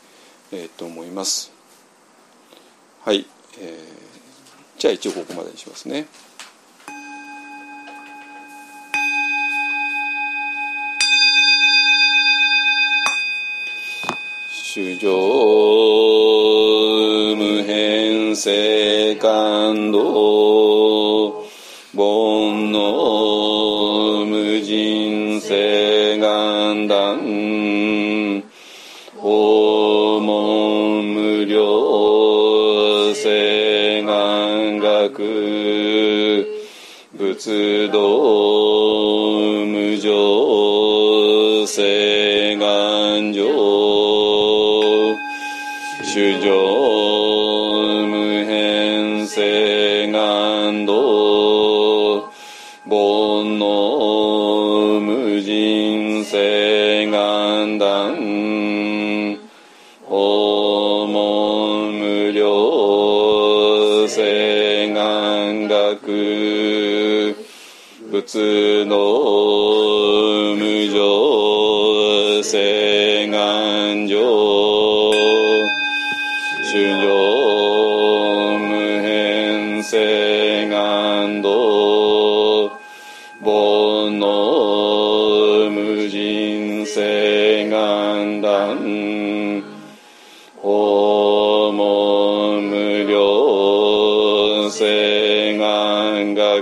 [0.53, 1.53] えー、と思います。
[3.05, 3.27] はい、
[3.61, 6.07] えー、じゃあ一応ここまでにしますね。
[14.73, 16.10] 主上
[18.31, 21.43] 変性感動。
[21.93, 27.19] 煩悩無人性願断
[29.21, 36.47] 訪問無料性願学。
[37.19, 37.99] 仏道
[39.67, 43.43] 無常性願上
[46.05, 46.70] 主上
[56.31, 58.15] 聖願断
[60.09, 67.35] 訪問無料聖願学
[68.13, 68.95] 仏の
[70.55, 74.15] 無常聖願上。
[76.71, 77.09] 修行
[78.69, 78.71] 無
[79.03, 81.70] 変聖願道。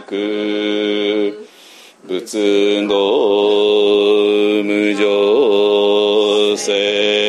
[0.03, 1.49] く。
[2.07, 7.28] 仏道無常性。